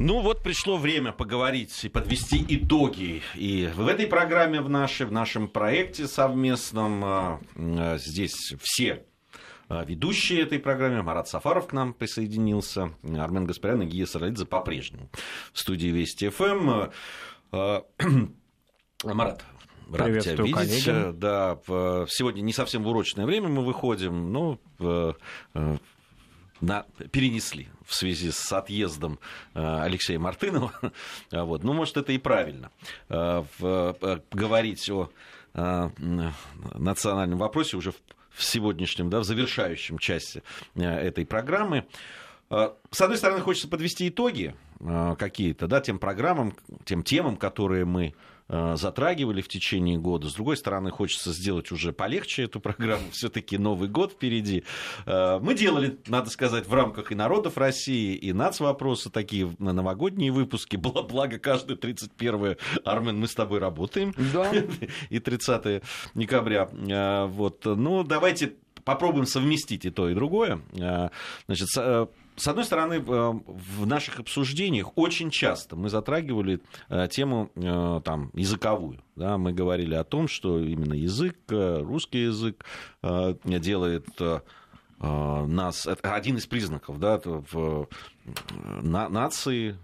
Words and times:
Ну 0.00 0.22
вот 0.22 0.42
пришло 0.42 0.76
время 0.76 1.12
поговорить 1.12 1.84
и 1.84 1.88
подвести 1.88 2.44
итоги. 2.48 3.22
И 3.36 3.70
в 3.72 3.86
этой 3.86 4.08
программе, 4.08 4.60
в, 4.60 4.68
нашей, 4.68 5.06
в 5.06 5.12
нашем 5.12 5.46
проекте 5.46 6.08
совместном, 6.08 7.04
а, 7.04 7.40
а, 7.56 7.98
здесь 7.98 8.54
все 8.60 9.04
а, 9.68 9.84
ведущие 9.84 10.42
этой 10.42 10.58
программы. 10.58 11.04
Марат 11.04 11.28
Сафаров 11.28 11.68
к 11.68 11.72
нам 11.72 11.94
присоединился, 11.94 12.92
Армен 13.04 13.44
Гаспарян 13.44 13.82
и 13.82 13.86
Гия 13.86 14.06
Саралидзе 14.06 14.46
по-прежнему 14.46 15.10
в 15.52 15.60
студии 15.60 15.88
Вести 15.88 16.28
ФМ. 16.28 16.90
Марат, 19.04 19.44
Рад 19.92 20.22
тебя 20.22 20.34
видеть. 20.34 20.54
Коллеги. 20.54 21.12
Да, 21.12 21.60
сегодня 22.08 22.40
не 22.40 22.52
совсем 22.52 22.82
в 22.82 22.88
урочное 22.88 23.26
время 23.26 23.48
мы 23.48 23.64
выходим, 23.64 24.32
но 24.32 24.58
на, 26.60 26.86
перенесли 27.10 27.68
в 27.84 27.94
связи 27.94 28.30
с 28.30 28.52
отъездом 28.52 29.18
э, 29.54 29.82
Алексея 29.82 30.18
Мартынова. 30.18 30.72
Вот. 31.30 31.64
Ну, 31.64 31.72
может, 31.72 31.96
это 31.96 32.12
и 32.12 32.18
правильно. 32.18 32.70
Э, 33.08 33.44
э, 33.60 34.18
говорить 34.30 34.88
о 34.90 35.10
национальном 36.74 37.38
вопросе 37.38 37.76
уже 37.76 37.92
в 38.30 38.42
сегодняшнем, 38.42 39.08
да, 39.08 39.20
в 39.20 39.24
завершающем 39.24 39.98
части 39.98 40.42
этой 40.74 41.24
программы. 41.24 41.86
С 42.50 43.00
одной 43.00 43.18
стороны, 43.18 43.40
хочется 43.40 43.68
подвести 43.68 44.08
итоги 44.08 44.56
какие-то, 44.80 45.68
да, 45.68 45.80
тем 45.80 46.00
программам, 46.00 46.56
тем 46.84 47.04
темам, 47.04 47.36
которые 47.36 47.84
мы 47.84 48.14
затрагивали 48.48 49.40
в 49.40 49.48
течение 49.48 49.98
года. 49.98 50.28
С 50.28 50.34
другой 50.34 50.56
стороны, 50.56 50.90
хочется 50.90 51.32
сделать 51.32 51.72
уже 51.72 51.92
полегче 51.92 52.44
эту 52.44 52.60
программу. 52.60 53.04
Все-таки 53.12 53.58
Новый 53.58 53.88
год 53.88 54.12
впереди. 54.12 54.64
Э, 55.06 55.38
мы 55.40 55.54
делали, 55.54 55.98
надо 56.06 56.30
сказать, 56.30 56.66
в 56.66 56.74
рамках 56.74 57.12
и 57.12 57.14
народов 57.14 57.56
России, 57.56 58.14
и 58.14 58.32
нацвопросы, 58.32 59.10
такие 59.10 59.54
новогодние 59.58 60.30
выпуски. 60.30 60.76
Благо, 60.76 61.38
каждый 61.38 61.76
31 61.76 62.56
Армен, 62.84 63.18
мы 63.18 63.28
с 63.28 63.34
тобой 63.34 63.60
работаем. 63.60 64.14
Да. 64.32 64.52
И 65.10 65.18
30 65.18 65.82
декабря. 66.14 66.68
Э, 66.72 67.26
вот. 67.26 67.64
Ну, 67.64 68.04
давайте 68.04 68.54
попробуем 68.84 69.26
совместить 69.26 69.86
и 69.86 69.90
то, 69.90 70.10
и 70.10 70.14
другое. 70.14 70.60
Значит, 71.46 71.68
с 72.36 72.48
одной 72.48 72.64
стороны, 72.64 73.00
в 73.00 73.86
наших 73.86 74.20
обсуждениях 74.20 74.96
очень 74.96 75.30
часто 75.30 75.76
мы 75.76 75.88
затрагивали 75.88 76.60
э, 76.88 77.06
тему 77.08 77.50
э, 77.54 78.00
там, 78.04 78.30
языковую. 78.34 79.00
Да, 79.14 79.38
мы 79.38 79.52
говорили 79.52 79.94
о 79.94 80.04
том, 80.04 80.26
что 80.26 80.58
именно 80.58 80.94
язык, 80.94 81.36
э, 81.48 81.80
русский 81.82 82.24
язык 82.24 82.64
делает 83.44 84.08
нас... 84.98 85.86
Это 85.86 86.14
один 86.14 86.36
из 86.36 86.46
признаков 86.46 86.98
да, 86.98 87.20
в 87.24 87.88
нации 88.42 89.76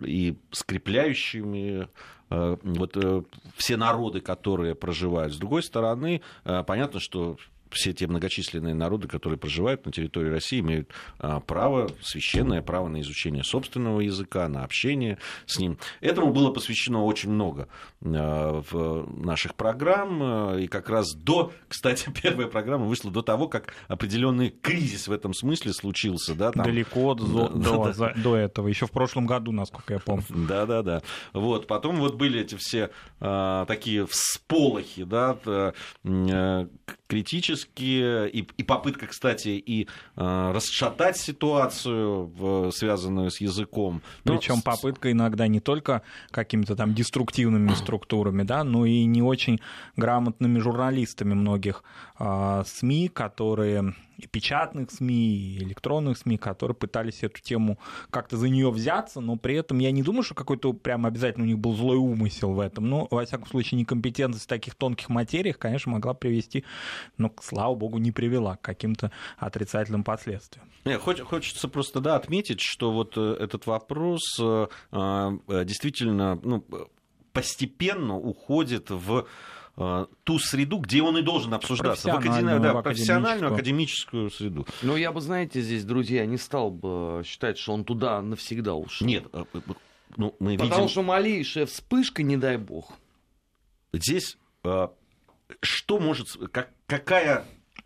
и 0.00 0.38
скрепляющими 0.52 1.88
вот, 2.30 3.26
все 3.56 3.76
народы, 3.76 4.20
которые 4.20 4.74
проживают. 4.74 5.34
С 5.34 5.38
другой 5.38 5.62
стороны, 5.62 6.22
понятно, 6.44 7.00
что 7.00 7.36
все 7.72 7.92
те 7.92 8.06
многочисленные 8.06 8.74
народы, 8.74 9.08
которые 9.08 9.38
проживают 9.38 9.84
на 9.86 9.92
территории 9.92 10.30
России, 10.30 10.60
имеют 10.60 10.90
а, 11.18 11.40
право, 11.40 11.90
священное 12.02 12.62
право 12.62 12.88
на 12.88 13.00
изучение 13.00 13.44
собственного 13.44 14.00
языка, 14.00 14.48
на 14.48 14.64
общение 14.64 15.18
с 15.46 15.58
ним. 15.58 15.78
Этому 16.00 16.32
было 16.32 16.52
посвящено 16.52 17.04
очень 17.04 17.30
много 17.30 17.68
а, 18.04 18.62
в 18.70 19.24
наших 19.24 19.54
программ. 19.54 20.58
И 20.58 20.66
как 20.66 20.88
раз 20.88 21.14
до, 21.14 21.52
кстати, 21.68 22.10
первая 22.22 22.46
программа 22.46 22.86
вышла 22.86 23.10
до 23.10 23.22
того, 23.22 23.48
как 23.48 23.74
определенный 23.88 24.50
кризис 24.50 25.08
в 25.08 25.12
этом 25.12 25.34
смысле 25.34 25.72
случился. 25.72 26.34
Да, 26.34 26.52
там... 26.52 26.64
Далеко 26.64 27.14
до, 27.14 27.48
до, 27.48 27.92
да. 27.92 28.12
до 28.16 28.36
этого, 28.36 28.68
еще 28.68 28.86
в 28.86 28.90
прошлом 28.90 29.26
году, 29.26 29.52
насколько 29.52 29.94
я 29.94 30.00
помню. 30.00 30.24
Да, 30.28 30.66
да, 30.66 30.82
да. 30.82 31.02
Вот, 31.32 31.66
потом 31.66 31.96
вот 31.96 32.14
были 32.14 32.40
эти 32.40 32.56
все 32.56 32.90
а, 33.20 33.64
такие 33.66 34.06
всполохи, 34.06 35.04
да, 35.04 35.38
критические, 37.06 37.61
и, 37.76 38.46
и 38.56 38.62
попытка, 38.62 39.06
кстати, 39.06 39.48
и 39.48 39.88
э, 40.16 40.52
расшатать 40.54 41.16
ситуацию, 41.16 42.26
в, 42.26 42.70
связанную 42.70 43.30
с 43.30 43.40
языком. 43.40 44.02
Причем 44.24 44.62
попытка 44.62 45.10
иногда 45.10 45.46
не 45.46 45.60
только 45.60 46.02
какими-то 46.30 46.76
там 46.76 46.94
деструктивными 46.94 47.74
структурами, 47.74 48.42
да, 48.42 48.64
но 48.64 48.86
и 48.86 49.04
не 49.04 49.22
очень 49.22 49.60
грамотными 49.96 50.58
журналистами 50.58 51.34
многих 51.34 51.84
э, 52.18 52.62
СМИ, 52.66 53.08
которые 53.08 53.94
печатных 54.30 54.90
СМИ, 54.90 55.14
и 55.14 55.58
электронных 55.64 56.18
СМИ, 56.18 56.38
которые 56.38 56.74
пытались 56.74 57.22
эту 57.22 57.40
тему 57.40 57.78
как-то 58.10 58.36
за 58.36 58.48
нее 58.48 58.70
взяться, 58.70 59.20
но 59.20 59.36
при 59.36 59.56
этом 59.56 59.78
я 59.78 59.90
не 59.90 60.02
думаю, 60.02 60.22
что 60.22 60.34
какой-то 60.34 60.72
прям 60.72 61.06
обязательно 61.06 61.44
у 61.44 61.48
них 61.48 61.58
был 61.58 61.74
злой 61.74 61.96
умысел 61.96 62.52
в 62.52 62.60
этом. 62.60 62.88
Но, 62.88 63.08
во 63.10 63.24
всяком 63.24 63.46
случае, 63.46 63.80
некомпетентность 63.80 64.44
в 64.44 64.48
таких 64.48 64.74
тонких 64.74 65.08
материях, 65.08 65.58
конечно, 65.58 65.92
могла 65.92 66.14
привести, 66.14 66.64
но, 67.18 67.32
слава 67.42 67.74
богу, 67.74 67.98
не 67.98 68.12
привела 68.12 68.56
к 68.56 68.62
каким-то 68.62 69.10
отрицательным 69.38 70.04
последствиям. 70.04 70.66
Нет, 70.84 71.00
хочется 71.00 71.68
просто 71.68 72.00
да, 72.00 72.16
отметить, 72.16 72.60
что 72.60 72.92
вот 72.92 73.14
э, 73.16 73.36
этот 73.38 73.66
вопрос 73.66 74.20
э, 74.40 74.66
э, 74.90 75.64
действительно 75.64 76.38
ну, 76.42 76.64
постепенно 77.32 78.16
уходит 78.16 78.90
в 78.90 79.26
ту 79.74 80.38
среду, 80.38 80.78
где 80.78 81.02
он 81.02 81.16
и 81.16 81.22
должен 81.22 81.54
обсуждаться, 81.54 82.12
в, 82.12 82.16
академи... 82.16 82.58
да, 82.62 82.82
профессиональную 82.82 83.54
академическую 83.54 84.30
среду. 84.30 84.66
Но 84.82 84.96
я 84.96 85.12
бы, 85.12 85.20
знаете, 85.20 85.62
здесь, 85.62 85.84
друзья, 85.84 86.26
не 86.26 86.36
стал 86.36 86.70
бы 86.70 87.22
считать, 87.24 87.56
что 87.56 87.72
он 87.72 87.84
туда 87.84 88.20
навсегда 88.20 88.74
ушел. 88.74 89.06
Нет, 89.06 89.24
э, 89.32 89.44
э, 89.54 89.60
ну, 90.16 90.36
мы 90.40 90.58
Потому 90.58 90.82
видим... 90.82 90.88
что 90.90 91.02
малейшая 91.02 91.66
вспышка, 91.66 92.22
не 92.22 92.36
дай 92.36 92.58
бог. 92.58 92.92
Здесь 93.94 94.36
что 95.60 95.98
может, 95.98 96.28
как, 96.50 96.70
какая 96.86 97.44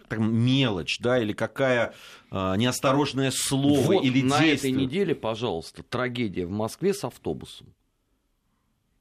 там, 0.08 0.34
мелочь, 0.34 0.98
да, 1.00 1.20
или 1.20 1.32
какая 1.32 1.94
а, 2.30 2.56
неосторожное 2.56 3.32
слово 3.32 3.94
вот 3.94 4.04
или 4.04 4.22
на 4.22 4.41
действие. 4.41 4.72
этой 4.72 4.82
неделе, 4.82 5.14
пожалуйста, 5.14 5.82
трагедия 5.82 6.47
в 6.47 6.50
Москве 6.50 6.94
с 6.94 7.04
автобусом. 7.04 7.74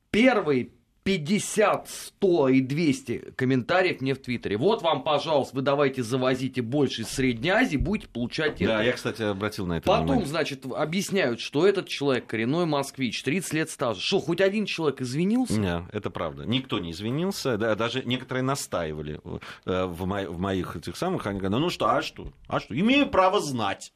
Первый 0.10 0.72
50, 1.06 1.88
100 1.88 2.50
и 2.50 2.62
200 2.62 3.34
комментариев 3.36 4.02
мне 4.02 4.16
в 4.16 4.18
Твиттере. 4.18 4.58
Вот 4.58 4.82
вам, 4.82 5.04
пожалуйста, 5.04 5.56
вы 5.56 5.62
давайте 5.62 6.02
завозите 6.02 6.64
больше 6.64 7.04
из 7.04 7.10
Средней 7.10 7.52
Азии, 7.52 7.78
будете 7.78 8.08
получать 8.10 8.60
это. 8.60 8.66
Да, 8.78 8.84
я, 8.84 8.92
кстати, 8.92 9.22
обратил 9.22 9.68
на 9.68 9.78
это 9.78 9.86
Потом, 9.86 10.06
внимание. 10.06 10.26
значит, 10.26 10.66
объясняют, 10.66 11.40
что 11.40 11.68
этот 11.68 11.88
человек 11.88 12.26
коренной 12.26 12.66
москвич, 12.66 13.22
30 13.22 13.54
лет 13.54 13.70
стажа. 13.70 14.02
Что, 14.02 14.20
хоть 14.20 14.42
один 14.42 14.66
человек 14.66 15.00
извинился? 15.00 15.60
Нет, 15.60 15.84
это 15.94 16.10
правда. 16.10 16.44
Никто 16.44 16.80
не 16.80 16.92
извинился. 16.92 17.58
Да, 17.60 17.76
даже 17.76 18.02
некоторые 18.04 18.42
настаивали 18.42 19.22
э, 19.66 19.86
в, 19.86 20.06
мо- 20.08 20.28
в 20.28 20.40
моих 20.40 20.76
этих 20.76 20.98
самых. 20.98 21.28
Они 21.28 21.38
говорят, 21.40 21.60
ну 21.60 21.70
что, 21.70 21.88
а 21.88 22.02
что? 22.02 22.34
А 22.48 22.60
что? 22.60 22.78
Имею 22.78 23.08
право 23.10 23.40
знать. 23.42 23.94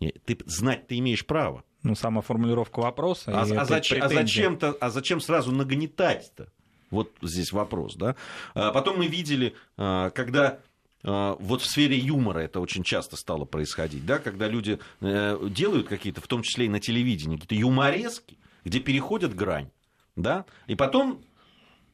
Нет, 0.00 0.16
ты 0.24 0.38
знать 0.46 0.86
ты 0.86 0.96
имеешь 0.98 1.26
право 1.26 1.62
ну, 1.82 1.94
сама 1.94 2.20
формулировка 2.20 2.80
вопроса. 2.80 3.32
А, 3.34 3.42
а, 3.42 3.64
зачем, 3.64 4.02
а, 4.02 4.08
зачем 4.08 4.58
а 4.80 4.90
зачем 4.90 5.20
сразу 5.20 5.52
нагнетать-то? 5.52 6.48
Вот 6.90 7.12
здесь 7.22 7.52
вопрос, 7.52 7.96
да. 7.96 8.16
А 8.54 8.72
потом 8.72 8.98
мы 8.98 9.06
видели, 9.06 9.54
а, 9.76 10.10
когда 10.10 10.60
а, 11.04 11.36
вот 11.38 11.62
в 11.62 11.66
сфере 11.66 11.96
юмора 11.96 12.40
это 12.40 12.60
очень 12.60 12.82
часто 12.82 13.16
стало 13.16 13.44
происходить, 13.44 14.04
да, 14.04 14.18
когда 14.18 14.48
люди 14.48 14.78
э, 15.00 15.38
делают 15.50 15.88
какие-то, 15.88 16.20
в 16.20 16.26
том 16.26 16.42
числе 16.42 16.66
и 16.66 16.68
на 16.68 16.80
телевидении, 16.80 17.36
какие-то 17.36 17.54
юморески, 17.54 18.38
где 18.64 18.80
переходят 18.80 19.34
грань, 19.34 19.70
да, 20.16 20.44
и 20.66 20.74
потом 20.74 21.22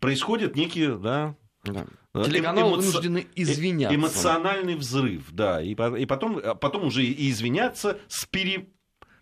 происходит 0.01 0.57
некий, 0.57 0.87
да, 0.87 1.35
да. 1.65 1.87
Э, 2.15 2.25
Телеканалы 2.25 2.71
эмоци... 2.71 2.87
вынуждены 2.87 3.19
э, 3.19 3.33
извиняться. 3.35 3.95
Эмоциональный 3.95 4.77
взрыв, 4.77 5.31
да. 5.33 5.61
И, 5.61 5.73
и 5.73 6.07
потом, 6.07 6.41
потом 6.59 6.85
уже 6.85 7.05
и 7.05 7.31
извиняться 7.31 7.99
с 8.09 8.25
пере 8.25 8.69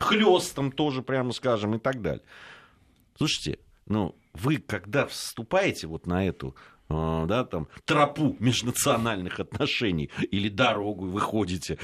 хлестом 0.02 0.72
тоже, 0.72 1.02
прямо 1.02 1.32
скажем, 1.32 1.74
и 1.74 1.78
так 1.78 2.02
далее. 2.02 2.24
Слушайте, 3.16 3.58
ну, 3.86 4.14
вы 4.34 4.58
когда 4.58 5.06
вступаете 5.06 5.86
вот 5.86 6.06
на 6.06 6.26
эту 6.26 6.54
э, 6.88 7.24
да, 7.28 7.44
там, 7.44 7.68
тропу 7.84 8.36
межнациональных 8.38 9.40
отношений 9.40 10.10
или 10.30 10.48
дорогу 10.48 11.06
выходите, 11.06 11.78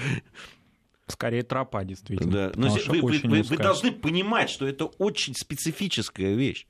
Скорее 1.08 1.42
тропа, 1.42 1.84
действительно. 1.84 2.30
Да. 2.30 2.52
Но 2.54 2.68
вы, 2.68 3.00
вы, 3.00 3.18
вы, 3.24 3.42
вы 3.42 3.56
должны 3.56 3.92
понимать, 3.92 4.50
что 4.50 4.66
это 4.66 4.84
очень 4.84 5.34
специфическая 5.34 6.34
вещь. 6.34 6.66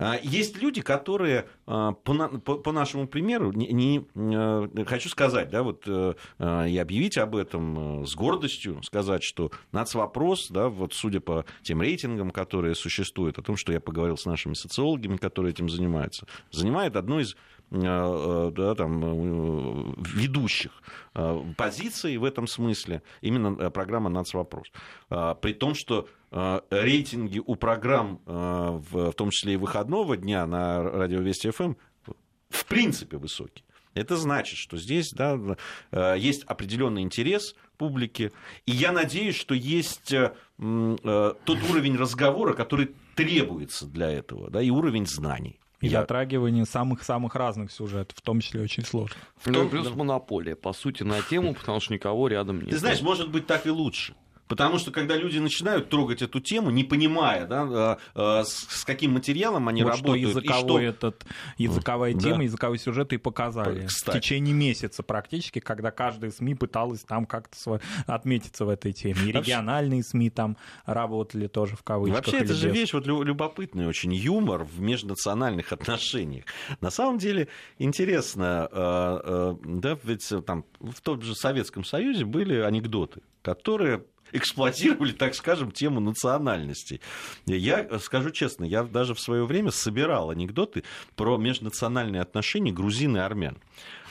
А, 0.00 0.18
есть 0.22 0.60
люди, 0.60 0.80
которые, 0.80 1.46
а, 1.66 1.92
по, 1.92 2.14
по 2.38 2.72
нашему 2.72 3.06
примеру, 3.06 3.52
не, 3.52 3.68
не 3.68 4.06
э, 4.14 4.84
хочу 4.86 5.10
сказать, 5.10 5.50
да, 5.50 5.62
вот 5.62 5.84
э, 5.86 6.14
а, 6.38 6.64
и 6.64 6.78
объявить 6.78 7.18
об 7.18 7.36
этом 7.36 8.02
э, 8.02 8.06
с 8.06 8.14
гордостью, 8.14 8.82
сказать, 8.82 9.22
что 9.22 9.50
нацвопрос, 9.72 10.48
да, 10.48 10.70
вот 10.70 10.94
судя 10.94 11.20
по 11.20 11.44
тем 11.62 11.82
рейтингам, 11.82 12.30
которые 12.30 12.74
существуют, 12.74 13.38
о 13.38 13.42
том, 13.42 13.58
что 13.58 13.74
я 13.74 13.80
поговорил 13.80 14.16
с 14.16 14.24
нашими 14.24 14.54
социологами, 14.54 15.18
которые 15.18 15.52
этим 15.52 15.68
занимаются, 15.68 16.26
занимает 16.50 16.96
одно 16.96 17.20
из 17.20 17.36
да, 17.70 18.74
там, 18.74 19.94
ведущих 20.02 20.72
позиций 21.56 22.16
в 22.16 22.24
этом 22.24 22.46
смысле 22.46 23.02
именно 23.20 23.70
программа 23.70 24.10
«Нацвопрос». 24.10 24.72
При 25.08 25.52
том, 25.52 25.74
что 25.74 26.08
рейтинги 26.70 27.40
у 27.44 27.54
программ, 27.54 28.20
в 28.26 29.12
том 29.12 29.30
числе 29.30 29.54
и 29.54 29.56
выходного 29.56 30.16
дня 30.16 30.46
на 30.46 30.82
радио 30.82 31.20
Вести 31.20 31.50
ФМ, 31.50 31.74
в 32.48 32.66
принципе 32.66 33.16
высокие. 33.16 33.64
Это 33.94 34.16
значит, 34.16 34.56
что 34.56 34.76
здесь 34.76 35.10
да, 35.12 35.36
есть 36.14 36.44
определенный 36.44 37.02
интерес 37.02 37.54
публики. 37.76 38.30
И 38.66 38.72
я 38.72 38.92
надеюсь, 38.92 39.36
что 39.36 39.54
есть 39.54 40.12
э, 40.12 40.34
э, 40.58 41.34
тот 41.44 41.58
уровень 41.70 41.96
разговора, 41.96 42.52
который 42.52 42.94
требуется 43.16 43.86
для 43.86 44.10
этого, 44.10 44.50
да, 44.50 44.62
и 44.62 44.70
уровень 44.70 45.06
знаний. 45.06 45.58
И 45.80 45.88
я... 45.88 46.00
затрагивание 46.00 46.66
самых-самых 46.66 47.34
разных 47.34 47.72
сюжетов, 47.72 48.18
в 48.18 48.22
том 48.22 48.40
числе 48.40 48.62
очень 48.62 48.84
сложно. 48.84 49.16
В 49.36 49.50
том, 49.50 49.68
плюс 49.70 49.88
монополия, 49.90 50.54
по 50.54 50.72
сути, 50.72 51.02
на 51.02 51.22
тему, 51.22 51.54
потому 51.54 51.80
что 51.80 51.94
никого 51.94 52.28
рядом 52.28 52.60
нет. 52.60 52.70
Ты 52.70 52.78
знаешь, 52.78 53.00
может 53.00 53.30
быть, 53.30 53.46
так 53.46 53.66
и 53.66 53.70
лучше. 53.70 54.14
Потому 54.50 54.78
что 54.78 54.90
когда 54.90 55.16
люди 55.16 55.38
начинают 55.38 55.90
трогать 55.90 56.22
эту 56.22 56.40
тему, 56.40 56.70
не 56.70 56.82
понимая, 56.82 57.46
да, 57.46 57.62
а, 57.62 57.98
а, 58.16 58.44
с 58.44 58.84
каким 58.84 59.12
материалом 59.12 59.68
они 59.68 59.84
вот 59.84 59.90
работают. 59.90 60.30
Что 60.30 60.40
языковой 60.40 60.82
и 60.82 60.90
что... 60.90 61.06
этот, 61.06 61.26
языковая 61.56 62.14
тема, 62.14 62.38
да. 62.38 62.42
языковой 62.42 62.78
сюжет 62.80 63.12
и 63.12 63.16
показали. 63.16 63.86
Кстати. 63.86 64.16
В 64.16 64.20
течение 64.20 64.52
месяца 64.52 65.04
практически, 65.04 65.60
когда 65.60 65.92
каждая 65.92 66.32
СМИ 66.32 66.56
пыталась 66.56 67.02
там 67.02 67.26
как-то 67.26 67.80
отметиться 68.08 68.64
в 68.64 68.70
этой 68.70 68.92
теме. 68.92 69.20
И 69.24 69.30
региональные 69.30 70.02
СМИ 70.02 70.30
там 70.30 70.56
работали 70.84 71.46
тоже 71.46 71.76
в 71.76 71.84
кавычках. 71.84 72.26
Вообще, 72.26 72.38
это 72.38 72.54
же 72.54 72.70
вещь 72.70 72.92
вот 72.92 73.06
любопытная 73.06 73.86
очень. 73.86 74.12
Юмор 74.12 74.64
в 74.64 74.80
межнациональных 74.80 75.70
отношениях. 75.72 76.46
На 76.80 76.90
самом 76.90 77.18
деле 77.18 77.46
интересно, 77.78 78.68
а, 78.72 79.56
да, 79.62 79.96
ведь 80.02 80.28
там 80.44 80.64
в 80.80 81.00
том 81.02 81.22
же 81.22 81.36
Советском 81.36 81.84
Союзе 81.84 82.24
были 82.24 82.56
анекдоты, 82.56 83.20
которые 83.42 84.02
эксплуатировали, 84.32 85.12
так 85.12 85.34
скажем, 85.34 85.70
тему 85.70 86.00
национальностей. 86.00 87.00
Я 87.46 87.98
скажу 87.98 88.30
честно, 88.30 88.64
я 88.64 88.82
даже 88.82 89.14
в 89.14 89.20
свое 89.20 89.44
время 89.44 89.70
собирал 89.70 90.30
анекдоты 90.30 90.84
про 91.16 91.36
межнациональные 91.36 92.22
отношения 92.22 92.72
грузин 92.72 93.16
и 93.16 93.20
армян. 93.20 93.58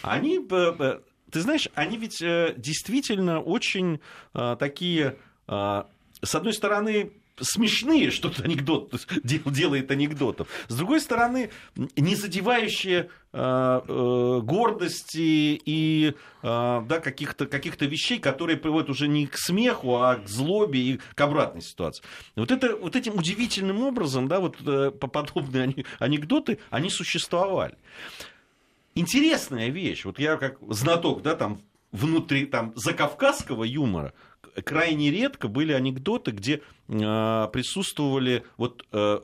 Они 0.02 0.40
э, 0.40 0.76
э, 0.80 1.00
ты 1.32 1.42
знаешь, 1.42 1.68
они 1.76 1.98
ведь 1.98 2.22
э, 2.22 2.54
действительно 2.58 3.40
очень 3.40 4.00
такие, 4.34 5.18
с 5.48 6.36
одной 6.36 6.54
стороны, 6.54 7.12
смешные, 7.42 8.12
что-то 8.12 8.44
анекдот 8.44 8.94
делает 9.24 9.92
анекдотов. 9.92 10.48
С 10.68 10.76
другой 10.76 11.02
стороны, 11.02 11.52
не 11.96 12.16
задевающие 12.16 13.10
э, 13.34 13.82
э, 13.88 14.40
гордости 14.44 15.62
и 15.66 16.08
э, 16.10 16.14
да, 16.44 17.00
каких-то 17.00 17.46
каких 17.46 17.80
вещей, 17.82 18.20
которые 18.20 18.58
приводят 18.58 18.90
уже 18.90 19.08
не 19.08 19.28
к 19.28 19.38
смеху, 19.38 19.96
а 19.96 20.16
к 20.16 20.28
злобе 20.28 20.80
и 20.80 21.00
к 21.16 21.22
обратной 21.22 21.62
ситуации. 21.62 22.04
Вот, 22.36 22.52
это, 22.52 22.76
вот 22.76 22.96
этим 22.96 23.16
удивительным 23.16 23.82
образом, 23.84 24.28
да, 24.28 24.40
вот 24.40 24.58
подобные 25.00 25.86
анекдоты, 26.00 26.60
они 26.70 26.90
существовали. 26.90 27.76
Интересная 28.96 29.70
вещь, 29.70 30.06
вот 30.06 30.20
я 30.20 30.38
как 30.38 30.58
знаток, 30.70 31.22
да, 31.22 31.36
там, 31.36 31.62
внутри 31.92 32.46
там 32.46 32.74
закавказского 32.76 33.64
юмора, 33.64 34.14
крайне 34.62 35.12
редко 35.12 35.48
были 35.48 35.74
анекдоты, 35.74 36.32
где 36.32 36.62
э, 36.88 37.48
присутствовали 37.52 38.44
вот 38.58 38.86
э, 38.92 39.20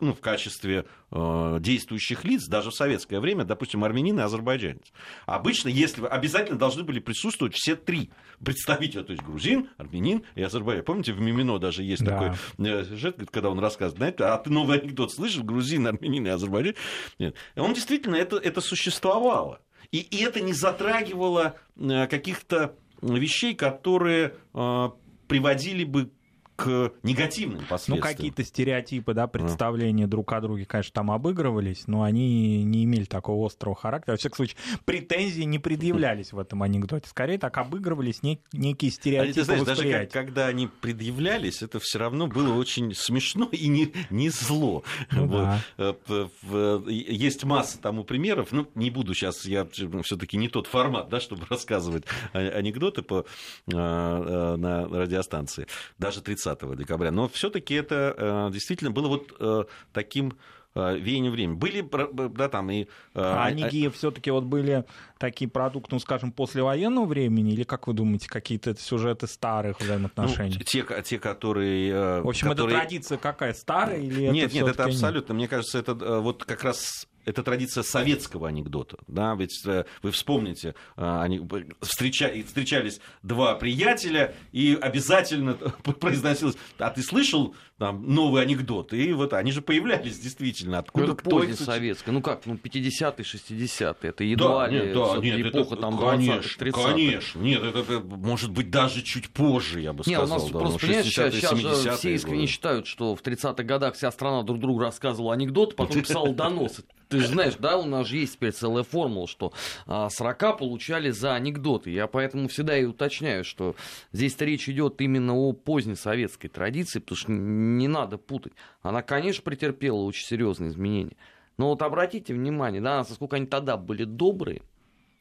ну, 0.00 0.14
в 0.14 0.20
качестве 0.20 0.84
э, 1.10 1.58
действующих 1.60 2.24
лиц, 2.24 2.46
даже 2.46 2.70
в 2.70 2.74
советское 2.74 3.20
время, 3.20 3.44
допустим, 3.44 3.84
армянин 3.84 4.18
и 4.18 4.22
азербайджанец. 4.22 4.92
Обычно, 5.26 5.68
если 5.68 6.06
обязательно 6.06 6.58
должны 6.58 6.84
были 6.84 7.00
присутствовать 7.00 7.54
все 7.54 7.76
три 7.76 8.10
представителя, 8.42 9.02
то 9.02 9.12
есть 9.12 9.24
грузин, 9.24 9.68
армянин 9.76 10.22
и 10.34 10.42
азербайджанец. 10.42 10.86
Помните, 10.86 11.12
в 11.12 11.20
Мимино 11.20 11.58
даже 11.58 11.82
есть 11.82 12.04
да. 12.04 12.10
такой 12.56 12.66
э, 12.66 12.84
сюжет, 12.84 13.18
когда 13.30 13.50
он 13.50 13.58
рассказывает, 13.58 13.98
знаете, 13.98 14.24
а 14.24 14.38
ты 14.38 14.50
новый 14.50 14.78
анекдот 14.78 15.12
слышал, 15.12 15.42
грузин, 15.42 15.86
армянин 15.86 16.26
и 16.26 16.30
азербайджанец? 16.30 16.76
Нет. 17.18 17.34
Он 17.56 17.74
действительно, 17.74 18.16
это, 18.16 18.36
это 18.36 18.60
существовало. 18.60 19.60
И, 19.90 19.98
и 19.98 20.22
это 20.22 20.40
не 20.40 20.54
затрагивало 20.54 21.56
э, 21.76 22.06
каких-то 22.06 22.76
вещей, 23.02 23.54
которые 23.54 24.34
э, 24.54 24.88
приводили 25.28 25.84
бы 25.84 26.10
к 26.56 26.92
негативным 27.02 27.64
последствиям. 27.66 27.98
Ну, 27.98 28.02
какие-то 28.02 28.44
стереотипы, 28.44 29.14
да, 29.14 29.26
представления 29.26 30.04
а. 30.04 30.08
друг 30.08 30.32
о 30.32 30.40
друге, 30.40 30.64
конечно, 30.64 30.92
там 30.92 31.10
обыгрывались, 31.10 31.86
но 31.86 32.02
они 32.02 32.62
не 32.64 32.84
имели 32.84 33.04
такого 33.04 33.46
острого 33.46 33.76
характера. 33.76 34.12
Во 34.12 34.18
всяком 34.18 34.36
случае, 34.36 34.56
претензии 34.84 35.42
не 35.42 35.58
предъявлялись 35.58 36.32
в 36.32 36.38
этом 36.38 36.62
анекдоте. 36.62 37.08
Скорее 37.08 37.38
так 37.38 37.56
обыгрывались 37.58 38.20
нек- 38.22 38.40
некие 38.52 38.90
стереотипы 38.90 39.30
а, 39.30 39.34
ты 39.34 39.44
знаешь, 39.44 39.62
даже 39.62 39.90
как, 39.90 40.10
когда 40.10 40.46
они 40.46 40.68
предъявлялись, 40.68 41.62
это 41.62 41.80
все 41.80 41.98
равно 41.98 42.26
было 42.26 42.54
очень 42.54 42.94
смешно 42.94 43.48
и 43.50 43.68
не, 43.68 43.92
не 44.10 44.28
зло. 44.30 44.82
Ну, 45.10 45.26
вот. 45.26 45.48
да. 45.76 45.96
Э, 46.08 46.80
есть 46.86 47.44
масса 47.44 47.80
тому 47.80 48.04
примеров. 48.04 48.52
Ну, 48.52 48.68
не 48.74 48.90
буду 48.90 49.14
сейчас, 49.14 49.44
я 49.44 49.66
все-таки 50.02 50.36
не 50.36 50.48
тот 50.48 50.66
формат, 50.66 51.08
да, 51.08 51.20
чтобы 51.20 51.46
рассказывать 51.50 52.04
анекдоты 52.32 53.02
по, 53.02 53.24
а, 53.72 54.54
а, 54.54 54.56
на 54.56 54.88
радиостанции. 54.88 55.66
Даже 55.98 56.20
30 56.20 56.41
30 56.42 56.76
декабря. 56.76 57.10
Но 57.10 57.28
все-таки 57.28 57.74
это 57.74 58.14
э, 58.16 58.52
действительно 58.52 58.90
было 58.90 59.08
вот 59.08 59.34
э, 59.38 59.64
таким 59.92 60.36
э, 60.74 60.98
веяние 60.98 61.30
времени. 61.30 61.56
Были, 61.56 61.88
да, 62.36 62.48
там 62.48 62.70
и... 62.70 62.86
А 63.14 63.44
они 63.44 63.88
все-таки 63.88 64.30
вот 64.30 64.44
были 64.44 64.84
такие 65.18 65.50
продукты, 65.50 65.94
ну, 65.94 65.98
скажем, 66.00 66.32
послевоенного 66.32 67.06
времени, 67.06 67.52
или, 67.52 67.64
как 67.64 67.86
вы 67.86 67.94
думаете, 67.94 68.28
какие-то 68.28 68.74
сюжеты 68.76 69.26
старых 69.26 69.80
взаимоотношений? 69.80 70.56
Ну, 70.58 70.64
те, 70.64 70.84
те, 71.02 71.18
которые... 71.18 72.22
В 72.22 72.28
общем, 72.28 72.48
которые... 72.48 72.76
это 72.76 72.80
традиция 72.82 73.18
какая, 73.18 73.54
старая 73.54 74.00
или 74.00 74.28
Нет, 74.28 74.46
это 74.46 74.54
нет, 74.54 74.68
это 74.68 74.84
абсолютно, 74.84 75.34
мне 75.34 75.48
кажется, 75.48 75.78
это 75.78 75.94
вот 75.94 76.44
как 76.44 76.64
раз 76.64 77.06
это 77.24 77.42
традиция 77.42 77.82
советского 77.82 78.48
анекдота. 78.48 78.98
Да? 79.08 79.34
Ведь 79.34 79.62
э, 79.66 79.84
вы 80.02 80.10
вспомните, 80.10 80.74
э, 80.96 81.20
они 81.20 81.40
встреча... 81.80 82.30
встречались 82.46 83.00
два 83.22 83.54
приятеля, 83.54 84.34
и 84.52 84.78
обязательно 84.80 85.54
произносилось, 86.00 86.56
а 86.78 86.90
ты 86.90 87.02
слышал 87.02 87.54
там, 87.82 88.14
новый 88.14 88.42
анекдот? 88.42 88.92
И 88.92 89.12
вот 89.12 89.32
они 89.32 89.50
же 89.50 89.60
появлялись 89.60 90.16
действительно. 90.16 90.78
Откуда 90.78 91.06
ну, 91.06 91.12
это 91.14 91.22
кто 91.22 91.42
это? 91.42 91.60
советское. 91.60 92.12
Ну 92.12 92.22
как, 92.22 92.46
ну 92.46 92.54
50-е, 92.54 93.24
60-е. 93.24 94.08
Это 94.08 94.22
едва 94.22 94.66
да, 94.66 94.68
ли 94.68 94.86
нет, 94.86 94.94
да, 94.94 95.16
нет, 95.16 95.46
эпоха 95.48 95.74
это, 95.74 95.82
там 95.82 95.96
20 95.96 96.58
30 96.58 96.84
Конечно, 96.84 97.40
нет, 97.40 97.64
это, 97.64 97.80
это 97.80 98.00
может 98.00 98.52
быть 98.52 98.70
даже 98.70 99.02
чуть 99.02 99.30
позже, 99.30 99.80
я 99.80 99.92
бы 99.92 100.04
сказал. 100.04 100.22
Нет, 100.22 100.30
у 100.30 100.34
нас 100.34 100.48
да, 100.48 100.58
просто, 100.60 100.78
понимаешь, 100.78 101.06
сейчас, 101.06 101.34
сейчас 101.34 101.58
же 101.58 101.90
все 101.96 102.14
искренне 102.14 102.46
считают, 102.46 102.86
что 102.86 103.16
в 103.16 103.22
30-х 103.22 103.64
годах 103.64 103.96
вся 103.96 104.12
страна 104.12 104.44
друг 104.44 104.60
другу 104.60 104.78
рассказывала 104.78 105.34
анекдот, 105.34 105.74
потом 105.74 106.02
писала 106.02 106.28
доносы. 106.32 106.84
Ты 107.12 107.20
же 107.20 107.26
знаешь, 107.26 107.54
да, 107.58 107.76
у 107.76 107.84
нас 107.84 108.06
же 108.06 108.16
есть 108.16 108.36
теперь 108.36 108.52
целая 108.52 108.84
формула, 108.84 109.28
что 109.28 109.52
а, 109.86 110.08
40 110.08 110.58
получали 110.58 111.10
за 111.10 111.34
анекдоты. 111.34 111.90
Я 111.90 112.06
поэтому 112.06 112.48
всегда 112.48 112.78
и 112.78 112.84
уточняю, 112.84 113.44
что 113.44 113.76
здесь 114.12 114.34
речь 114.38 114.66
идет 114.70 114.98
именно 115.02 115.34
о 115.34 115.52
поздней 115.52 115.94
советской 115.94 116.48
традиции, 116.48 117.00
потому 117.00 117.16
что 117.16 117.30
не 117.78 117.88
надо 117.88 118.18
путать. 118.18 118.52
Она, 118.82 119.02
конечно, 119.02 119.42
претерпела 119.42 120.02
очень 120.02 120.26
серьезные 120.26 120.70
изменения. 120.70 121.16
Но 121.56 121.68
вот 121.68 121.82
обратите 121.82 122.34
внимание, 122.34 122.80
да, 122.80 122.98
насколько 122.98 123.36
они 123.36 123.46
тогда 123.46 123.76
были 123.76 124.04
добрые, 124.04 124.62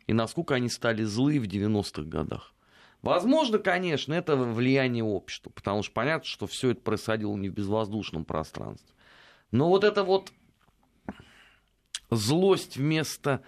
и 0.08 0.14
насколько 0.14 0.56
они 0.56 0.70
стали 0.70 1.04
злые 1.04 1.40
в 1.40 1.46
90-х 1.46 2.04
годах. 2.04 2.54
Возможно, 3.02 3.58
конечно, 3.58 4.14
это 4.14 4.36
влияние 4.36 5.04
общества, 5.04 5.50
потому 5.50 5.82
что 5.84 5.92
понятно, 5.94 6.26
что 6.26 6.48
все 6.48 6.72
это 6.72 6.82
происходило 6.82 7.36
не 7.36 7.50
в 7.50 7.54
безвоздушном 7.54 8.26
пространстве. 8.26 8.94
Но 9.52 9.70
вот 9.70 9.84
это 9.84 10.04
вот 10.04 10.32
злость 12.12 12.78
вместо 12.78 13.42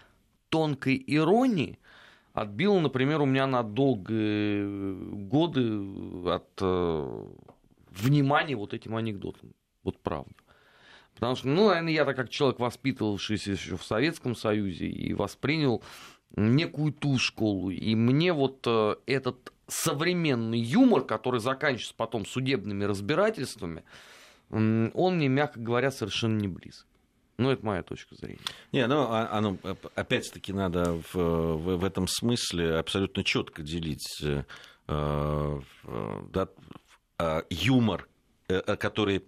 тонкой 0.50 1.04
иронии 1.06 1.80
отбила, 2.34 2.80
например, 2.80 3.22
у 3.22 3.26
меня 3.26 3.46
на 3.46 3.64
долгие 3.64 4.64
годы 5.28 6.30
от 6.30 6.62
э, 7.94 8.02
внимания 8.02 8.56
вот 8.56 8.74
этим 8.74 8.96
анекдотам. 8.96 9.54
Вот 9.84 10.00
правда. 10.00 10.34
Потому 11.14 11.36
что, 11.36 11.48
ну, 11.48 11.68
наверное, 11.68 11.94
я 11.94 12.06
так 12.06 12.16
как 12.16 12.30
человек, 12.30 12.60
воспитывавшийся 12.60 13.52
еще 13.52 13.78
в 13.78 13.84
Советском 13.84 14.36
Союзе 14.36 14.88
и 14.88 15.14
воспринял 15.14 15.84
некую 16.36 16.92
ту 16.92 17.18
школу. 17.20 17.70
И 17.70 17.96
мне 17.96 18.34
вот 18.34 18.66
э, 18.66 18.96
этот 19.06 19.54
современный 19.68 20.60
юмор, 20.60 21.04
который 21.04 21.40
заканчивается 21.40 21.94
потом 21.96 22.26
судебными 22.26 22.84
разбирательствами, 22.84 23.84
он 24.50 24.92
мне, 24.94 25.30
мягко 25.30 25.60
говоря, 25.60 25.90
совершенно 25.90 26.40
не 26.40 26.48
близок. 26.48 26.86
Ну, 27.38 27.50
это 27.50 27.66
моя 27.66 27.82
точка 27.82 28.16
зрения. 28.16 28.40
Не, 28.72 28.86
ну, 28.86 29.08
а, 29.10 29.30
оно, 29.32 29.58
опять-таки, 29.96 30.54
надо 30.54 30.94
в, 30.94 31.16
в, 31.16 31.78
в 31.78 31.84
этом 31.84 32.08
смысле 32.08 32.78
абсолютно 32.78 33.24
четко 33.24 33.64
делить 33.64 34.22
э, 34.22 34.44
э, 34.88 35.62
да, 36.30 36.44
э, 36.44 36.48
юмор, 37.50 38.08
э, 38.48 38.76
который 38.78 39.24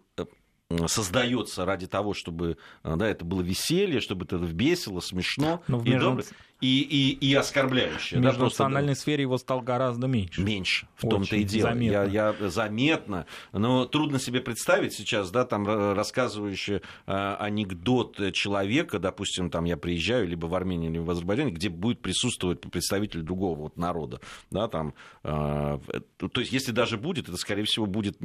создается 0.87 1.65
ради 1.65 1.87
того, 1.87 2.13
чтобы 2.13 2.57
да, 2.83 3.07
это 3.07 3.23
было 3.23 3.41
веселье, 3.41 3.99
чтобы 3.99 4.25
это 4.25 4.37
весело, 4.37 4.99
смешно 4.99 5.63
Но 5.67 5.79
в 5.79 5.85
и, 5.85 5.89
между- 5.89 6.09
добро, 6.09 6.23
и, 6.61 6.81
и, 6.81 7.11
и 7.11 7.33
оскорбляющее. 7.33 8.19
В 8.19 8.23
да, 8.23 8.29
просто, 8.29 8.43
межнациональной 8.43 8.95
сфере 8.95 9.23
его 9.23 9.37
стало 9.37 9.61
гораздо 9.61 10.07
меньше. 10.07 10.41
Меньше, 10.41 10.87
в 10.95 11.07
том-то 11.07 11.35
и 11.35 11.43
дело. 11.43 11.69
заметно. 11.69 12.09
Я, 12.09 12.31
я 12.31 12.49
заметно, 12.49 13.25
но 13.51 13.85
трудно 13.85 14.19
себе 14.19 14.41
представить 14.41 14.93
сейчас, 14.93 15.31
да, 15.31 15.45
там 15.45 15.67
э, 15.67 15.93
рассказывающий 15.93 16.75
э, 16.75 17.35
анекдот 17.39 18.33
человека, 18.33 18.99
допустим, 18.99 19.49
там 19.49 19.65
я 19.65 19.75
приезжаю 19.77 20.27
либо 20.27 20.45
в 20.45 20.55
Армению, 20.55 20.91
либо 20.91 21.03
в 21.03 21.09
Азербайджане, 21.09 21.51
где 21.51 21.69
будет 21.69 22.01
присутствовать 22.01 22.61
представитель 22.61 23.21
другого 23.21 23.59
вот 23.59 23.77
народа, 23.77 24.21
да, 24.49 24.67
там, 24.67 24.93
э, 25.23 25.79
э, 25.89 26.27
то 26.29 26.39
есть 26.39 26.53
если 26.53 26.71
даже 26.71 26.97
будет, 26.97 27.27
это 27.27 27.37
скорее 27.37 27.63
всего 27.63 27.85
будет 27.85 28.17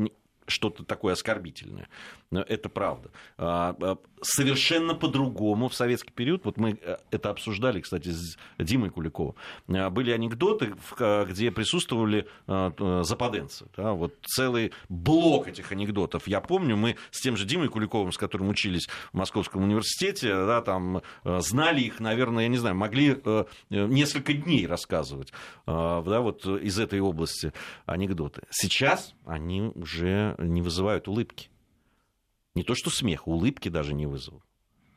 что-то 0.51 0.85
такое 0.85 1.15
оскорбительное. 1.15 1.89
Но 2.31 2.43
Это 2.43 2.69
правда. 2.69 3.11
А, 3.39 3.75
а, 3.81 3.97
Совершенно 4.23 4.95
по-другому 4.95 5.69
в 5.69 5.75
советский 5.75 6.13
период, 6.13 6.45
вот 6.45 6.59
мы 6.59 6.79
э, 6.83 6.99
это 7.11 7.31
обсуждали, 7.31 7.81
кстати, 7.81 8.11
с 8.11 8.37
Димой 8.59 8.91
Куликовым, 8.91 9.35
а, 9.69 9.89
были 9.89 10.11
анекдоты, 10.11 10.75
где 10.99 11.51
присутствовали 11.51 12.27
т- 12.47 13.03
западенцы. 13.05 13.67
да, 13.77 13.93
вот 13.93 14.15
целый 14.27 14.73
блок 14.89 15.49
этих 15.49 15.73
анекдотов. 15.73 16.27
Я 16.29 16.41
помню, 16.41 16.77
мы 16.77 16.97
с 17.11 17.21
тем 17.21 17.37
же 17.37 17.47
Димой 17.47 17.69
Куликовым, 17.69 18.13
с 18.13 18.19
которым 18.19 18.49
учились 18.51 18.89
в 19.13 19.17
Московском 19.17 19.63
университете, 19.63 20.29
да, 20.29 20.61
там, 20.61 21.01
э, 21.25 21.39
знали 21.41 21.81
их, 21.81 22.01
наверное, 22.01 22.43
я 22.45 22.49
не 22.49 22.59
знаю, 22.59 22.77
могли 22.77 23.17
э, 23.25 23.45
э, 23.71 23.87
несколько 23.87 24.35
дней 24.35 24.67
рассказывать 24.67 25.33
да, 25.67 26.21
вот 26.21 26.45
из 26.47 26.79
этой 26.79 27.01
области 27.01 27.53
анекдоты. 27.87 28.43
Сейчас 28.51 29.15
они 29.25 29.71
уже 29.75 30.35
не 30.41 30.63
вызывают 30.63 31.09
улыбки. 31.09 31.51
Не 32.55 32.63
то 32.63 32.75
что 32.75 32.91
смех, 32.91 33.29
улыбки 33.29 33.69
даже 33.69 33.95
не 33.95 34.07
вызовут. 34.07 34.43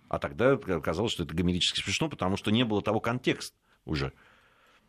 А 0.09 0.19
тогда 0.19 0.57
казалось, 0.57 1.11
что 1.11 1.23
это 1.23 1.33
гомерически 1.33 1.79
смешно, 1.81 2.09
потому 2.09 2.37
что 2.37 2.51
не 2.51 2.63
было 2.65 2.81
того 2.81 2.99
контекста 2.99 3.55
уже. 3.85 4.13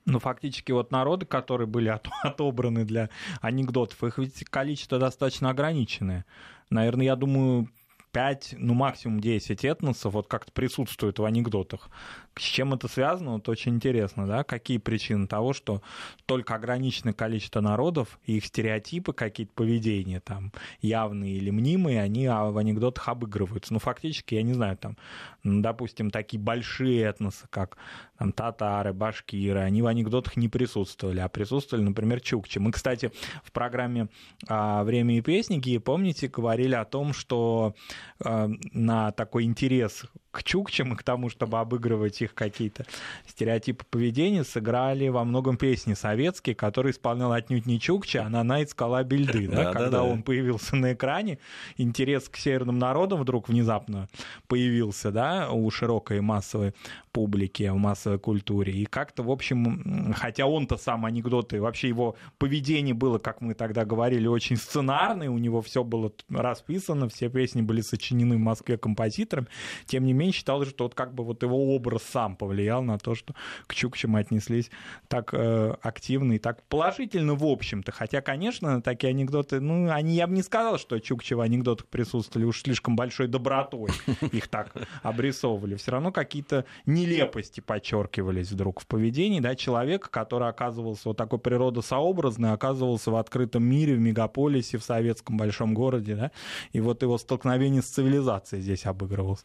Ну, 0.06 0.18
фактически, 0.18 0.70
вот 0.72 0.90
народы, 0.90 1.24
которые 1.24 1.66
были 1.66 1.88
от- 1.88 2.08
отобраны 2.22 2.84
для 2.84 3.10
анекдотов, 3.40 4.02
их 4.04 4.18
ведь 4.18 4.44
количество 4.44 4.98
достаточно 4.98 5.50
ограниченное. 5.50 6.26
Наверное, 6.70 7.06
я 7.06 7.16
думаю, 7.16 7.68
5, 8.14 8.54
ну, 8.58 8.74
максимум 8.74 9.18
10 9.18 9.64
этносов 9.64 10.14
вот 10.14 10.28
как-то 10.28 10.52
присутствует 10.52 11.18
в 11.18 11.24
анекдотах. 11.24 11.90
С 12.36 12.42
чем 12.42 12.72
это 12.72 12.86
связано, 12.86 13.32
вот 13.32 13.48
очень 13.48 13.74
интересно, 13.74 14.26
да? 14.26 14.44
Какие 14.44 14.78
причины 14.78 15.26
того, 15.26 15.52
что 15.52 15.82
только 16.24 16.54
ограниченное 16.54 17.12
количество 17.12 17.60
народов, 17.60 18.18
и 18.24 18.36
их 18.36 18.46
стереотипы, 18.46 19.12
какие-то 19.12 19.52
поведения 19.52 20.20
там, 20.20 20.52
явные 20.80 21.34
или 21.34 21.50
мнимые, 21.50 22.00
они 22.00 22.26
а, 22.26 22.50
в 22.50 22.58
анекдотах 22.58 23.08
обыгрываются. 23.08 23.72
Ну, 23.72 23.80
фактически, 23.80 24.36
я 24.36 24.42
не 24.42 24.52
знаю, 24.52 24.76
там, 24.76 24.96
ну, 25.42 25.60
допустим, 25.60 26.10
такие 26.10 26.40
большие 26.40 27.02
этносы, 27.02 27.46
как 27.50 27.76
там, 28.16 28.32
татары, 28.32 28.92
башкиры, 28.92 29.60
они 29.60 29.82
в 29.82 29.86
анекдотах 29.86 30.36
не 30.36 30.48
присутствовали, 30.48 31.18
а 31.18 31.28
присутствовали, 31.28 31.84
например, 31.84 32.20
чукчи. 32.20 32.58
Мы, 32.58 32.70
кстати, 32.70 33.10
в 33.42 33.50
программе 33.50 34.08
а, 34.46 34.84
«Время 34.84 35.18
и 35.18 35.20
песники», 35.20 35.78
помните, 35.78 36.28
говорили 36.28 36.74
о 36.74 36.84
том, 36.84 37.12
что 37.12 37.74
на 38.18 39.12
такой 39.12 39.44
интерес 39.44 40.04
к 40.34 40.42
чукчам 40.42 40.92
и 40.92 40.96
к 40.96 41.02
тому, 41.02 41.30
чтобы 41.30 41.60
обыгрывать 41.60 42.20
их 42.20 42.34
какие-то 42.34 42.84
стереотипы 43.26 43.84
поведения, 43.88 44.42
сыграли 44.42 45.08
во 45.08 45.24
многом 45.24 45.56
песни 45.56 45.94
советские, 45.94 46.56
которые 46.56 46.90
исполнял 46.92 47.32
отнюдь 47.32 47.66
не 47.66 47.78
Чукча, 47.78 48.24
а 48.26 48.28
Нанай 48.28 48.66
Скала 48.66 49.04
Бельды. 49.04 49.48
Да, 49.48 49.56
Да, 49.56 49.64
да, 49.64 49.72
Когда 49.72 49.90
да. 49.90 50.02
он 50.02 50.22
появился 50.24 50.74
на 50.74 50.92
экране, 50.92 51.38
интерес 51.76 52.28
к 52.28 52.36
северным 52.36 52.80
народам 52.80 53.20
вдруг 53.20 53.48
внезапно 53.48 54.08
появился 54.48 55.12
да, 55.12 55.50
у 55.52 55.70
широкой 55.70 56.20
массовой 56.20 56.74
публики, 57.12 57.68
в 57.68 57.76
массовой 57.76 58.18
культуре. 58.18 58.72
И 58.72 58.86
как-то, 58.86 59.22
в 59.22 59.30
общем, 59.30 60.12
хотя 60.16 60.46
он-то 60.46 60.76
сам 60.76 61.06
анекдоты, 61.06 61.60
вообще 61.60 61.88
его 61.88 62.16
поведение 62.38 62.92
было, 62.92 63.18
как 63.18 63.40
мы 63.40 63.54
тогда 63.54 63.84
говорили, 63.84 64.26
очень 64.26 64.56
сценарное, 64.56 65.30
у 65.30 65.38
него 65.38 65.62
все 65.62 65.84
было 65.84 66.12
расписано, 66.28 67.08
все 67.08 67.28
песни 67.28 67.62
были 67.62 67.82
сочинены 67.82 68.34
в 68.36 68.40
Москве 68.40 68.76
композитором, 68.76 69.46
тем 69.86 70.04
не 70.04 70.12
менее 70.12 70.23
считалось, 70.32 70.68
что 70.68 70.84
вот 70.84 70.94
как 70.94 71.14
бы 71.14 71.24
вот 71.24 71.42
его 71.42 71.74
образ 71.74 72.02
сам 72.02 72.36
повлиял 72.36 72.82
на 72.82 72.98
то, 72.98 73.14
что 73.14 73.34
к 73.66 73.74
Чукчам 73.74 74.16
отнеслись 74.16 74.70
так 75.08 75.32
э, 75.32 75.74
активно 75.82 76.34
и 76.34 76.38
так 76.38 76.62
положительно 76.64 77.34
в 77.34 77.44
общем-то. 77.44 77.92
Хотя, 77.92 78.20
конечно, 78.20 78.82
такие 78.82 79.10
анекдоты, 79.10 79.60
ну, 79.60 79.90
они, 79.90 80.14
я 80.14 80.26
бы 80.26 80.34
не 80.34 80.42
сказал, 80.42 80.78
что 80.78 80.98
Чукчи 80.98 81.34
в 81.34 81.40
анекдотах 81.40 81.86
присутствовали 81.86 82.46
уж 82.46 82.62
слишком 82.62 82.96
большой 82.96 83.28
добротой, 83.28 83.90
их 84.32 84.48
так 84.48 84.72
обрисовывали. 85.02 85.76
Все 85.76 85.92
равно 85.92 86.12
какие-то 86.12 86.64
нелепости 86.86 87.60
подчеркивались 87.60 88.50
вдруг 88.50 88.80
в 88.80 88.86
поведении, 88.86 89.40
да, 89.40 89.54
человека, 89.54 90.10
который 90.10 90.48
оказывался 90.48 91.08
вот 91.08 91.16
такой 91.16 91.38
природосообразный, 91.38 92.52
оказывался 92.52 93.10
в 93.10 93.16
открытом 93.16 93.64
мире, 93.64 93.94
в 93.94 94.00
мегаполисе, 94.00 94.78
в 94.78 94.84
советском 94.84 95.36
большом 95.36 95.74
городе, 95.74 96.14
да, 96.14 96.30
и 96.72 96.80
вот 96.80 97.02
его 97.02 97.18
столкновение 97.18 97.82
с 97.82 97.86
цивилизацией 97.86 98.62
здесь 98.62 98.86
обыгрывалось. 98.86 99.44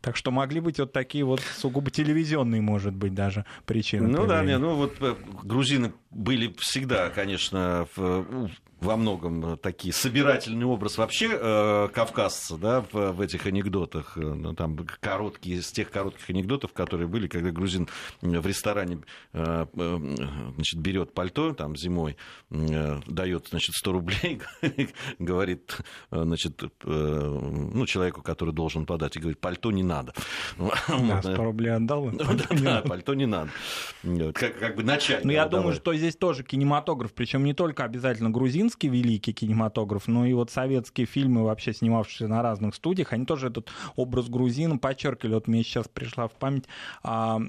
Так 0.00 0.16
что 0.16 0.30
могли 0.30 0.60
быть 0.60 0.78
вот 0.78 0.92
такие 0.92 1.24
вот 1.24 1.40
сугубо 1.56 1.90
телевизионные, 1.90 2.60
может 2.62 2.94
быть, 2.94 3.14
даже 3.14 3.44
причины. 3.66 4.06
Ну 4.08 4.26
да, 4.26 4.44
не, 4.44 4.56
ну 4.58 4.74
вот 4.74 4.96
э, 5.00 5.14
грузины 5.42 5.92
были 6.10 6.54
всегда, 6.58 7.10
конечно, 7.10 7.88
в- 7.96 8.48
во 8.80 8.96
многом 8.96 9.54
э, 9.54 9.56
такие 9.56 9.94
собирательный 9.94 10.66
образ 10.66 10.98
вообще 10.98 11.30
э, 11.32 11.88
кавказца, 11.92 12.56
да, 12.56 12.84
в, 12.92 13.12
в 13.12 13.20
этих 13.20 13.46
анекдотах, 13.46 14.18
Э, 14.18 14.34
ну, 14.34 14.54
там 14.54 14.76
короткие, 15.00 15.58
из 15.58 15.70
тех 15.70 15.90
коротких 15.90 16.28
анекдотов, 16.30 16.72
которые 16.72 17.08
были, 17.08 17.28
когда 17.28 17.50
грузин 17.50 17.88
в 18.20 18.46
ресторане 18.46 18.98
э, 19.32 19.66
э, 19.72 19.98
значит, 20.54 20.80
берет 20.80 21.14
пальто 21.14 21.52
там 21.54 21.76
зимой, 21.76 22.16
э, 22.50 23.00
дает, 23.06 23.48
значит, 23.48 23.74
100 23.74 23.92
рублей, 23.92 24.40
говорит, 25.18 25.78
э, 26.10 26.22
значит, 26.22 26.62
э, 26.62 26.68
ну, 26.84 27.86
человеку, 27.86 28.22
который 28.22 28.54
должен 28.54 28.86
подать, 28.86 29.16
и 29.16 29.20
говорит, 29.20 29.40
пальто 29.40 29.70
не 29.70 29.82
надо. 29.82 30.12
Да, 31.08 31.22
100 31.22 31.36
рублей 31.36 31.74
отдал. 31.74 32.10
Да, 32.50 32.82
пальто 32.82 33.14
не 33.14 33.26
надо. 33.26 33.50
Как, 34.34 34.58
как 34.58 34.76
бы 34.76 34.82
начать. 34.82 35.24
Ну, 35.24 35.32
я 35.32 35.46
думаю, 35.46 35.74
что 35.74 35.94
здесь 35.94 36.16
тоже 36.16 36.42
кинематограф, 36.42 37.12
причем 37.12 37.44
не 37.44 37.54
только 37.54 37.84
обязательно 37.84 38.30
грузинский 38.68 38.88
великий 38.88 39.32
кинематограф, 39.32 40.08
но 40.08 40.26
и 40.26 40.34
вот 40.34 40.50
советские 40.50 41.06
фильмы, 41.06 41.42
вообще 41.42 41.72
снимавшиеся 41.72 42.28
на 42.28 42.42
разных 42.42 42.74
студиях, 42.74 43.14
они 43.14 43.24
тоже 43.24 43.48
этот 43.48 43.70
образ 43.96 44.28
грузина 44.28 44.76
подчеркивали. 44.76 45.34
Вот 45.34 45.48
мне 45.48 45.62
сейчас 45.62 45.88
пришла 45.88 46.28
в 46.28 46.32
память, 46.32 46.64
а, 47.02 47.40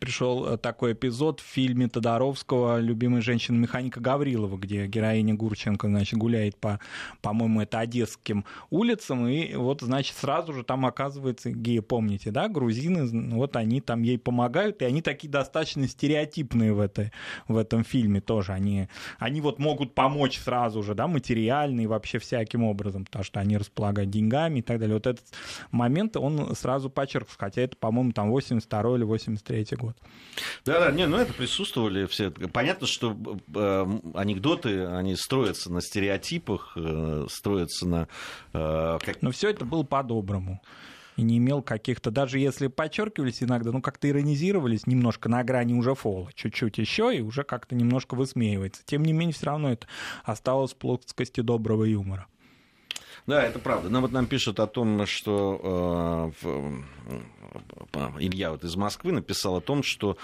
пришел 0.00 0.56
такой 0.56 0.94
эпизод 0.94 1.40
в 1.40 1.44
фильме 1.44 1.88
Тодоровского 1.88 2.80
«Любимая 2.80 3.20
женщина 3.20 3.56
механика 3.58 4.00
Гаврилова», 4.00 4.56
где 4.56 4.86
героиня 4.86 5.34
Гурченко, 5.34 5.86
значит, 5.86 6.18
гуляет 6.18 6.56
по, 6.56 6.80
по-моему, 7.20 7.60
это 7.60 7.80
одесским 7.80 8.46
улицам, 8.70 9.28
и 9.28 9.54
вот, 9.56 9.82
значит, 9.82 10.16
сразу 10.16 10.54
же 10.54 10.64
там 10.64 10.86
оказывается 10.86 11.50
геи, 11.50 11.80
помните, 11.80 12.30
да, 12.30 12.48
грузины, 12.48 13.02
ну, 13.02 13.36
вот 13.36 13.56
они 13.56 13.82
там 13.82 14.02
ей 14.02 14.18
помогают, 14.18 14.80
и 14.80 14.86
они 14.86 15.02
такие 15.02 15.28
достаточно 15.28 15.86
стереотипные 15.86 16.72
в, 16.72 16.80
этой, 16.80 17.12
в 17.48 17.58
этом 17.58 17.84
фильме 17.84 18.22
тоже. 18.22 18.52
Они, 18.52 18.88
они 19.18 19.42
вот 19.42 19.58
могут 19.58 19.94
помочь 19.94 20.38
сразу 20.38 20.53
же, 20.82 20.94
да, 20.94 21.06
материально 21.06 21.80
и 21.82 21.86
вообще 21.86 22.18
всяким 22.18 22.64
образом, 22.64 23.04
потому 23.04 23.24
что 23.24 23.40
они 23.40 23.56
располагают 23.56 24.10
деньгами 24.10 24.58
и 24.58 24.62
так 24.62 24.78
далее. 24.78 24.94
Вот 24.94 25.06
этот 25.06 25.24
момент, 25.70 26.16
он 26.16 26.54
сразу 26.54 26.90
подчеркнут, 26.90 27.36
хотя 27.38 27.62
это, 27.62 27.76
по-моему, 27.76 28.12
там 28.12 28.30
82 28.30 28.96
или 28.96 29.04
83 29.04 29.66
год. 29.76 29.96
Да, 30.64 30.80
да, 30.80 30.90
не, 30.90 31.06
ну 31.06 31.16
это 31.16 31.32
присутствовали 31.32 32.06
все. 32.06 32.30
Понятно, 32.30 32.86
что 32.86 33.16
э, 33.54 33.86
анекдоты, 34.14 34.84
они 34.86 35.16
строятся 35.16 35.72
на 35.72 35.80
стереотипах, 35.80 36.72
э, 36.76 37.26
строятся 37.30 37.86
на... 37.86 38.08
э, 38.52 38.98
как- 39.04 39.22
Но 39.22 39.30
все 39.30 39.50
это 39.50 39.64
было 39.64 39.82
по-доброму. 39.82 40.60
И 41.16 41.22
не 41.22 41.38
имел 41.38 41.62
каких-то, 41.62 42.10
даже 42.10 42.38
если 42.40 42.66
подчеркивались 42.66 43.42
иногда, 43.42 43.70
ну 43.70 43.80
как-то 43.80 44.08
иронизировались 44.08 44.86
немножко 44.86 45.28
на 45.28 45.44
грани 45.44 45.72
уже 45.74 45.94
фола, 45.94 46.30
чуть-чуть 46.34 46.78
еще, 46.78 47.16
и 47.16 47.20
уже 47.20 47.44
как-то 47.44 47.74
немножко 47.76 48.14
высмеивается. 48.16 48.82
Тем 48.84 49.04
не 49.04 49.12
менее, 49.12 49.32
все 49.34 49.46
равно 49.46 49.70
это 49.72 49.86
осталось 50.24 50.72
в 50.72 50.76
плоскости 50.76 51.40
доброго 51.40 51.84
юмора. 51.84 52.26
Да, 53.26 53.42
это 53.42 53.58
правда. 53.58 53.88
Но 53.88 54.00
вот 54.00 54.12
нам 54.12 54.26
пишут 54.26 54.60
о 54.60 54.66
том, 54.66 55.06
что 55.06 56.32
э, 56.42 56.44
в- 56.44 56.82
э, 57.94 58.10
Илья 58.18 58.50
вот 58.50 58.64
из 58.64 58.76
Москвы 58.76 59.12
написал 59.12 59.56
о 59.56 59.60
том, 59.60 59.82
что 59.82 60.18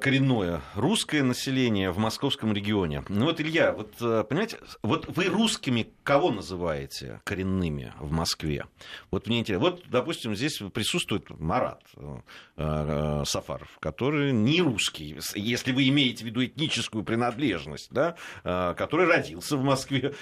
коренное 0.00 0.60
русское 0.74 1.22
население 1.22 1.90
в 1.90 1.98
московском 1.98 2.52
регионе. 2.52 3.02
Ну 3.08 3.24
вот, 3.24 3.40
Илья, 3.40 3.72
вот 3.72 3.94
э, 4.00 4.24
понимаете, 4.28 4.58
вот 4.82 5.06
вы 5.08 5.24
русскими 5.24 5.88
кого 6.02 6.30
называете 6.30 7.20
коренными 7.24 7.94
в 7.98 8.10
Москве? 8.12 8.66
Вот 9.10 9.26
мне 9.26 9.40
интересно. 9.40 9.70
Вот, 9.70 9.82
допустим, 9.88 10.34
здесь 10.34 10.58
присутствует 10.74 11.30
Марат 11.30 11.82
э, 12.56 13.22
Сафаров, 13.24 13.78
который 13.80 14.32
не 14.32 14.60
русский, 14.60 15.18
если 15.34 15.72
вы 15.72 15.88
имеете 15.88 16.24
в 16.24 16.26
виду 16.26 16.44
этническую 16.44 17.02
принадлежность, 17.02 17.88
да, 17.90 18.16
который 18.74 19.06
родился 19.06 19.56
в 19.56 19.62
Москве, 19.62 20.14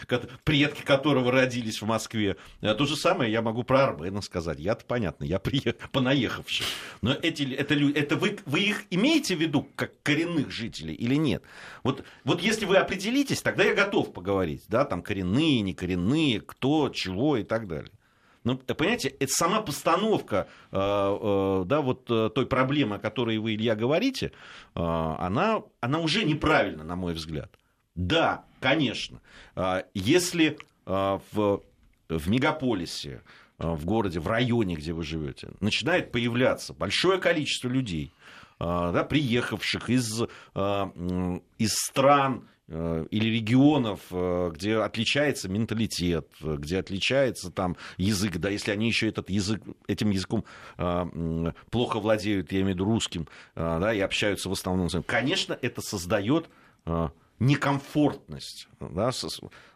предки 0.45 0.83
которого 0.83 1.33
родились 1.33 1.83
в 1.83 1.87
Москве. 1.87 2.37
То 2.61 2.87
же 2.87 2.95
самое 2.95 3.33
я 3.33 3.43
могу 3.43 3.65
про 3.65 3.85
Арбена 3.85 4.23
сказать. 4.23 4.61
Я-то 4.61 4.85
понятно, 4.85 5.25
я 5.25 5.41
приехал, 5.41 5.89
понаехавший. 5.91 6.65
Но 7.03 7.13
эти, 7.13 7.53
это, 7.55 7.75
это 7.75 8.17
вы, 8.17 8.39
вы 8.47 8.61
их 8.61 8.85
имеете 8.91 9.35
в 9.35 9.41
виду? 9.41 9.48
Виду 9.49 9.69
как 9.77 9.93
коренных 10.03 10.51
жителей 10.51 10.95
или 10.95 11.17
нет? 11.17 11.43
Вот, 11.83 12.05
вот 12.25 12.41
если 12.41 12.65
вы 12.65 12.77
определитесь, 12.77 13.43
тогда 13.43 13.65
я 13.65 13.75
готов 13.75 14.13
поговорить, 14.13 14.65
да, 14.69 14.85
там 14.85 15.03
коренные, 15.03 15.61
не 15.61 15.75
коренные, 15.75 16.41
кто, 16.41 16.89
чего 16.89 17.37
и 17.37 17.43
так 17.43 17.67
далее. 17.67 17.93
Ну, 18.45 18.57
понимаете, 18.57 19.09
это 19.09 19.31
сама 19.31 19.61
постановка 19.61 20.49
э, 20.71 20.77
э, 20.79 21.65
да, 21.67 21.83
вот 21.83 22.11
э, 22.11 22.31
той 22.35 22.47
проблемы, 22.47 22.97
о 22.97 22.99
которой 22.99 23.37
вы, 23.39 23.55
Илья, 23.55 23.75
говорите, 23.75 24.33
она, 24.75 25.63
она 25.81 25.99
уже 25.99 26.25
неправильна, 26.25 26.85
на 26.85 26.97
мой 26.97 27.13
взгляд. 27.15 27.51
Да, 27.95 28.45
конечно, 28.61 29.21
если 29.93 30.57
в, 30.87 31.63
в 32.09 32.31
мегаполисе, 32.31 33.23
в 33.59 33.85
городе, 33.85 34.21
в 34.21 34.29
районе, 34.29 34.77
где 34.77 34.93
вы 34.93 35.03
живете, 35.03 35.49
начинает 35.61 36.13
появляться 36.13 36.73
большое 36.73 37.19
количество 37.19 37.69
людей, 37.69 38.13
да, 38.59 39.05
приехавших 39.05 39.91
из, 39.91 40.23
а, 40.55 40.93
из 41.59 41.75
стран 41.75 42.49
э, 42.69 43.07
или 43.11 43.29
регионов, 43.29 44.01
э, 44.11 44.51
где 44.53 44.77
отличается 44.79 45.49
менталитет, 45.49 46.29
где 46.41 46.79
отличается 46.79 47.51
там 47.51 47.77
язык, 47.97 48.37
да, 48.39 48.51
если 48.51 48.73
они 48.73 48.89
еще 48.89 49.09
этот 49.09 49.31
язык, 49.31 49.63
этим 49.87 50.11
языком 50.11 50.45
плохо 51.71 52.01
владеют, 52.01 52.53
я 52.53 52.61
имею 52.61 52.73
в 52.73 52.75
виду 52.75 52.85
русским, 52.85 53.29
да, 53.55 53.93
и 53.93 54.01
общаются 54.01 54.49
в 54.49 54.53
основном, 54.53 54.89
конечно, 55.07 55.59
это 55.61 55.81
создает 55.81 56.49
некомфортность, 57.39 58.69
да, 58.81 59.11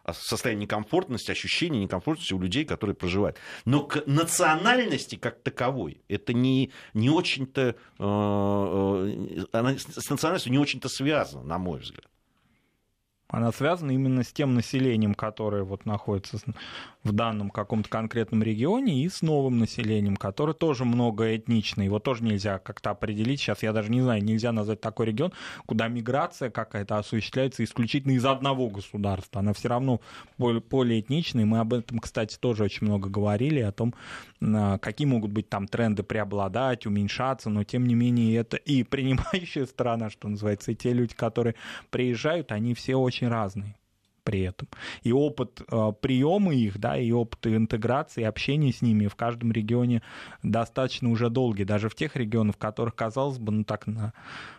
а, 0.03 0.13
состояние 0.13 0.63
некомфортности, 0.63 1.31
ощущение 1.31 1.81
некомфортности 1.81 2.33
у 2.33 2.39
людей, 2.39 2.65
которые 2.65 2.95
проживают. 2.95 3.37
Но 3.65 3.83
к 3.83 4.05
национальности 4.05 5.15
как 5.15 5.41
таковой 5.41 6.01
это 6.07 6.33
не, 6.33 6.71
не 6.93 7.09
очень-то, 7.09 7.61
э, 7.61 7.75
э, 7.99 9.45
она 9.51 9.77
с 9.77 10.09
национальностью 10.09 10.51
не 10.51 10.59
очень-то 10.59 10.89
связано, 10.89 11.43
на 11.43 11.57
мой 11.57 11.79
взгляд 11.79 12.12
она 13.33 13.51
связана 13.51 13.89
именно 13.89 14.23
с 14.23 14.31
тем 14.31 14.53
населением, 14.53 15.15
которое 15.15 15.63
вот 15.63 15.87
находится 15.87 16.37
в 17.03 17.11
данном 17.11 17.49
каком-то 17.49 17.89
конкретном 17.89 18.43
регионе, 18.43 19.03
и 19.03 19.09
с 19.09 19.23
новым 19.23 19.57
населением, 19.57 20.17
которое 20.17 20.53
тоже 20.53 20.85
многоэтничное. 20.85 21.85
Его 21.85 21.97
тоже 21.97 22.23
нельзя 22.23 22.59
как-то 22.59 22.91
определить. 22.91 23.39
Сейчас 23.39 23.63
я 23.63 23.73
даже 23.73 23.89
не 23.89 24.01
знаю, 24.01 24.23
нельзя 24.23 24.51
назвать 24.51 24.81
такой 24.81 25.07
регион, 25.07 25.33
куда 25.65 25.87
миграция 25.87 26.51
какая-то 26.51 26.99
осуществляется 26.99 27.63
исключительно 27.63 28.11
из 28.11 28.23
одного 28.23 28.69
государства. 28.69 29.39
Она 29.39 29.53
все 29.53 29.67
равно 29.67 29.99
полиэтничная. 30.37 31.45
Мы 31.45 31.57
об 31.57 31.73
этом, 31.73 31.97
кстати, 31.97 32.37
тоже 32.37 32.63
очень 32.63 32.85
много 32.85 33.09
говорили, 33.09 33.61
о 33.61 33.71
том, 33.71 33.95
а, 34.43 34.77
какие 34.77 35.07
могут 35.07 35.31
быть 35.31 35.49
там 35.49 35.67
тренды 35.67 36.03
преобладать, 36.03 36.85
уменьшаться, 36.85 37.49
но 37.49 37.63
тем 37.63 37.87
не 37.87 37.95
менее 37.95 38.35
это 38.37 38.57
и 38.57 38.83
принимающая 38.83 39.65
страна, 39.65 40.11
что 40.11 40.27
называется, 40.27 40.71
и 40.71 40.75
те 40.75 40.93
люди, 40.93 41.15
которые 41.15 41.55
приезжают, 41.89 42.51
они 42.51 42.75
все 42.75 42.95
очень 42.95 43.22
очень 43.23 43.27
разные 43.27 43.75
при 44.23 44.39
этом. 44.43 44.69
И 45.01 45.11
опыт 45.11 45.61
э, 45.69 45.91
приема 46.01 46.55
их, 46.55 46.79
да, 46.79 46.97
и 46.97 47.11
опыт 47.11 47.45
интеграции, 47.45 48.23
общения 48.23 48.71
с 48.71 48.81
ними 48.81 49.07
в 49.07 49.15
каждом 49.15 49.51
регионе 49.51 50.01
достаточно 50.43 51.09
уже 51.09 51.29
долгий. 51.29 51.65
Даже 51.65 51.89
в 51.89 51.95
тех 51.95 52.15
регионах, 52.15 52.55
в 52.55 52.57
которых, 52.57 52.95
казалось 52.95 53.37
бы, 53.37 53.51
ну 53.51 53.65
так 53.65 53.85
на 53.85 54.13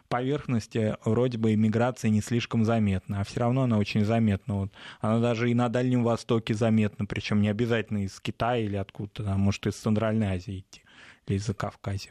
поверхности 0.08 0.98
вроде 1.06 1.38
бы 1.38 1.54
иммиграция 1.54 2.10
не 2.10 2.20
слишком 2.20 2.66
заметна, 2.66 3.22
а 3.22 3.24
все 3.24 3.40
равно 3.40 3.62
она 3.62 3.78
очень 3.78 4.04
заметна. 4.04 4.54
Вот. 4.54 4.72
Она 5.00 5.18
даже 5.20 5.50
и 5.50 5.54
на 5.54 5.70
Дальнем 5.70 6.04
Востоке 6.04 6.52
заметна, 6.52 7.06
причем 7.06 7.40
не 7.40 7.48
обязательно 7.48 8.04
из 8.04 8.20
Китая 8.20 8.62
или 8.62 8.76
откуда-то, 8.76 9.32
а 9.32 9.38
может 9.38 9.66
из 9.66 9.76
Центральной 9.76 10.36
Азии 10.36 10.58
идти 10.58 10.82
или 11.26 11.36
из-за 11.38 11.54
Кавказа. 11.54 12.10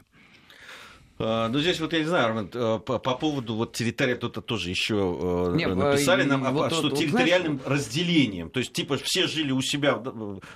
А, 1.16 1.48
ну, 1.48 1.60
здесь 1.60 1.78
вот, 1.80 1.92
я 1.92 2.00
не 2.00 2.06
знаю, 2.06 2.50
э, 2.52 2.78
по, 2.84 2.98
по 2.98 3.14
поводу 3.14 3.54
вот 3.54 3.72
территории, 3.72 4.14
тут 4.14 4.44
тоже 4.46 4.70
еще 4.70 4.94
э, 4.96 5.56
Нет, 5.56 5.74
написали 5.76 6.24
нам, 6.24 6.52
вот, 6.52 6.72
что 6.72 6.88
вот, 6.88 6.98
территориальным 6.98 7.60
знаешь... 7.60 7.80
разделением. 7.80 8.50
То 8.50 8.58
есть, 8.58 8.72
типа, 8.72 8.96
все 8.96 9.28
жили 9.28 9.52
у 9.52 9.60
себя 9.62 10.02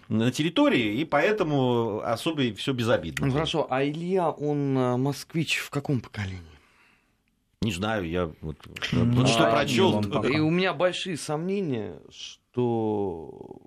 на 0.08 0.32
территории, 0.32 0.96
и 0.96 1.04
поэтому 1.04 2.00
особо 2.00 2.52
все 2.54 2.72
безобидно. 2.72 3.26
Ну, 3.26 3.32
хорошо, 3.32 3.68
а 3.70 3.84
Илья, 3.84 4.30
он 4.30 4.76
э, 4.76 4.96
москвич 4.96 5.58
в 5.58 5.70
каком 5.70 6.00
поколении? 6.00 6.42
Не 7.62 7.72
знаю, 7.72 8.08
я 8.08 8.26
вот, 8.40 8.56
вот 8.92 9.24
а, 9.24 9.26
что 9.26 9.50
прочел. 9.50 10.00
И 10.24 10.38
у 10.38 10.50
меня 10.50 10.74
большие 10.74 11.16
сомнения, 11.16 12.00
что 12.10 13.60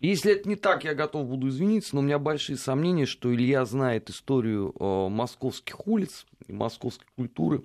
если 0.00 0.32
это 0.32 0.48
не 0.48 0.56
так, 0.56 0.84
я 0.84 0.94
готов 0.94 1.26
буду 1.26 1.48
извиниться, 1.48 1.94
но 1.94 2.00
у 2.00 2.04
меня 2.04 2.18
большие 2.18 2.56
сомнения, 2.56 3.06
что 3.06 3.34
Илья 3.34 3.64
знает 3.64 4.10
историю 4.10 4.74
э, 4.78 5.08
московских 5.08 5.86
улиц 5.86 6.26
и 6.46 6.52
московской 6.52 7.06
культуры 7.16 7.62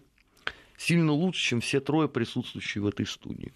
сильно 0.77 1.11
лучше, 1.11 1.41
чем 1.41 1.61
все 1.61 1.79
трое 1.79 2.07
присутствующие 2.07 2.81
в 2.81 2.87
этой 2.87 3.05
студии. 3.05 3.53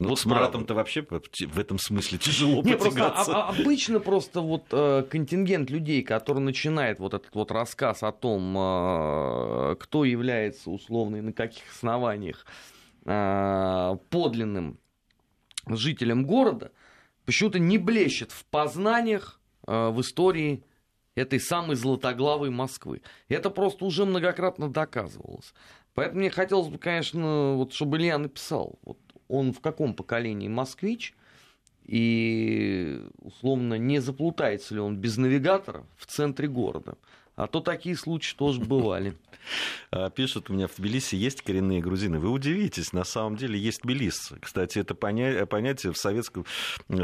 Ну, 0.00 0.08
вот 0.08 0.18
с 0.18 0.24
Маратом-то 0.24 0.72
вообще 0.72 1.02
в 1.02 1.58
этом 1.58 1.78
смысле 1.78 2.16
тяжело 2.22 2.62
Не, 2.62 2.76
просто, 2.76 3.12
а, 3.14 3.50
обычно 3.50 4.00
просто 4.00 4.40
вот 4.40 4.64
э, 4.72 5.04
контингент 5.10 5.68
людей, 5.68 6.02
который 6.02 6.38
начинает 6.38 6.98
вот 6.98 7.12
этот 7.12 7.34
вот 7.34 7.50
рассказ 7.50 8.02
о 8.02 8.10
том, 8.10 8.56
э, 8.56 9.76
кто 9.78 10.06
является 10.06 10.70
условно 10.70 11.16
и 11.16 11.20
на 11.20 11.34
каких 11.34 11.64
основаниях 11.70 12.46
э, 13.04 13.96
подлинным 14.08 14.78
жителем 15.66 16.24
города, 16.24 16.72
почему-то 17.24 17.58
не 17.58 17.78
блещет 17.78 18.32
в 18.32 18.44
познаниях, 18.46 19.40
э, 19.66 19.90
в 19.90 20.00
истории 20.00 20.64
этой 21.14 21.40
самой 21.40 21.76
златоглавой 21.76 22.50
Москвы. 22.50 23.02
Это 23.28 23.50
просто 23.50 23.84
уже 23.84 24.04
многократно 24.04 24.70
доказывалось. 24.70 25.52
Поэтому 25.94 26.20
мне 26.20 26.30
хотелось 26.30 26.68
бы, 26.68 26.78
конечно, 26.78 27.54
вот, 27.56 27.72
чтобы 27.72 27.98
Илья 27.98 28.18
написал, 28.18 28.78
вот 28.82 28.98
он 29.28 29.52
в 29.52 29.60
каком 29.60 29.94
поколении 29.94 30.48
москвич, 30.48 31.14
и 31.84 33.02
условно 33.18 33.74
не 33.74 33.98
заплутается 33.98 34.74
ли 34.74 34.80
он 34.80 34.96
без 34.96 35.16
навигатора 35.16 35.84
в 35.96 36.06
центре 36.06 36.46
города. 36.46 36.96
А 37.40 37.46
то 37.46 37.60
такие 37.60 37.96
случаи 37.96 38.36
тоже 38.36 38.60
бывали. 38.64 39.14
А, 39.90 40.10
пишут, 40.10 40.50
у 40.50 40.52
меня 40.52 40.68
в 40.68 40.76
Тбилиси 40.76 41.14
есть 41.16 41.42
коренные 41.42 41.80
грузины. 41.80 42.18
Вы 42.18 42.28
удивитесь, 42.28 42.92
на 42.92 43.04
самом 43.04 43.36
деле 43.36 43.58
есть 43.58 43.82
тбилисцы. 43.82 44.38
Кстати, 44.40 44.78
это 44.78 44.94
понятие 44.94 45.92
в 45.92 45.96
Советском 45.96 46.44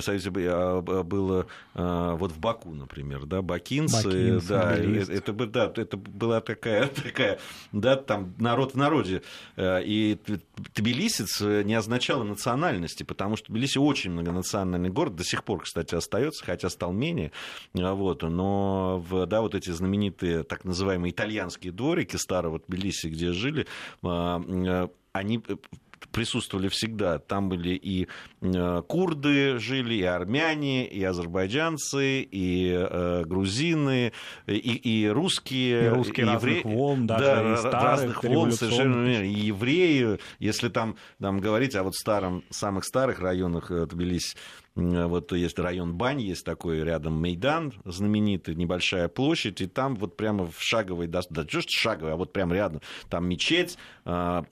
Союзе 0.01 0.31
а, 0.35 0.83
было 0.83 1.47
вот 1.75 2.33
в 2.33 2.39
Баку, 2.39 2.71
например, 2.73 3.27
да, 3.27 3.43
бакинцы, 3.43 4.05
Бакинцы 4.05 4.49
да, 4.49 4.75
это, 4.75 5.33
да, 5.33 5.73
это 5.75 5.97
была 5.97 6.41
такая, 6.41 6.87
такая, 7.05 7.39
да, 7.73 7.97
там 7.97 8.35
народ 8.39 8.75
в 8.75 8.77
народе. 8.77 9.23
И 9.59 10.19
тбилисец 10.75 11.41
не 11.41 11.75
означало 11.75 12.25
национальности, 12.25 13.03
потому 13.03 13.37
что 13.37 13.53
Тбилиси 13.53 13.79
очень 13.79 14.11
многонациональный 14.11 14.91
город, 14.91 15.17
до 15.17 15.25
сих 15.25 15.45
пор, 15.45 15.63
кстати, 15.63 15.95
остается, 15.95 16.45
хотя 16.45 16.69
стал 16.69 16.93
менее, 16.93 17.33
вот, 17.73 18.23
но 18.23 19.05
да, 19.29 19.41
вот 19.41 19.55
эти 19.55 19.71
знаменитые 19.71 20.26
знаменитые 20.27 20.43
так 20.45 20.65
называемые 20.65 21.13
итальянские 21.13 21.73
дворики 21.73 22.17
старого 22.17 22.59
Тбилиси, 22.59 23.09
где 23.09 23.33
жили, 23.33 23.67
а, 24.03 24.41
э, 24.41 24.89
они 25.13 25.43
присутствовали 26.13 26.69
всегда. 26.69 27.19
Там 27.19 27.49
были 27.49 27.71
и 27.71 28.07
э, 28.41 28.83
курды 28.87 29.59
жили, 29.59 29.95
и 29.95 30.03
армяне, 30.03 30.87
и 30.87 31.03
азербайджанцы, 31.03 32.23
и 32.23 32.71
э, 32.71 33.25
грузины, 33.25 34.13
и, 34.47 34.53
и 35.03 35.09
русские, 35.09 35.87
и 35.87 35.89
русские 35.89 36.27
и 36.27 36.29
разных 36.29 36.65
волн, 36.65 37.07
даже 37.07 37.25
да, 37.25 37.53
и 37.53 37.57
старых, 37.57 37.83
разных 37.83 38.25
волн, 38.25 38.53
совершенно 38.53 39.25
и 39.25 39.29
евреи, 39.29 40.19
если 40.39 40.69
там, 40.69 40.97
там 41.21 41.39
говорить 41.39 41.75
о 41.75 41.83
вот 41.83 41.95
старом, 41.95 42.45
самых 42.51 42.85
старых 42.85 43.19
районах 43.19 43.71
Тбилиси, 43.71 44.37
вот 44.77 45.33
есть 45.33 45.59
район 45.59 45.95
Бань, 45.95 46.21
есть 46.21 46.45
такой 46.45 46.83
рядом 46.83 47.21
Мейдан 47.21 47.73
знаменитый, 47.85 48.55
небольшая 48.55 49.09
площадь, 49.09 49.61
и 49.63 49.67
там 49.67 49.97
вот 49.97 50.17
прямо 50.17 50.47
в 50.47 50.57
шаговой, 50.59 51.07
да, 51.07 51.23
да 51.31 51.45
что 51.49 51.63
ж 51.63 51.65
шаговой, 51.69 52.13
а 52.13 52.17
вот 52.17 52.33
прямо 52.33 52.55
рядом, 52.55 52.83
там 53.09 53.27
мечеть, 53.27 53.79
а, 54.05 54.45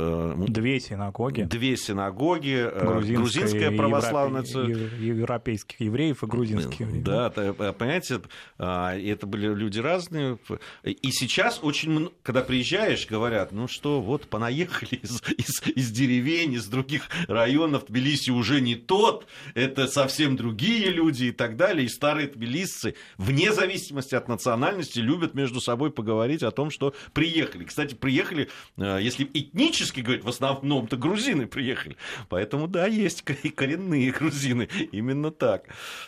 Э, 0.00 0.34
две 0.46 0.78
синагоги. 0.78 1.42
Две 1.42 1.76
синагоги. 1.76 2.70
Э, 2.70 2.86
грузинская, 2.86 3.16
грузинская 3.16 3.70
православная 3.72 4.42
церковь. 4.44 4.92
Европейских 5.00 5.80
евреев 5.80 6.22
и 6.22 6.26
грузинских 6.26 6.80
евреев. 6.80 7.04
Да, 7.04 7.32
э, 7.34 7.72
понимаете, 7.72 8.20
а, 8.58 8.96
это 8.96 9.26
были 9.26 9.52
люди 9.52 9.80
разные. 9.80 10.38
И 10.84 11.10
сейчас 11.10 11.58
очень, 11.62 12.10
когда 12.22 12.42
приезжаешь, 12.42 13.08
говорят, 13.08 13.50
ну 13.50 13.66
что, 13.66 14.00
вот 14.00 14.28
понаехали 14.28 15.00
из, 15.02 15.20
из, 15.36 15.66
из 15.66 15.90
деревень, 15.90 16.52
из 16.52 16.66
других 16.66 17.08
районов. 17.26 17.86
Тбилиси 17.86 18.30
уже 18.30 18.60
не 18.60 18.76
тот, 18.76 19.26
это 19.54 19.86
совсем 19.86 20.36
другие 20.36 20.90
люди 20.90 21.26
и 21.26 21.32
так 21.32 21.56
далее. 21.56 21.86
И 21.86 21.88
старые 21.88 22.28
тбилисцы, 22.28 22.94
вне 23.16 23.52
зависимости 23.52 24.14
от 24.14 24.28
национальности, 24.28 24.98
любят 24.98 25.34
между 25.34 25.60
собой 25.60 25.90
поговорить 25.90 26.42
о 26.42 26.50
том, 26.50 26.70
что 26.70 26.94
приехали. 27.12 27.64
Кстати, 27.64 27.94
приехали, 27.94 28.48
если 28.76 29.28
этнически 29.32 30.00
говорить, 30.00 30.24
в 30.24 30.28
основном-то 30.28 30.96
грузины 30.96 31.46
приехали. 31.46 31.96
Поэтому, 32.28 32.68
да, 32.68 32.86
есть 32.86 33.24
и 33.42 33.48
коренные 33.50 34.10
грузины, 34.18 34.68
именно 34.92 35.30
так. 35.30 35.64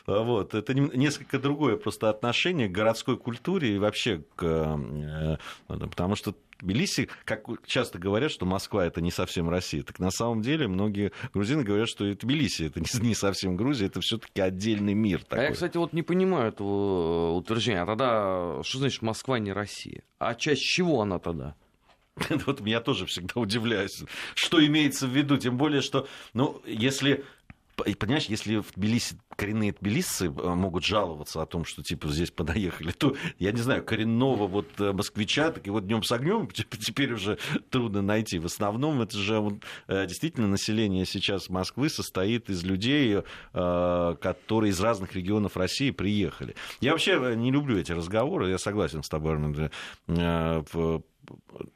Вот. 0.07 0.55
Это 0.55 0.75
несколько 0.75 1.38
другое 1.38 1.77
просто 1.77 2.09
отношение 2.11 2.69
к 2.69 2.73
городской 2.73 3.16
культуре 3.16 3.75
и 3.75 3.79
вообще 3.79 4.23
к... 4.37 4.45
Э, 4.45 5.37
потому 5.69 6.16
что 6.16 6.35
Тбилиси, 6.61 7.09
как 7.25 7.44
часто 7.66 7.99
говорят, 7.99 8.31
что 8.31 8.46
Москва 8.46 8.85
это 8.87 9.01
не 9.01 9.11
совсем 9.11 9.49
Россия, 9.49 9.83
так 9.83 9.99
на 9.99 10.11
самом 10.11 10.42
деле 10.42 10.68
многие 10.68 11.12
грузины 11.33 11.62
говорят, 11.62 11.88
что 11.88 12.07
и 12.07 12.14
Тбилиси 12.14 12.64
это 12.64 12.81
не 13.03 13.14
совсем 13.14 13.57
Грузия, 13.57 13.87
это 13.87 14.01
все-таки 14.01 14.40
отдельный 14.40 14.94
мир. 14.94 15.25
Такой. 15.25 15.46
А 15.46 15.49
я, 15.49 15.53
кстати, 15.53 15.77
вот 15.77 15.92
не 15.92 16.03
понимаю 16.03 16.49
этого 16.49 17.33
утверждения. 17.33 17.83
А 17.83 17.87
тогда 17.87 18.62
что 18.62 18.79
значит 18.79 19.03
Москва 19.03 19.38
не 19.38 19.53
Россия? 19.53 20.03
А 20.18 20.35
часть 20.35 20.62
чего 20.62 21.03
она 21.03 21.18
тогда? 21.18 21.55
Вот 22.46 22.61
меня 22.61 22.81
тоже 22.81 23.07
всегда 23.07 23.40
удивляет, 23.40 23.90
что 24.35 24.64
имеется 24.64 25.07
в 25.07 25.11
виду. 25.11 25.37
Тем 25.37 25.57
более, 25.57 25.81
что, 25.81 26.07
ну, 26.35 26.61
если 26.66 27.25
понимаешь, 27.95 28.27
если 28.27 28.57
в 28.59 28.73
Тбилиси 28.75 29.16
коренные 29.40 29.73
тбилисцы 29.73 30.27
э, 30.27 30.55
могут 30.55 30.85
жаловаться 30.85 31.40
о 31.40 31.47
том, 31.47 31.64
что 31.64 31.83
типа 31.83 32.09
здесь 32.09 32.31
подоехали, 32.31 32.90
то 32.99 33.16
я 33.38 33.53
не 33.53 33.61
знаю, 33.61 33.83
коренного 33.83 34.47
вот 34.47 34.66
э, 34.79 34.93
москвича, 34.93 35.51
так 35.51 35.66
и 35.66 35.71
вот 35.71 35.87
днем 35.87 36.03
с 36.03 36.12
огнем 36.12 36.47
теперь 36.55 37.14
уже 37.14 37.38
трудно 37.71 38.03
найти. 38.03 38.38
В 38.38 38.45
основном 38.45 39.01
это 39.01 39.16
же 39.16 39.38
вот, 39.40 39.55
э, 39.88 40.07
действительно 40.07 40.47
население 40.47 41.07
сейчас 41.07 41.49
Москвы 41.49 41.88
состоит 41.88 42.51
из 42.51 42.62
людей, 42.64 43.23
которые 43.53 44.71
из 44.71 44.81
разных 44.81 45.14
регионов 45.14 45.57
России 45.57 45.90
приехали. 45.90 46.55
Я 46.81 46.93
вообще 46.93 47.35
не 47.37 47.51
люблю 47.51 47.79
эти 47.79 47.93
разговоры, 47.93 48.51
я 48.51 48.59
согласен 48.59 49.03
с 49.03 49.09
тобой, 49.09 49.33
Арнольд, 49.33 49.73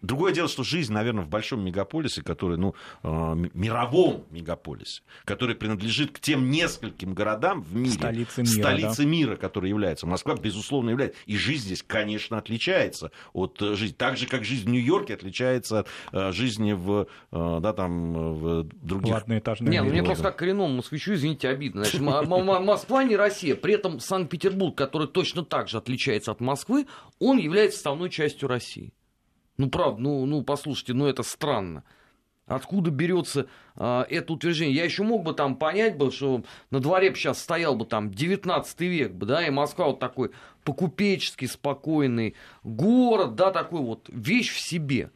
Другое 0.03 0.33
дело, 0.33 0.49
что 0.49 0.63
жизнь, 0.63 0.93
наверное, 0.93 1.25
в 1.25 1.29
большом 1.29 1.65
мегаполисе, 1.65 2.23
который, 2.23 2.57
ну, 2.57 2.75
э, 3.03 3.09
мировом 3.55 4.25
мегаполисе, 4.31 5.03
который 5.25 5.55
принадлежит 5.55 6.13
к 6.13 6.21
тем 6.21 6.51
нескольким 6.51 7.15
городам 7.15 7.63
в 7.63 7.75
мире, 7.75 7.93
столице 7.93 8.43
мира, 8.43 8.53
столице 8.53 9.03
да? 9.03 9.09
мира 9.09 9.37
который 9.37 9.71
является. 9.71 10.07
Москва, 10.07 10.35
безусловно, 10.37 10.91
является. 10.91 11.19
И 11.27 11.37
жизнь 11.37 11.67
здесь, 11.67 11.83
конечно, 11.83 12.39
отличается 12.39 13.11
от 13.33 13.61
э, 13.63 13.75
жизни. 13.75 13.95
Так 13.95 14.17
же, 14.17 14.27
как 14.27 14.45
жизнь 14.45 14.65
в 14.65 14.69
Нью-Йорке 14.69 15.15
отличается 15.15 15.81
от 15.81 15.89
э, 16.13 16.33
жизни 16.33 16.73
в, 16.73 17.07
да, 17.31 17.73
там, 17.73 18.35
в 18.35 18.63
других... 18.65 19.27
Не, 19.61 19.83
ну 19.83 19.91
мне 19.91 20.03
просто 20.03 20.25
как 20.25 20.37
коренному 20.37 20.77
москвичу, 20.77 21.15
извините, 21.15 21.49
обидно. 21.49 21.85
Значит, 21.85 22.01
Москва 22.01 23.05
не 23.05 23.17
Россия, 23.17 23.55
при 23.55 23.75
этом 23.75 24.01
Санкт-Петербург, 24.01 24.77
который 24.77 25.09
точно 25.09 25.45
так 25.45 25.69
же 25.69 25.79
отличается 25.79 26.33
от 26.33 26.41
Москвы, 26.41 26.87
он 27.19 27.39
является 27.39 27.79
составной 27.79 28.11
частью 28.11 28.49
России. 28.49 28.93
Ну, 29.57 29.69
правда, 29.71 30.01
ну, 30.01 30.27
ну 30.27 30.43
послушайте, 30.43 30.95
ну 30.95 31.07
это 31.07 31.23
странно. 31.23 31.85
Откуда 32.47 32.91
берется 32.91 33.47
а, 33.75 34.07
это 34.11 34.35
утверждение? 34.35 34.77
Я 34.77 34.85
еще 34.85 35.03
мог 35.03 35.23
бы 35.23 35.33
там 35.33 35.57
понять 35.57 35.97
бы, 35.97 36.11
что 36.11 36.45
на 36.71 36.81
дворе 36.81 37.11
бы 37.11 37.17
сейчас 37.17 37.41
стоял 37.41 37.75
бы 37.75 37.87
там 37.87 38.11
19 38.11 38.81
век 38.81 39.13
бы, 39.13 39.25
да, 39.25 39.47
и 39.47 39.51
Москва 39.51 39.87
вот 39.87 39.99
такой 39.99 40.31
покупеческий, 40.63 41.49
спокойный 41.49 42.35
город, 42.63 43.35
да, 43.35 43.51
такой 43.51 43.81
вот 43.81 44.11
вещь 44.13 44.53
в 44.53 44.61
себе. 44.61 45.11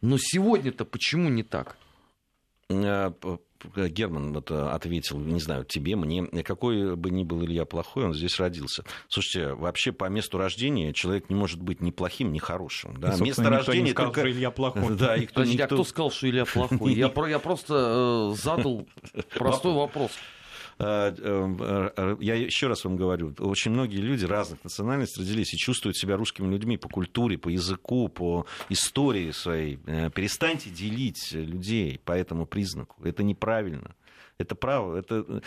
Но 0.00 0.16
сегодня-то 0.18 0.84
почему 0.84 1.28
не 1.28 1.44
так? 1.44 1.76
Герман 3.74 4.32
вот 4.32 4.50
ответил, 4.50 5.18
не 5.18 5.40
знаю, 5.40 5.64
тебе, 5.64 5.96
мне, 5.96 6.26
какой 6.42 6.96
бы 6.96 7.10
ни 7.10 7.24
был 7.24 7.44
Илья 7.44 7.64
плохой, 7.64 8.04
он 8.04 8.14
здесь 8.14 8.38
родился. 8.38 8.84
Слушайте, 9.08 9.54
вообще 9.54 9.92
по 9.92 10.06
месту 10.06 10.38
рождения 10.38 10.92
человек 10.92 11.30
не 11.30 11.36
может 11.36 11.60
быть 11.60 11.80
ни 11.80 11.90
плохим, 11.90 12.32
ни 12.32 12.38
хорошим. 12.38 12.96
Да? 12.98 13.16
Место 13.18 13.48
рождения 13.48 13.90
сказал, 13.90 14.12
только... 14.12 14.20
что 14.20 14.30
Илья 14.30 14.50
плохой. 14.50 14.96
Да, 14.96 15.16
и 15.16 15.26
кто, 15.26 15.34
Подожди, 15.40 15.54
никто... 15.54 15.64
а 15.64 15.76
кто 15.76 15.84
сказал, 15.84 16.10
что 16.10 16.28
Илья 16.28 16.44
плохой? 16.44 16.94
Я, 16.94 17.12
я 17.28 17.38
просто 17.38 18.32
э, 18.34 18.42
задал 18.42 18.86
простой 19.34 19.74
вопрос. 19.74 20.12
Э, 20.78 21.14
э, 21.16 21.90
э, 21.96 22.16
я 22.20 22.34
еще 22.34 22.66
раз 22.66 22.84
вам 22.84 22.96
говорю, 22.96 23.34
очень 23.38 23.70
многие 23.70 23.98
люди 23.98 24.24
разных 24.24 24.62
национальностей 24.62 25.22
родились 25.22 25.54
и 25.54 25.56
чувствуют 25.56 25.96
себя 25.96 26.16
русскими 26.16 26.50
людьми 26.50 26.76
по 26.76 26.88
культуре, 26.88 27.38
по 27.38 27.48
языку, 27.48 28.08
по 28.08 28.46
истории 28.68 29.30
своей. 29.30 29.76
Перестаньте 29.76 30.70
делить 30.70 31.32
людей 31.32 32.00
по 32.04 32.12
этому 32.12 32.46
признаку. 32.46 33.02
Это 33.04 33.22
неправильно. 33.22 33.94
Это 34.38 34.54
право. 34.54 34.96
Это... 34.96 35.42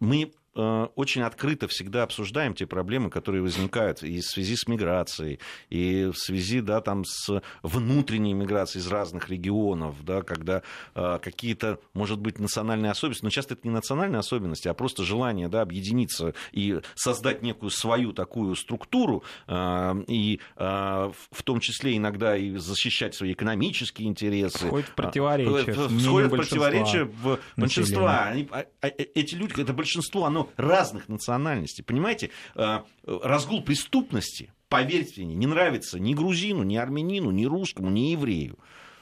Мы 0.00 0.24
Э, 0.24 0.43
очень 0.54 1.22
открыто 1.22 1.68
всегда 1.68 2.04
обсуждаем 2.04 2.54
те 2.54 2.66
проблемы, 2.66 3.10
которые 3.10 3.42
возникают 3.42 4.02
и 4.02 4.20
в 4.20 4.24
связи 4.24 4.56
с 4.56 4.66
миграцией, 4.68 5.40
и 5.70 6.10
в 6.12 6.16
связи 6.16 6.60
да, 6.60 6.80
там, 6.80 7.04
с 7.04 7.42
внутренней 7.62 8.34
миграцией 8.34 8.82
из 8.82 8.88
разных 8.88 9.28
регионов, 9.30 9.96
да, 10.04 10.22
когда 10.22 10.62
э, 10.94 11.18
какие-то, 11.22 11.78
может 11.92 12.18
быть, 12.18 12.38
национальные 12.38 12.90
особенности, 12.90 13.24
но 13.24 13.30
часто 13.30 13.54
это 13.54 13.66
не 13.66 13.72
национальные 13.72 14.18
особенности, 14.18 14.68
а 14.68 14.74
просто 14.74 15.02
желание 15.02 15.48
да, 15.48 15.62
объединиться 15.62 16.34
и 16.52 16.80
создать 16.94 17.42
некую 17.42 17.70
свою 17.70 18.12
такую 18.12 18.54
структуру, 18.54 19.24
э, 19.46 20.04
и 20.08 20.40
э, 20.56 21.12
в 21.30 21.42
том 21.42 21.60
числе 21.60 21.96
иногда 21.96 22.36
и 22.36 22.56
защищать 22.56 23.14
свои 23.14 23.32
экономические 23.32 24.08
интересы. 24.08 24.66
Входит 24.66 24.88
в 24.88 24.94
противоречие. 24.94 25.74
Входит 25.74 26.32
в 26.32 26.36
противоречие 26.36 27.04
в 27.04 27.38
большинства. 27.56 28.24
Они, 28.24 28.48
а, 28.50 28.64
а, 28.80 28.86
эти 28.88 29.34
люди, 29.34 29.60
это 29.60 29.72
большинство, 29.72 30.24
оно 30.24 30.43
разных 30.56 31.08
национальностей. 31.08 31.84
Понимаете, 31.84 32.30
э, 32.54 32.80
разгул 33.04 33.62
преступности, 33.62 34.52
поверьте 34.68 35.24
мне, 35.24 35.34
не 35.34 35.46
нравится 35.46 35.98
ни 35.98 36.14
грузину, 36.14 36.62
ни 36.62 36.76
армянину, 36.76 37.30
ни 37.30 37.44
русскому, 37.44 37.90
ни 37.90 38.12
еврею, 38.12 38.58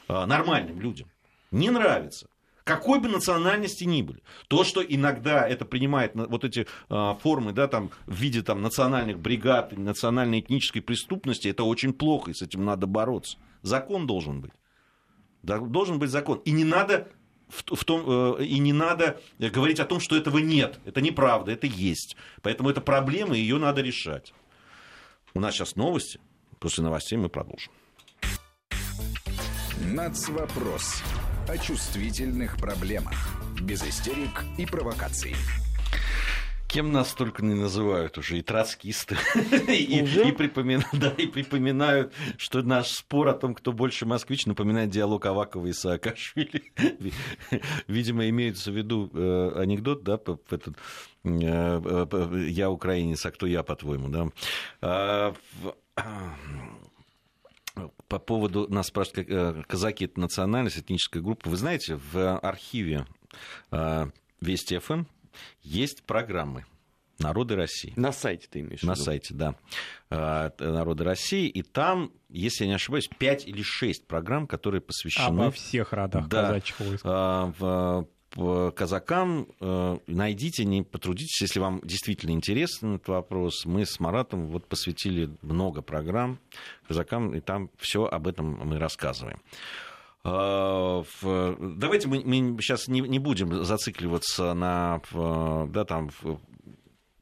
э, 0.09 0.25
нормальным 0.27 0.81
людям. 0.81 1.09
Не 1.51 1.71
нравится 1.71 2.29
какой 2.65 3.01
бы 3.01 3.09
национальности 3.09 3.85
ни 3.85 4.03
были. 4.03 4.23
То, 4.49 4.65
что 4.65 4.83
иногда 4.83 5.47
это 5.47 5.65
принимает 5.65 6.13
вот 6.15 6.45
эти 6.45 6.67
э, 6.89 7.15
формы, 7.21 7.53
да, 7.53 7.69
там, 7.69 7.91
в 8.07 8.15
виде 8.15 8.43
там, 8.43 8.63
национальных 8.63 9.19
бригад, 9.19 9.77
национальной 9.77 10.41
этнической 10.41 10.83
преступности, 10.83 11.49
это 11.49 11.65
очень 11.65 11.93
плохо, 11.93 12.31
и 12.31 12.35
с 12.35 12.43
этим 12.43 12.65
надо 12.65 12.87
бороться. 12.87 13.39
Закон 13.63 14.07
должен 14.07 14.41
быть. 14.41 14.53
Должен 15.43 15.99
быть 15.99 16.11
закон. 16.11 16.39
И 16.45 16.53
не 16.53 16.65
надо 16.65 17.09
в, 17.53 17.77
в 17.77 17.85
том, 17.85 18.39
э, 18.39 18.45
и 18.45 18.59
не 18.59 18.73
надо 18.73 19.21
говорить 19.39 19.81
о 19.81 19.85
том, 19.85 20.01
что 20.01 20.17
этого 20.17 20.39
нет. 20.39 20.81
Это 20.87 21.01
неправда, 21.01 21.53
это 21.53 21.67
есть. 21.67 22.17
Поэтому 22.41 22.71
это 22.71 22.81
проблема, 22.81 23.37
и 23.37 23.41
ее 23.41 23.59
надо 23.59 23.83
решать. 23.83 24.33
У 25.35 25.41
нас 25.41 25.55
сейчас 25.55 25.77
новости. 25.77 26.19
После 26.59 26.85
новостей 26.85 27.19
мы 27.19 27.29
продолжим. 27.29 27.73
Нацвопрос. 29.81 31.03
О 31.49 31.59
чувствительных 31.59 32.57
проблемах. 32.57 33.15
Без 33.61 33.83
истерик 33.83 34.45
и 34.59 34.65
провокаций. 34.65 35.35
Кем 36.73 36.91
нас 36.91 37.13
только 37.13 37.45
не 37.45 37.53
называют 37.53 38.17
уже, 38.17 38.39
и 38.39 38.43
троцкисты, 38.43 39.19
и, 39.69 40.01
и, 40.01 40.33
припоминают, 40.33 40.95
да, 40.95 41.11
и 41.11 41.27
припоминают, 41.27 42.15
что 42.39 42.63
наш 42.63 42.89
спор 42.89 43.29
о 43.29 43.35
том, 43.35 43.55
кто 43.55 43.73
больше 43.73 44.07
москвич, 44.07 44.47
напоминает 44.47 44.89
диалог 44.89 45.27
Авакова 45.27 45.67
и 45.67 45.75
Саакашвили. 45.75 46.73
Видимо, 47.89 48.27
имеется 48.31 48.73
в 48.73 48.75
виду 48.75 49.11
э, 49.13 49.53
анекдот, 49.57 50.03
да, 50.03 50.15
этот, 50.15 50.79
э, 51.25 51.25
э, 51.25 52.47
я 52.49 52.71
украинец, 52.71 53.27
а 53.27 53.33
кто 53.33 53.47
я, 53.47 53.63
по-твоему, 53.63 54.09
да? 54.09 54.29
А, 54.81 55.35
по 58.09 58.19
поводу, 58.19 58.67
нас 58.73 58.87
спрашивают, 58.87 59.29
э, 59.29 59.63
казаки 59.69 60.07
это 60.07 60.19
национальность, 60.19 60.79
этническая 60.79 61.23
группа. 61.23 61.51
Вы 61.51 61.57
знаете, 61.59 62.01
в 62.13 62.39
архиве 62.39 63.05
э, 63.73 64.07
Вести 64.41 64.79
ФМ 64.79 65.05
есть 65.63 66.03
программы 66.05 66.65
«Народы 67.19 67.57
России». 67.57 67.93
На 67.97 68.13
сайте 68.13 68.49
ты 68.51 68.61
имеешь 68.61 68.81
в 68.81 68.83
виду? 68.83 68.91
На 68.91 68.97
сайте, 68.97 69.35
да. 69.35 69.55
А, 70.11 70.53
«Народы 70.59 71.05
России». 71.05 71.49
И 71.49 71.63
там, 71.63 72.13
если 72.29 72.65
я 72.65 72.69
не 72.71 72.75
ошибаюсь, 72.75 73.09
5 73.19 73.47
или 73.47 73.63
6 73.63 74.07
программ, 74.07 74.47
которые 74.47 74.81
посвящены... 74.81 75.27
Обо 75.27 75.51
всех 75.51 75.93
родах 75.93 76.29
да, 76.29 76.43
казачьих 76.43 76.81
войск. 76.81 77.03
А, 77.05 78.05
казакам 78.75 79.47
найдите, 80.07 80.65
не 80.65 80.83
потрудитесь, 80.83 81.43
если 81.43 81.61
вам 81.61 81.83
действительно 81.85 82.31
интересен 82.31 82.95
этот 82.95 83.09
вопрос. 83.09 83.67
Мы 83.67 83.85
с 83.85 84.01
Маратом 84.01 84.47
вот 84.49 84.67
посвятили 84.67 85.31
много 85.43 85.83
программ 85.83 86.39
казакам, 86.89 87.35
и 87.35 87.41
там 87.41 87.69
все 87.79 88.05
об 88.07 88.27
этом 88.27 88.59
мы 88.67 88.79
рассказываем. 88.79 89.43
Давайте 90.25 92.09
мы, 92.09 92.23
мы 92.25 92.63
сейчас 92.63 92.89
не, 92.89 93.01
не 93.01 93.19
будем 93.19 93.65
зацикливаться 93.65 94.55
на 94.55 95.01
да, 95.13 95.85
там, 95.85 96.11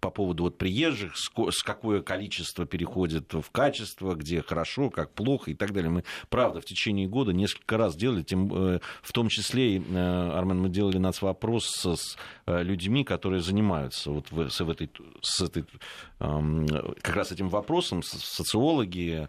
по 0.00 0.10
поводу 0.10 0.44
вот 0.44 0.58
приезжих, 0.58 1.12
с 1.16 1.62
какое 1.62 2.02
количество 2.02 2.66
переходит 2.66 3.32
в 3.32 3.50
качество, 3.52 4.14
где 4.14 4.42
хорошо, 4.42 4.90
как 4.90 5.12
плохо 5.12 5.50
и 5.50 5.54
так 5.54 5.72
далее. 5.72 5.90
Мы, 5.90 6.04
правда, 6.28 6.60
в 6.60 6.64
течение 6.64 7.06
года 7.06 7.32
несколько 7.32 7.76
раз 7.76 7.94
делали, 7.94 8.22
тем, 8.22 8.50
э, 8.52 8.80
в 9.02 9.12
том 9.12 9.28
числе, 9.28 9.78
э, 9.78 10.30
Армен, 10.34 10.60
мы 10.60 10.68
делали 10.68 10.98
вопрос 11.20 11.66
с 11.66 12.16
э, 12.46 12.62
людьми, 12.62 13.04
которые 13.04 13.42
занимаются 13.42 14.10
вот 14.10 14.30
в, 14.30 14.48
с, 14.48 14.60
этой, 14.60 14.90
с 15.20 15.40
этой, 15.40 15.64
как 16.18 17.16
раз 17.16 17.32
этим 17.32 17.48
вопросом, 17.48 18.02
социологи 18.02 19.28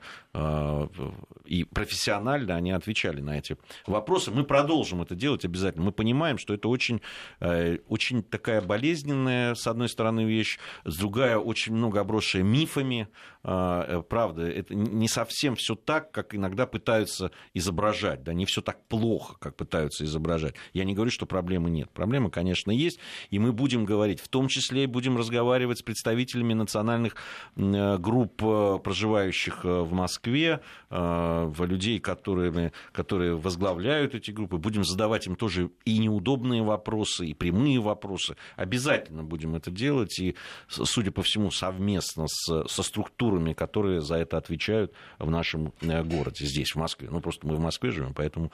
и 1.45 1.63
профессионально 1.65 2.55
они 2.55 2.71
отвечали 2.71 3.21
на 3.21 3.37
эти 3.37 3.57
вопросы. 3.85 4.31
Мы 4.31 4.43
продолжим 4.43 5.01
это 5.01 5.15
делать 5.15 5.43
обязательно. 5.43 5.85
Мы 5.85 5.91
понимаем, 5.91 6.37
что 6.37 6.53
это 6.53 6.69
очень, 6.69 7.01
очень 7.39 8.23
такая 8.23 8.61
болезненная, 8.61 9.55
с 9.55 9.67
одной 9.67 9.89
стороны, 9.89 10.23
вещь, 10.23 10.57
с 10.85 10.97
другая 10.97 11.37
очень 11.37 11.73
много 11.73 11.99
обросшая 11.99 12.43
мифами. 12.43 13.07
А, 13.43 13.85
э, 13.87 14.01
правда, 14.03 14.43
это 14.43 14.75
не 14.75 15.07
совсем 15.07 15.55
все 15.55 15.75
так, 15.75 16.11
как 16.11 16.35
иногда 16.35 16.67
пытаются 16.67 17.31
изображать. 17.53 18.23
Да, 18.23 18.33
не 18.33 18.45
все 18.45 18.61
так 18.61 18.85
плохо, 18.87 19.35
как 19.39 19.55
пытаются 19.55 20.05
изображать. 20.05 20.55
Я 20.73 20.83
не 20.83 20.93
говорю, 20.93 21.11
что 21.11 21.25
проблемы 21.25 21.69
нет. 21.69 21.89
Проблемы, 21.91 22.29
конечно, 22.29 22.71
есть. 22.71 22.99
И 23.29 23.39
мы 23.39 23.51
будем 23.51 23.85
говорить, 23.85 24.19
в 24.19 24.27
том 24.27 24.47
числе 24.47 24.85
будем 24.87 25.17
разговаривать 25.17 25.79
с 25.79 25.81
представителями 25.81 26.53
национальных 26.53 27.15
э, 27.55 27.97
групп, 27.97 28.43
э, 28.43 28.79
проживающих 28.83 29.63
в 29.63 29.91
Москве, 29.91 30.20
людей, 30.29 31.99
которые, 31.99 32.71
которые 32.91 33.35
возглавляют 33.35 34.15
эти 34.15 34.31
группы. 34.31 34.57
Будем 34.57 34.83
задавать 34.83 35.27
им 35.27 35.35
тоже 35.35 35.71
и 35.85 35.97
неудобные 35.97 36.63
вопросы, 36.63 37.25
и 37.25 37.33
прямые 37.33 37.79
вопросы. 37.79 38.35
Обязательно 38.55 39.23
будем 39.23 39.55
это 39.55 39.71
делать. 39.71 40.19
И 40.19 40.35
судя 40.67 41.11
по 41.11 41.21
всему, 41.21 41.51
совместно 41.51 42.25
с, 42.27 42.67
со 42.67 42.83
структурами, 42.83 43.53
которые 43.53 44.01
за 44.01 44.15
это 44.15 44.37
отвечают 44.37 44.93
в 45.19 45.29
нашем 45.29 45.73
э, 45.81 46.03
городе, 46.03 46.45
здесь, 46.45 46.71
в 46.71 46.75
Москве. 46.77 47.09
Ну, 47.09 47.21
просто 47.21 47.47
мы 47.47 47.55
в 47.55 47.59
Москве 47.59 47.91
живем, 47.91 48.13
поэтому 48.13 48.51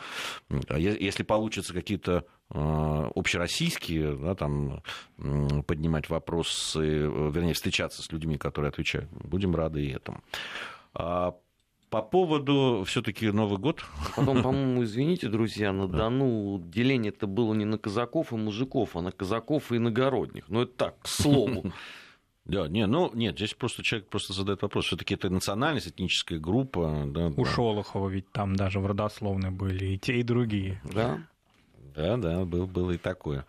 если 0.77 1.23
получится 1.23 1.73
какие-то 1.73 2.25
э, 2.49 3.09
общероссийские, 3.15 4.15
да, 4.15 4.35
там, 4.35 4.83
поднимать 5.65 6.09
вопросы, 6.09 6.79
э, 6.79 7.31
вернее, 7.31 7.53
встречаться 7.53 8.01
с 8.01 8.11
людьми, 8.11 8.37
которые 8.37 8.69
отвечают, 8.69 9.09
будем 9.11 9.55
рады 9.55 9.85
и 9.85 9.91
этому. 9.91 10.21
По 11.89 12.01
поводу 12.01 12.83
все-таки 12.85 13.31
Новый 13.31 13.59
год. 13.59 13.83
Потом, 14.15 14.43
по-моему, 14.43 14.83
извините, 14.85 15.29
друзья, 15.29 15.71
на 15.71 15.87
Дону 15.87 16.59
деление 16.59 17.11
это 17.11 17.27
было 17.27 17.53
не 17.53 17.65
на 17.65 17.77
казаков 17.77 18.33
и 18.33 18.35
мужиков, 18.35 18.95
а 18.95 19.01
на 19.01 19.11
казаков 19.11 19.71
и 19.71 19.77
иногородних. 19.77 20.49
Но 20.49 20.63
это 20.63 20.73
так, 20.73 20.99
к 21.01 21.07
слову. 21.07 21.71
Да, 22.47 22.69
не, 22.69 22.87
ну 22.87 23.11
нет, 23.13 23.35
здесь 23.35 23.53
просто 23.53 23.83
человек 23.83 24.07
просто 24.07 24.31
задает 24.31 24.61
вопрос. 24.61 24.85
Все-таки 24.85 25.15
это 25.15 25.29
национальность, 25.29 25.89
этническая 25.89 26.39
группа. 26.39 27.03
Да, 27.05 27.27
У 27.27 27.43
да. 27.43 27.51
Шолохова 27.51 28.07
ведь 28.07 28.31
там 28.31 28.55
даже 28.55 28.79
в 28.79 28.85
родословной 28.85 29.51
были 29.51 29.85
и 29.87 29.97
те, 29.97 30.15
и 30.21 30.23
другие. 30.23 30.81
Да. 30.85 31.27
Да, 31.93 32.15
да, 32.15 32.45
был, 32.45 32.67
было 32.67 32.91
и 32.91 32.97
такое. 32.97 33.45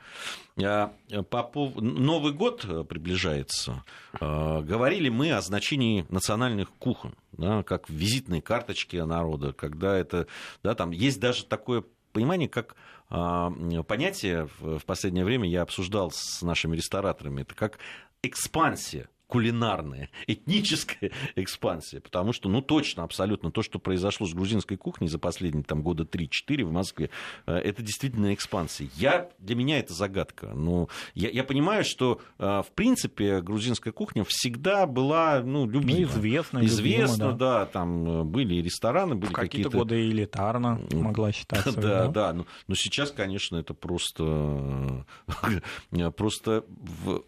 А, 0.61 0.92
по. 1.31 1.70
Новый 1.77 2.33
год 2.33 2.66
приближается. 2.88 3.85
А, 4.20 4.62
говорили 4.62 5.11
мы 5.11 5.33
о 5.33 5.42
значении 5.42 6.07
национальных 6.09 6.70
кухонь, 6.79 7.12
да, 7.38 7.62
как 7.62 7.88
визитные 7.88 8.42
карточки 8.42 8.96
народа, 8.96 9.53
когда 9.53 9.96
это, 9.96 10.27
да, 10.62 10.74
там 10.74 10.90
есть 10.90 11.20
даже 11.20 11.44
такое 11.44 11.85
понимание, 12.12 12.48
как 12.48 12.77
а, 13.09 13.51
понятие 13.87 14.48
в 14.59 14.85
последнее 14.85 15.24
время 15.24 15.48
я 15.48 15.62
обсуждал 15.62 16.11
с 16.12 16.42
нашими 16.42 16.77
рестораторами, 16.77 17.42
это 17.42 17.55
как 17.55 17.79
экспансия 18.22 19.09
кулинарная, 19.29 20.09
этническая 20.27 21.12
экспансия, 21.37 22.01
потому 22.01 22.33
что, 22.33 22.49
ну, 22.49 22.62
точно, 22.62 23.05
абсолютно, 23.05 23.53
то, 23.53 23.62
что 23.62 23.79
произошло 23.79 24.27
с 24.27 24.33
грузинской 24.33 24.77
кухней 24.77 25.09
за 25.09 25.19
последние 25.19 25.64
там, 25.64 25.83
года 25.83 26.05
3-4 26.05 26.64
в 26.64 26.73
Москве, 26.73 27.11
э, 27.47 27.55
это 27.55 27.83
действительно 27.83 28.35
экспансия. 28.35 28.88
Я, 28.97 29.29
для 29.38 29.55
меня 29.55 29.79
это 29.79 29.93
загадка. 29.93 30.49
Ну, 30.55 30.88
я, 31.14 31.29
я 31.29 31.45
понимаю, 31.45 31.85
что, 31.85 32.21
э, 32.38 32.45
в 32.45 32.73
принципе, 32.75 33.43
грузинская 33.43 33.93
кухня 33.93 34.25
всегда 34.27 34.87
была, 34.87 35.43
ну, 35.43 35.69
любима. 35.69 36.01
Ну, 36.01 36.05
известна. 36.07 36.64
Известно, 36.64 37.25
любима, 37.25 37.38
да. 37.38 37.59
да, 37.59 37.67
там 37.67 38.21
э, 38.21 38.25
были 38.25 38.55
и 38.55 38.62
рестораны, 38.62 39.14
были 39.14 39.33
какие-то... 39.33 39.69
какие-то 39.69 39.71
годы 39.71 40.09
элитарно 40.09 40.81
могла 40.93 41.33
считаться. 41.33 41.73
Да, 41.73 42.07
да, 42.07 42.09
да, 42.09 42.33
но, 42.33 42.47
но 42.67 42.75
сейчас, 42.75 43.11
конечно, 43.11 43.59
это 43.59 43.75
просто, 43.75 45.05
просто 46.17 46.64
в 47.05 47.23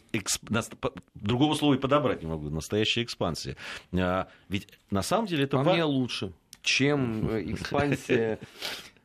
другого 1.14 1.54
слова 1.54 1.74
и 1.74 1.78
подобрать 1.90 2.22
не 2.22 2.28
могу. 2.28 2.48
Настоящая 2.50 3.02
экспансия. 3.02 3.56
А, 3.92 4.28
ведь 4.48 4.68
на 4.90 5.02
самом 5.02 5.26
деле 5.26 5.44
это... 5.44 5.56
По 5.56 5.64
мне 5.64 5.84
лучше, 5.84 6.32
чем 6.62 7.28
э, 7.28 7.42
экспансия 7.52 8.38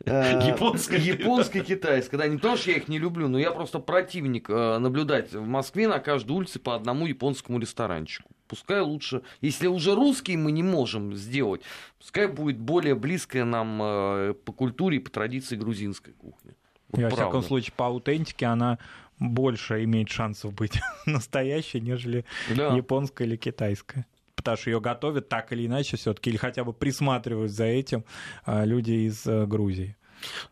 э, 0.05 0.47
японская, 0.47 0.99
японская, 0.99 1.63
китайская. 1.63 2.17
Да, 2.17 2.27
не 2.27 2.37
то, 2.37 2.55
что 2.55 2.71
я 2.71 2.77
их 2.77 2.87
не 2.87 2.99
люблю, 2.99 3.27
но 3.27 3.39
я 3.39 3.51
просто 3.51 3.79
противник 3.79 4.49
э, 4.49 4.77
наблюдать 4.77 5.33
в 5.33 5.47
Москве 5.47 5.87
на 5.87 5.99
каждой 5.99 6.33
улице 6.33 6.59
по 6.59 6.75
одному 6.75 7.07
японскому 7.07 7.59
ресторанчику. 7.59 8.29
Пускай 8.47 8.81
лучше, 8.81 9.23
если 9.41 9.65
уже 9.65 9.95
русские 9.95 10.37
мы 10.37 10.51
не 10.51 10.61
можем 10.61 11.15
сделать, 11.15 11.61
пускай 11.97 12.27
будет 12.27 12.59
более 12.59 12.93
близкая 12.93 13.43
нам 13.43 14.35
по 14.45 14.53
культуре 14.53 14.97
и 14.97 14.99
по 14.99 15.09
традиции 15.09 15.55
грузинской 15.55 16.13
кухни. 16.13 16.53
Вот 16.89 17.01
во 17.01 17.09
всяком 17.09 17.41
случае, 17.41 17.73
по 17.75 17.87
аутентике 17.87 18.45
она 18.45 18.77
больше 19.19 19.83
имеет 19.83 20.09
шансов 20.09 20.53
быть 20.53 20.79
настоящей, 21.05 21.81
нежели 21.81 22.25
да. 22.55 22.75
японская 22.75 23.27
или 23.27 23.35
китайская 23.35 24.05
потому 24.35 24.57
что 24.57 24.69
ее 24.69 24.79
готовят 24.79 25.27
так 25.27 25.51
или 25.53 25.65
иначе 25.65 25.97
все-таки, 25.97 26.29
или 26.29 26.37
хотя 26.37 26.63
бы 26.63 26.71
присматривают 26.71 27.51
за 27.51 27.63
этим 27.63 28.05
а, 28.43 28.63
люди 28.63 29.07
из 29.07 29.25
э, 29.25 29.47
Грузии. 29.47 29.97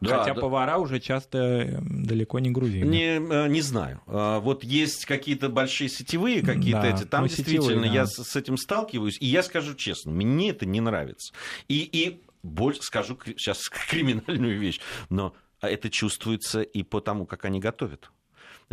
Да, 0.02 0.19
Хотя 0.19 0.34
да. 0.34 0.41
повара 0.41 0.78
уже 0.78 0.99
часто 0.99 1.80
далеко 1.82 2.39
не 2.39 2.52
грузины. 2.52 2.86
Не, 2.86 3.17
э, 3.17 3.47
не 3.47 3.62
знаю. 3.62 4.02
А, 4.08 4.39
вот 4.39 4.63
есть 4.63 5.06
какие-то 5.06 5.49
большие 5.49 5.89
сетевые 5.89 6.41
какие-то 6.41 6.82
да, 6.82 6.89
эти. 6.89 7.04
Там 7.04 7.21
ну, 7.21 7.28
действительно 7.28 7.63
сетевые, 7.63 7.89
да. 7.89 7.95
я 7.95 8.06
с 8.06 8.36
этим 8.36 8.58
сталкиваюсь. 8.58 9.17
И 9.19 9.28
я 9.28 9.43
скажу 9.43 9.76
честно, 9.76 10.12
мне 10.12 10.49
это 10.49 10.65
не 10.65 10.82
нравится. 10.82 11.34
И, 11.67 11.88
и 11.91 12.21
больше 12.41 12.82
скажу 12.82 13.17
сейчас 13.26 13.69
криминальную 13.89 14.60
вещь, 14.60 14.80
но 15.10 15.34
это 15.62 15.89
чувствуется 15.89 16.62
и 16.62 16.84
по 16.84 16.99
тому, 16.99 17.26
как 17.26 17.45
они 17.45 17.60
готовят. 17.60 18.12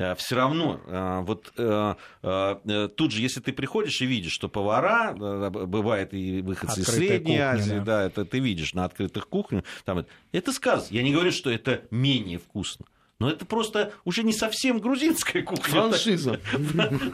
Э, 0.00 0.14
все 0.14 0.34
равно 0.36 0.80
э, 0.86 1.20
вот 1.26 1.52
э, 1.56 2.88
тут 2.96 3.12
же, 3.12 3.20
если 3.20 3.40
ты 3.40 3.52
приходишь 3.52 4.00
и 4.00 4.06
видишь, 4.06 4.32
что 4.32 4.48
повара, 4.48 5.12
бывает 5.12 6.14
и 6.14 6.40
выходцы 6.40 6.80
из 6.80 6.86
Средней 6.86 7.34
кухня, 7.34 7.50
Азии, 7.50 7.78
да. 7.78 7.84
да, 7.84 8.02
это 8.04 8.24
ты 8.24 8.38
видишь 8.38 8.72
на 8.72 8.84
открытых 8.84 9.28
кухнях, 9.28 9.64
там, 9.84 10.06
это 10.32 10.52
сказано. 10.52 10.88
Я 10.90 11.02
не 11.02 11.12
говорю, 11.12 11.32
что 11.32 11.50
это 11.50 11.82
менее 11.90 12.38
вкусно. 12.38 12.86
Но 13.20 13.30
это 13.30 13.44
просто 13.44 13.92
уже 14.04 14.24
не 14.24 14.32
совсем 14.32 14.80
грузинская 14.80 15.42
кухня. 15.42 15.64
Франшиза. 15.64 16.40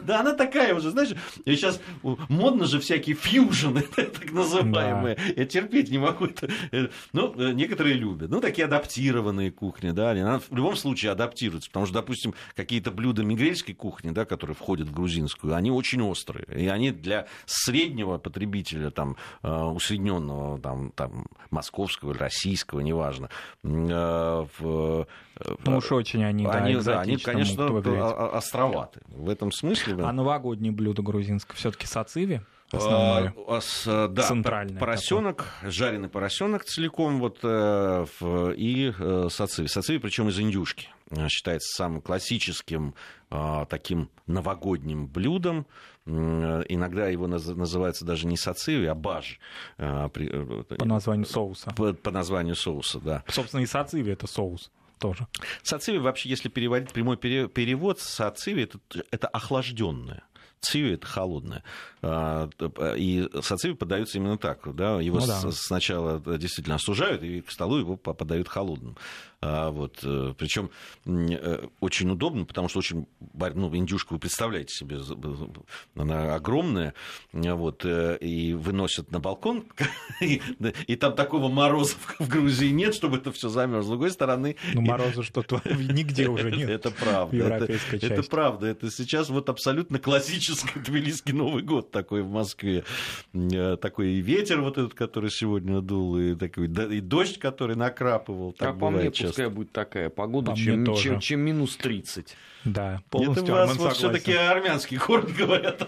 Да, 0.07 0.21
она 0.21 0.33
такая 0.33 0.73
уже, 0.73 0.91
знаешь, 0.91 1.09
сейчас 1.45 1.81
модно 2.01 2.65
же 2.65 2.79
всякие 2.79 3.15
фьюжены, 3.15 3.81
так 3.95 4.31
называемые. 4.31 5.17
Я 5.35 5.45
терпеть 5.45 5.91
не 5.91 5.97
могу 5.97 6.25
это. 6.25 6.49
Ну, 7.11 7.33
некоторые 7.51 7.95
любят. 7.95 8.29
Ну, 8.29 8.39
такие 8.39 8.65
адаптированные 8.65 9.51
кухни, 9.51 9.91
да, 9.91 10.11
она 10.11 10.39
в 10.39 10.55
любом 10.55 10.77
случае 10.77 11.11
адаптируется, 11.11 11.69
потому 11.69 11.85
что, 11.85 11.95
допустим, 11.95 12.33
какие-то 12.55 12.91
блюда 12.91 13.23
мигрельской 13.23 13.75
кухни, 13.75 14.11
да, 14.11 14.23
которые 14.23 14.55
входят 14.55 14.87
в 14.87 14.93
грузинскую, 14.93 15.55
они 15.55 15.71
очень 15.71 16.01
острые, 16.01 16.45
и 16.55 16.67
они 16.67 16.91
для 16.91 17.27
среднего 17.45 18.17
потребителя, 18.17 18.91
там, 18.91 19.17
э, 19.43 19.51
усредненного, 19.51 20.59
там, 20.59 20.91
там, 20.91 21.27
московского, 21.49 22.13
российского, 22.13 22.79
неважно, 22.79 23.29
э, 23.63 24.45
в 24.59 25.07
ну 25.65 25.77
уж 25.77 25.91
очень 25.91 26.23
они, 26.23 26.45
да, 26.45 26.51
они, 26.51 26.75
да, 26.75 27.01
они 27.01 27.17
конечно, 27.17 27.67
островаты 28.37 29.01
в 29.09 29.29
этом 29.29 29.51
смысле. 29.51 29.95
Да. 29.95 30.09
А 30.09 30.13
новогоднее 30.13 30.71
блюдо 30.71 31.01
грузинское 31.01 31.55
все-таки 31.55 31.87
сациви? 31.87 32.41
Основное. 32.71 33.33
А, 33.47 33.59
а, 33.85 34.07
да, 34.09 34.23
Центральное 34.23 34.77
поросенок, 34.77 35.37
такое. 35.37 35.71
жареный 35.71 36.09
поросенок 36.09 36.65
целиком 36.65 37.19
вот, 37.19 37.39
э, 37.41 38.05
и 38.57 38.93
э, 38.97 39.27
сациви. 39.31 39.69
Сациви, 39.69 39.99
причем 39.99 40.27
из 40.27 40.37
индюшки. 40.39 40.89
Э, 41.11 41.29
считается 41.29 41.73
самым 41.75 42.01
классическим 42.01 42.93
таким 43.69 44.09
новогодним 44.25 45.05
блюдом. 45.07 45.65
Иногда 46.05 47.09
его 47.09 47.27
называется 47.27 48.05
даже 48.05 48.25
не 48.25 48.37
сациви, 48.37 48.85
а 48.85 48.95
баж. 48.95 49.37
По 49.75 50.85
названию 50.85 51.25
соуса. 51.25 51.73
По, 51.75 51.91
по 51.91 52.09
названию 52.09 52.55
соуса, 52.55 53.01
да. 53.01 53.25
Собственно, 53.27 53.61
и 53.61 53.65
сациви 53.65 54.13
это 54.13 54.27
соус. 54.27 54.71
Тоже. 54.99 55.27
Сациви 55.63 55.99
вообще, 55.99 56.29
если 56.29 56.49
переводить 56.49 56.91
прямой 56.91 57.17
перевод, 57.17 57.99
сациви 57.99 58.63
это, 58.63 58.79
это 59.11 59.27
охлажденное. 59.27 60.23
Циви 60.61 60.93
это 60.93 61.07
холодное. 61.07 61.63
А, 62.01 62.49
и 62.95 63.27
сациви 63.41 63.73
подаются 63.73 64.17
именно 64.17 64.37
так. 64.37 64.75
Да? 64.75 65.01
Его 65.01 65.19
ну, 65.19 65.27
да. 65.27 65.51
сначала 65.51 66.19
действительно 66.37 66.75
остужают, 66.75 67.23
и 67.23 67.41
к 67.41 67.51
столу 67.51 67.77
его 67.77 67.95
подают 67.95 68.47
холодным. 68.47 68.97
А, 69.39 69.69
вот, 69.69 69.99
э, 70.01 70.33
причем 70.35 70.71
э, 71.05 71.67
очень 71.79 72.09
удобно, 72.09 72.45
потому 72.45 72.69
что 72.69 72.79
очень, 72.79 73.05
ну, 73.33 73.75
индюшку 73.75 74.15
вы 74.15 74.19
представляете 74.19 74.73
себе, 74.73 74.99
она 75.95 76.33
огромная, 76.33 76.95
вот, 77.33 77.85
э, 77.85 78.17
и 78.19 78.53
выносят 78.53 79.11
на 79.11 79.19
балкон, 79.19 79.65
и, 80.21 80.41
и 80.87 80.95
там 80.95 81.13
такого 81.13 81.49
мороза 81.49 81.93
в 82.17 82.27
Грузии 82.27 82.71
нет, 82.71 82.95
чтобы 82.95 83.17
это 83.17 83.31
все 83.31 83.49
замерзло. 83.49 83.83
С 83.83 83.89
другой 83.89 84.09
стороны... 84.09 84.55
Ну, 84.73 84.81
мороза 84.81 85.21
что-то 85.21 85.61
нигде 85.65 86.27
уже 86.29 86.49
нет. 86.55 86.69
Это 86.69 86.89
правда. 86.89 87.37
Это, 87.37 88.05
это 88.05 88.23
правда. 88.23 88.65
Это 88.65 88.89
сейчас 88.89 89.29
вот 89.29 89.49
абсолютно 89.49 89.99
классический 89.99 90.46
Тбилисский 90.75 91.33
Новый 91.33 91.63
год 91.63 91.91
такой 91.91 92.21
в 92.21 92.29
Москве. 92.29 92.83
Такой 93.81 94.13
и 94.13 94.21
ветер 94.21 94.61
вот 94.61 94.77
этот, 94.77 94.93
который 94.93 95.29
сегодня 95.29 95.81
дул, 95.81 96.17
и, 96.17 96.35
такой, 96.35 96.67
и 96.67 97.01
дождь, 97.01 97.39
который 97.39 97.75
накрапывал. 97.75 98.53
Так 98.53 98.69
а 98.69 98.73
по 98.73 98.89
мне, 98.89 99.11
пускай 99.11 99.49
будет 99.49 99.71
такая 99.71 100.09
погода, 100.09 100.55
чем, 100.55 100.95
чем, 100.95 101.19
чем 101.19 101.39
минус 101.41 101.77
30. 101.77 102.35
Да, 102.67 103.01
полностью 103.09 103.43
Это 103.45 103.53
вас 103.53 103.77
вот 103.77 103.93
все-таки 103.93 104.33
армянский 104.33 104.97
корни 104.97 105.31
говорят. 105.37 105.87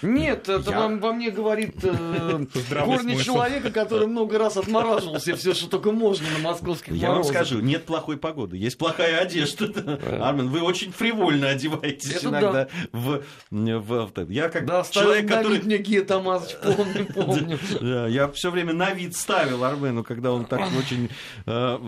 Нет, 0.00 0.48
это 0.48 0.70
Я... 0.70 0.78
вам, 0.78 0.98
во 0.98 1.12
мне 1.12 1.30
говорит 1.30 1.76
э, 1.82 2.46
корни 2.70 3.16
человека, 3.22 3.70
который 3.70 4.06
много 4.06 4.38
раз 4.38 4.56
отмораживался 4.56 5.36
все, 5.36 5.52
что 5.52 5.68
только 5.68 5.92
можно 5.92 6.26
на 6.30 6.38
московских 6.38 6.94
Я 6.94 7.12
вам 7.12 7.24
скажу, 7.24 7.60
нет 7.60 7.84
плохой 7.84 8.16
погоды, 8.16 8.56
есть 8.56 8.78
плохая 8.78 9.18
одежда. 9.18 10.00
Армен, 10.22 10.48
вы 10.48 10.62
очень 10.62 10.92
фривольно 10.92 11.48
одеваетесь 11.50 12.14
это 12.14 12.28
иногда 12.28 12.52
да. 12.52 12.68
в, 12.92 13.22
в, 13.50 14.10
в... 14.14 14.30
Я 14.30 14.48
как 14.48 14.64
да, 14.64 14.82
человек, 14.88 15.28
который... 15.28 15.60
мне 15.60 15.78
Гия 15.78 16.04
Тамазович, 16.04 16.56
помню, 16.62 17.06
помню. 17.14 18.08
Я 18.08 18.28
все 18.28 18.50
время 18.50 18.72
на 18.72 18.92
вид 18.92 19.14
ставил 19.14 19.62
Армену, 19.62 20.04
когда 20.04 20.32
он 20.32 20.46
так 20.46 20.60
очень 20.78 21.10
э, 21.46 21.78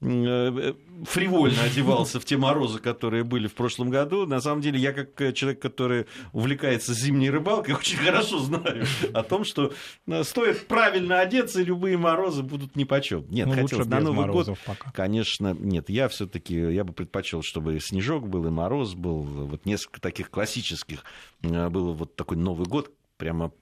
э, 0.00 0.74
фривольно 1.04 1.62
одевался 1.62 2.20
в 2.20 2.24
те 2.24 2.36
морозы, 2.36 2.78
которые 2.78 3.24
были 3.24 3.46
в 3.46 3.54
прошлом 3.54 3.90
году. 3.90 4.26
На 4.26 4.40
самом 4.40 4.60
деле, 4.60 4.78
я 4.78 4.92
как 4.92 5.20
э, 5.20 5.32
человек, 5.32 5.60
который 5.60 6.06
увлекается 6.32 6.94
зимней 6.94 7.30
рыбалкой, 7.30 7.74
очень 7.78 7.98
хорошо 7.98 8.38
знаю 8.40 8.84
о 9.12 9.22
том, 9.22 9.44
что 9.44 9.72
э, 10.06 10.24
стоит 10.24 10.66
правильно 10.66 11.20
одеться, 11.20 11.60
и 11.60 11.64
любые 11.64 11.96
морозы 11.96 12.42
будут 12.42 12.76
нипочем. 12.76 13.26
Нет, 13.28 13.46
ну, 13.48 13.54
хотелось 13.54 13.86
на 13.86 14.00
Новый 14.00 14.26
год, 14.26 14.58
пока. 14.66 14.90
конечно, 14.90 15.54
нет, 15.58 15.90
я 15.90 16.08
все-таки, 16.08 16.54
я 16.54 16.84
бы 16.84 16.92
предпочел, 16.92 17.42
чтобы 17.42 17.78
снежок 17.80 18.28
был, 18.28 18.46
и 18.46 18.50
мороз 18.50 18.94
был, 18.94 19.22
вот 19.22 19.66
несколько 19.66 20.00
таких 20.00 20.30
классических, 20.30 21.04
э, 21.42 21.68
было 21.68 21.92
вот 21.92 22.16
такой 22.16 22.36
Новый 22.36 22.66
год, 22.66 22.90
прямо 23.16 23.52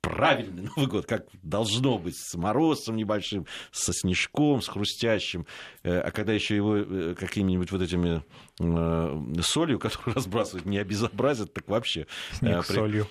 правильный 0.00 0.62
Новый 0.62 0.86
год, 0.86 1.06
как 1.06 1.26
должно 1.42 1.98
быть, 1.98 2.16
с 2.16 2.34
морозом 2.34 2.96
небольшим, 2.96 3.46
со 3.70 3.92
снежком, 3.92 4.62
с 4.62 4.68
хрустящим, 4.68 5.46
э, 5.82 5.98
а 5.98 6.10
когда 6.10 6.32
еще 6.32 6.56
его 6.56 6.76
э, 6.76 7.14
какими-нибудь 7.18 7.70
вот 7.70 7.82
этими 7.82 8.22
э, 8.58 9.42
солью, 9.42 9.78
которую 9.78 10.14
разбрасывают, 10.16 10.66
не 10.66 10.78
обезобразят, 10.78 11.52
так 11.52 11.68
вообще... 11.68 12.06
Снег 12.32 12.66
при, 12.66 12.74
солью. 12.74 13.06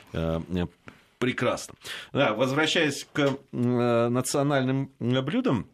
Прекрасно. 1.19 1.75
Да, 2.13 2.33
возвращаясь 2.33 3.05
к 3.11 3.37
национальным 3.51 4.91
блюдам, 4.99 5.67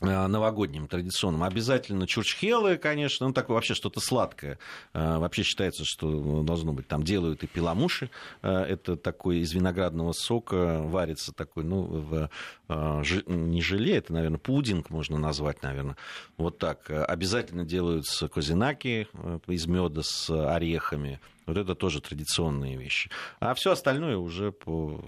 новогодним 0.00 0.88
традиционным. 0.88 1.42
Обязательно 1.42 2.06
чурчхелы, 2.06 2.76
конечно, 2.76 3.26
ну 3.26 3.32
такое 3.32 3.54
вообще 3.54 3.74
что-то 3.74 4.00
сладкое. 4.00 4.58
Э, 4.92 5.18
вообще 5.18 5.42
считается, 5.42 5.84
что 5.84 6.42
должно 6.42 6.72
быть. 6.72 6.86
Там 6.86 7.02
делают 7.02 7.42
и 7.44 7.46
пиламуши. 7.46 8.10
Э, 8.42 8.58
это 8.62 8.96
такой 8.96 9.38
из 9.38 9.52
виноградного 9.52 10.12
сока 10.12 10.82
варится 10.82 11.32
такой, 11.32 11.64
ну, 11.64 11.82
в, 11.82 12.30
не 12.68 13.62
желе, 13.62 13.96
это, 13.96 14.12
наверное, 14.12 14.38
пудинг 14.38 14.90
можно 14.90 15.18
назвать, 15.18 15.62
наверное. 15.62 15.96
Вот 16.36 16.58
так. 16.58 16.90
Обязательно 16.90 17.64
делаются 17.64 18.28
козинаки 18.28 19.08
из 19.46 19.66
меда 19.66 20.02
с 20.02 20.30
орехами. 20.30 21.20
Вот 21.46 21.56
это 21.56 21.76
тоже 21.76 22.00
традиционные 22.00 22.76
вещи. 22.76 23.08
А 23.38 23.54
все 23.54 23.70
остальное 23.70 24.16
уже 24.16 24.50
по... 24.50 25.04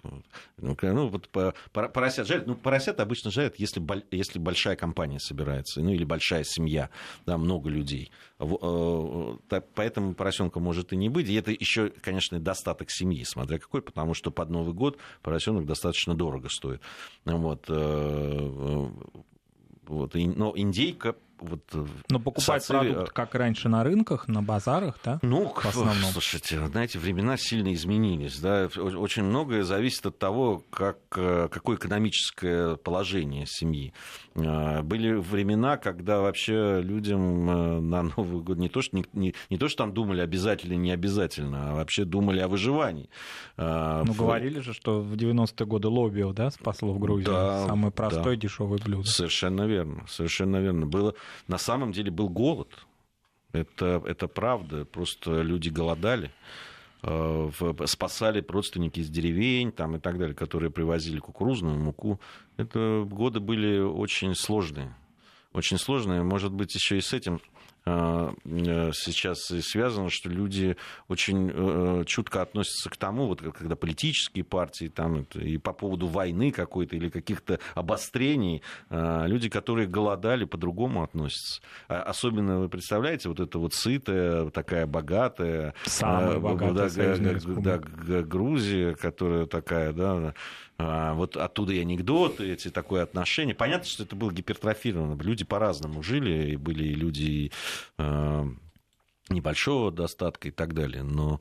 Ну, 0.57 0.77
ну 0.81 1.09
вот 1.09 1.29
по, 1.29 1.53
поросят 1.73 2.29
жарят. 2.29 2.47
Ну, 2.47 2.55
поросят 2.55 3.01
обычно 3.01 3.33
жарят, 3.33 3.57
если, 3.59 3.83
если 4.13 4.39
большая 4.39 4.77
компания 4.77 5.19
собирается, 5.19 5.81
ну, 5.81 5.91
или 5.91 6.05
большая 6.05 6.45
семья, 6.45 6.91
да, 7.27 7.39
много 7.39 7.69
людей. 7.69 8.13
Э, 8.39 9.61
поэтому 9.75 10.15
поросенка 10.15 10.61
может 10.61 10.93
и 10.93 10.97
не 10.97 11.09
быть. 11.09 11.29
И 11.29 11.35
это 11.35 11.51
еще, 11.51 11.91
конечно, 11.91 12.39
достаток 12.39 12.91
семьи, 12.93 13.25
смотря 13.25 13.59
какой, 13.59 13.83
потому 13.83 14.15
что 14.15 14.31
под 14.31 14.49
Новый 14.49 14.75
год 14.75 14.99
поросенок 15.23 15.67
достаточно 15.67 16.15
дорого 16.15 16.49
стоит. 16.49 16.81
Вот. 17.49 17.65
Э, 17.71 17.73
э, 17.75 18.89
вот. 19.87 20.15
Но 20.15 20.53
индейка 20.55 21.17
вот 21.41 21.61
э, 21.73 21.87
Но 22.11 22.19
покупать 22.19 22.63
сацеви... 22.63 22.93
продукт, 22.93 23.13
как 23.13 23.35
раньше 23.35 23.69
на 23.69 23.85
рынках, 23.85 24.29
на 24.29 24.43
базарах, 24.43 24.99
да? 25.05 25.19
Ну, 25.23 25.53
в 25.55 25.67
основном. 25.67 26.11
слушайте, 26.13 26.65
знаете, 26.67 26.99
времена 26.99 27.37
сильно 27.37 27.73
изменились, 27.75 28.39
да, 28.39 28.69
очень 28.77 29.25
многое 29.25 29.63
зависит 29.63 30.07
от 30.07 30.19
того, 30.19 30.63
как, 30.71 30.99
э, 31.17 31.49
какое 31.51 31.77
экономическое 31.77 32.77
положение 32.77 33.47
семьи. 33.47 33.93
А, 34.37 34.83
были 34.83 35.13
времена, 35.13 35.77
когда 35.77 36.21
вообще 36.21 36.81
людям 36.83 37.51
э, 37.51 37.81
на 37.81 38.03
Новый 38.03 38.43
год 38.43 38.59
не 38.59 38.69
то, 38.69 38.83
что, 38.83 38.97
не, 38.97 39.05
не, 39.13 39.35
не 39.51 39.59
то, 39.59 39.69
что 39.69 39.85
там 39.85 39.95
думали 39.95 40.21
обязательно, 40.21 40.75
не 40.75 40.91
обязательно, 40.91 41.73
а 41.73 41.75
вообще 41.75 42.05
думали 42.05 42.41
о 42.41 42.49
выживании. 42.49 43.09
Ну, 43.57 44.13
в... 44.13 44.17
говорили 44.17 44.61
же, 44.61 44.73
что 44.73 45.01
в 45.01 45.15
90-е 45.15 45.67
годы 45.67 45.89
лобио, 45.89 46.33
да, 46.33 46.51
спасло 46.51 46.93
в 46.93 46.99
Грузии. 46.99 47.27
Да, 47.27 47.67
Самое 47.67 47.93
простое, 47.93 48.37
да. 48.37 48.37
дешевое 48.37 48.79
блюдо. 48.79 49.09
Совершенно 49.09 49.63
верно, 49.67 50.05
совершенно 50.09 50.57
верно. 50.59 50.87
Было, 50.87 51.15
на 51.47 51.59
самом 51.59 51.93
деле 51.93 52.11
был 52.11 52.29
голод. 52.29 52.87
Это, 53.53 54.03
это 54.07 54.29
правда. 54.29 54.85
Просто 54.85 55.43
люди 55.43 55.69
голодали 55.69 56.31
э, 57.03 57.51
спасали 57.87 58.45
родственники 58.47 59.01
из 59.01 59.09
деревень 59.09 59.73
там, 59.73 59.97
и 59.97 59.99
так 59.99 60.19
далее, 60.19 60.35
которые 60.35 60.71
привозили 60.71 61.19
кукурузную 61.19 61.79
муку. 61.79 62.21
Это 62.57 63.05
годы 63.09 63.41
были 63.41 63.79
очень 63.81 64.35
сложные. 64.35 64.95
Очень 65.53 65.79
сложные. 65.79 66.23
Может 66.23 66.53
быть, 66.53 66.75
еще 66.75 66.99
и 66.99 67.01
с 67.01 67.13
этим 67.13 67.41
Э, 67.85 68.33
сейчас 68.93 69.39
связано, 69.63 70.11
что 70.11 70.29
люди 70.29 70.77
очень 71.09 71.51
э, 71.53 72.05
чутко 72.07 72.43
относятся 72.43 72.91
к 72.91 72.97
тому, 72.97 73.27
вот 73.27 73.41
когда 73.41 73.77
политические 73.77 74.45
партии 74.45 74.89
там, 74.89 75.23
и 75.35 75.59
по 75.59 75.73
поводу 75.73 76.07
войны 76.07 76.51
какой-то 76.51 76.97
или 76.97 77.09
каких-то 77.09 77.59
обострений, 77.75 78.63
э, 78.91 79.25
люди, 79.27 79.49
которые 79.49 79.87
голодали, 79.87 80.45
по-другому 80.45 81.03
относятся. 81.03 81.63
А 81.89 82.03
особенно, 82.03 82.61
вы 82.61 82.69
представляете, 82.69 83.29
вот 83.29 83.41
это 83.41 83.59
вот 83.59 83.75
сытая, 83.75 84.51
такая 84.51 84.87
богатая, 84.87 85.75
Самая 85.85 86.39
богатая 86.39 87.17
да, 87.47 87.79
да, 87.79 88.23
Грузия, 88.23 88.95
которая 88.95 89.47
такая, 89.47 89.93
да, 89.93 90.35
вот 90.79 91.37
оттуда 91.37 91.73
и 91.73 91.81
анекдоты, 91.81 92.53
эти 92.53 92.71
такое 92.71 93.03
отношение. 93.03 93.55
Понятно, 93.55 93.89
что 93.89 94.05
это 94.05 94.15
было 94.15 94.31
гипертрофировано. 94.31 95.21
Люди 95.21 95.45
по-разному 95.45 96.03
жили, 96.05 96.53
и 96.53 96.57
были 96.57 96.85
люди 96.95 97.51
э, 97.99 98.45
небольшого 99.29 99.91
достатка 99.91 100.49
и 100.49 100.51
так 100.51 100.75
далее. 100.75 101.03
Но 101.03 101.41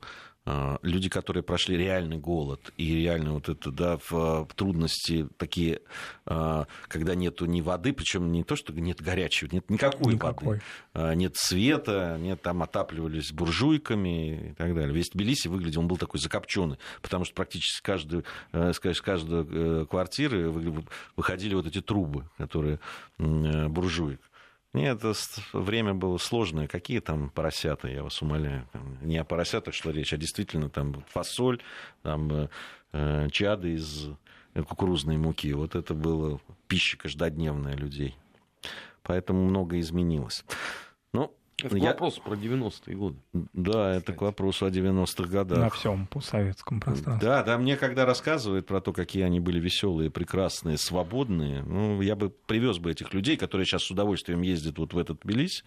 люди, 0.82 1.08
которые 1.08 1.42
прошли 1.42 1.76
реальный 1.76 2.18
голод 2.18 2.72
и 2.76 2.94
реально 2.96 3.34
вот 3.34 3.48
это, 3.48 3.70
да, 3.70 3.98
в 4.08 4.48
трудности 4.54 5.28
такие, 5.36 5.80
а, 6.26 6.66
когда 6.88 7.14
нету 7.14 7.46
ни 7.46 7.60
воды, 7.60 7.92
причем 7.92 8.32
не 8.32 8.44
то, 8.44 8.56
что 8.56 8.72
нет 8.72 9.00
горячей, 9.00 9.48
нет 9.50 9.68
никакой, 9.70 10.14
никакой. 10.14 10.60
воды, 10.94 11.14
нет 11.14 11.36
света, 11.36 12.18
нет, 12.20 12.42
там 12.42 12.62
отапливались 12.62 13.32
буржуйками 13.32 14.50
и 14.50 14.54
так 14.54 14.74
далее. 14.74 14.92
Весь 14.92 15.10
Тбилиси 15.10 15.48
выглядел, 15.48 15.80
он 15.80 15.88
был 15.88 15.96
такой 15.96 16.20
закопченный, 16.20 16.78
потому 17.02 17.24
что 17.24 17.34
практически 17.34 17.82
каждый, 17.82 18.24
э, 18.52 18.72
с 18.72 18.78
каждой 18.78 19.46
э, 19.48 19.86
квартиры 19.88 20.50
выходили 21.16 21.54
вот 21.54 21.66
эти 21.66 21.80
трубы, 21.80 22.24
которые 22.36 22.80
э, 23.18 23.68
буржуек. 23.68 24.20
Нет, 24.74 25.02
время 25.52 25.94
было 25.94 26.18
сложное. 26.18 26.68
Какие 26.68 27.00
там 27.00 27.30
поросята, 27.30 27.88
я 27.88 28.02
вас 28.02 28.20
умоляю. 28.20 28.68
Не 29.00 29.18
о 29.18 29.24
поросятах 29.24 29.74
шла 29.74 29.92
речь, 29.92 30.12
а 30.12 30.16
действительно 30.16 30.68
там 30.68 31.04
фасоль, 31.08 31.60
там 32.02 32.30
э, 32.32 32.48
э 32.92 33.28
чады 33.30 33.74
из 33.74 34.08
кукурузной 34.54 35.16
муки. 35.16 35.52
Вот 35.52 35.74
это 35.74 35.94
было 35.94 36.40
пища 36.66 36.98
каждодневная 36.98 37.76
людей. 37.76 38.16
Поэтому 39.02 39.44
много 39.44 39.80
изменилось. 39.80 40.44
Это 41.60 41.76
Я- 41.76 41.88
вопрос 41.90 42.20
про 42.20 42.34
90-е 42.36 42.94
годы. 42.96 43.16
Да, 43.52 43.92
это 43.96 44.12
к 44.12 44.20
вопросу 44.22 44.66
о 44.66 44.70
90-х 44.70 45.28
годах. 45.28 45.58
На 45.58 45.70
всем 45.70 46.06
постсоветском 46.06 46.78
пространстве. 46.80 47.28
Да, 47.28 47.42
да, 47.42 47.58
мне 47.58 47.76
когда 47.76 48.06
рассказывают 48.06 48.66
про 48.66 48.80
то, 48.80 48.92
какие 48.92 49.24
они 49.24 49.40
были 49.40 49.58
веселые, 49.58 50.08
прекрасные, 50.08 50.78
свободные, 50.78 51.62
ну, 51.64 52.00
я 52.00 52.14
бы 52.14 52.30
привез 52.30 52.78
бы 52.78 52.92
этих 52.92 53.12
людей, 53.12 53.36
которые 53.36 53.64
сейчас 53.66 53.82
с 53.82 53.90
удовольствием 53.90 54.42
ездят 54.42 54.78
вот 54.78 54.92
в 54.94 54.98
этот 54.98 55.18
Тбилиси, 55.24 55.64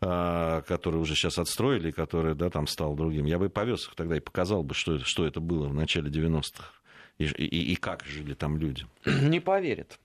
а, 0.00 0.62
который 0.62 1.00
уже 1.00 1.16
сейчас 1.16 1.38
отстроили, 1.38 1.90
который, 1.90 2.36
да, 2.36 2.48
там 2.48 2.68
стал 2.68 2.94
другим. 2.94 3.24
Я 3.26 3.38
бы 3.40 3.48
повез 3.48 3.88
их 3.88 3.96
тогда 3.96 4.16
и 4.16 4.20
показал 4.20 4.62
бы, 4.62 4.74
что, 4.74 4.94
это- 4.94 5.04
что 5.04 5.26
это 5.26 5.40
было 5.40 5.66
в 5.66 5.74
начале 5.74 6.08
90-х. 6.08 6.70
И, 7.18 7.24
и- 7.24 7.72
и 7.72 7.74
как 7.76 8.04
жили 8.04 8.34
там 8.34 8.58
люди. 8.58 8.86
Не 9.06 9.40
поверят. 9.40 9.98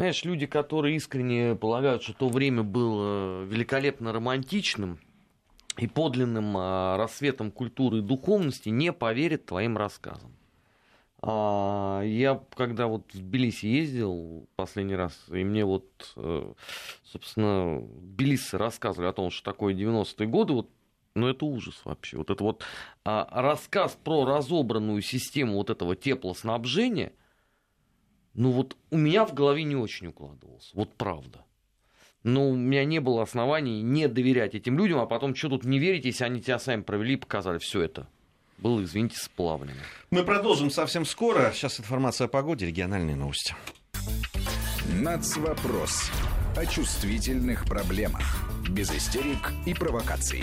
Знаешь, 0.00 0.24
люди, 0.24 0.46
которые 0.46 0.96
искренне 0.96 1.54
полагают, 1.54 2.02
что 2.02 2.14
то 2.14 2.30
время 2.30 2.62
было 2.62 3.42
великолепно 3.42 4.14
романтичным 4.14 4.98
и 5.76 5.86
подлинным 5.86 6.54
а, 6.56 6.96
рассветом 6.96 7.50
культуры 7.50 7.98
и 7.98 8.00
духовности, 8.00 8.70
не 8.70 8.94
поверят 8.94 9.44
твоим 9.44 9.76
рассказам. 9.76 10.34
А, 11.20 12.00
я 12.00 12.42
когда 12.56 12.86
вот 12.86 13.12
в 13.12 13.18
Тбилиси 13.18 13.66
ездил 13.66 14.48
последний 14.56 14.96
раз, 14.96 15.12
и 15.28 15.44
мне 15.44 15.66
вот, 15.66 15.84
э, 16.16 16.50
собственно, 17.04 17.82
тбилисцы 17.82 18.56
рассказывали 18.56 19.10
о 19.10 19.12
том, 19.12 19.28
что 19.28 19.44
такое 19.44 19.74
90-е 19.74 20.26
годы, 20.26 20.54
вот, 20.54 20.70
ну 21.14 21.28
это 21.28 21.44
ужас 21.44 21.78
вообще. 21.84 22.16
Вот 22.16 22.30
это 22.30 22.42
вот 22.42 22.64
а, 23.04 23.28
рассказ 23.30 23.98
про 24.02 24.24
разобранную 24.24 25.02
систему 25.02 25.56
вот 25.56 25.68
этого 25.68 25.94
теплоснабжения, 25.94 27.12
ну 28.34 28.50
вот 28.50 28.76
у 28.90 28.96
меня 28.96 29.24
в 29.24 29.34
голове 29.34 29.64
не 29.64 29.76
очень 29.76 30.08
укладывался, 30.08 30.70
вот 30.74 30.94
правда. 30.94 31.44
Но 32.22 32.50
у 32.50 32.54
меня 32.54 32.84
не 32.84 33.00
было 33.00 33.22
оснований 33.22 33.82
не 33.82 34.06
доверять 34.06 34.54
этим 34.54 34.76
людям, 34.76 34.98
а 35.00 35.06
потом 35.06 35.34
что 35.34 35.48
тут 35.48 35.64
не 35.64 35.78
верить, 35.78 36.04
если 36.04 36.24
они 36.24 36.40
тебя 36.40 36.58
сами 36.58 36.82
провели 36.82 37.14
и 37.14 37.16
показали 37.16 37.58
все 37.58 37.80
это. 37.82 38.08
Было, 38.58 38.82
извините, 38.84 39.16
сплавлено. 39.18 39.80
Мы 40.10 40.22
продолжим 40.22 40.70
совсем 40.70 41.06
скоро. 41.06 41.50
Сейчас 41.54 41.80
информация 41.80 42.26
о 42.26 42.28
погоде, 42.28 42.66
региональные 42.66 43.16
новости. 43.16 43.54
Нацвопрос. 45.00 46.10
О 46.56 46.66
чувствительных 46.66 47.64
проблемах. 47.64 48.50
Без 48.68 48.90
истерик 48.90 49.52
и 49.64 49.72
провокаций. 49.72 50.42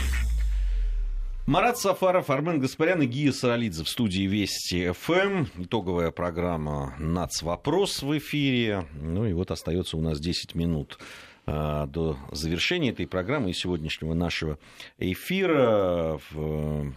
Марат 1.47 1.77
Сафаров, 1.77 2.29
Армен 2.29 2.59
Гаспарян 2.59 3.01
и 3.03 3.05
Гия 3.05 3.31
Саралидзе 3.31 3.85
в 3.85 3.87
студии 3.87 4.27
Вести 4.27 4.91
ФМ. 4.91 5.45
Итоговая 5.59 6.11
программа 6.11 6.93
«Нацвопрос» 6.99 8.01
в 8.01 8.17
эфире. 8.17 8.85
Ну 8.93 9.25
и 9.25 9.31
вот 9.31 9.49
остается 9.51 9.95
у 9.95 10.01
нас 10.01 10.19
10 10.19 10.55
минут 10.55 10.99
а, 11.45 11.85
до 11.85 12.17
завершения 12.33 12.89
этой 12.89 13.07
программы 13.07 13.51
и 13.51 13.53
сегодняшнего 13.53 14.13
нашего 14.13 14.59
эфира. 14.97 16.19
Э, 16.33 16.91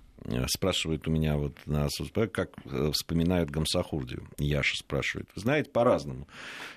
Спрашивают 0.49 1.09
у 1.09 1.11
меня 1.11 1.37
вот 1.37 1.57
на 1.67 1.89
соцсетях, 1.91 2.31
как 2.33 2.51
э, 2.67 2.91
вспоминают 2.93 3.51
Гамсахурдию. 3.51 4.25
Яша 4.39 4.77
спрашивает. 4.77 5.29
Знаете, 5.35 5.71
по-разному. 5.71 6.29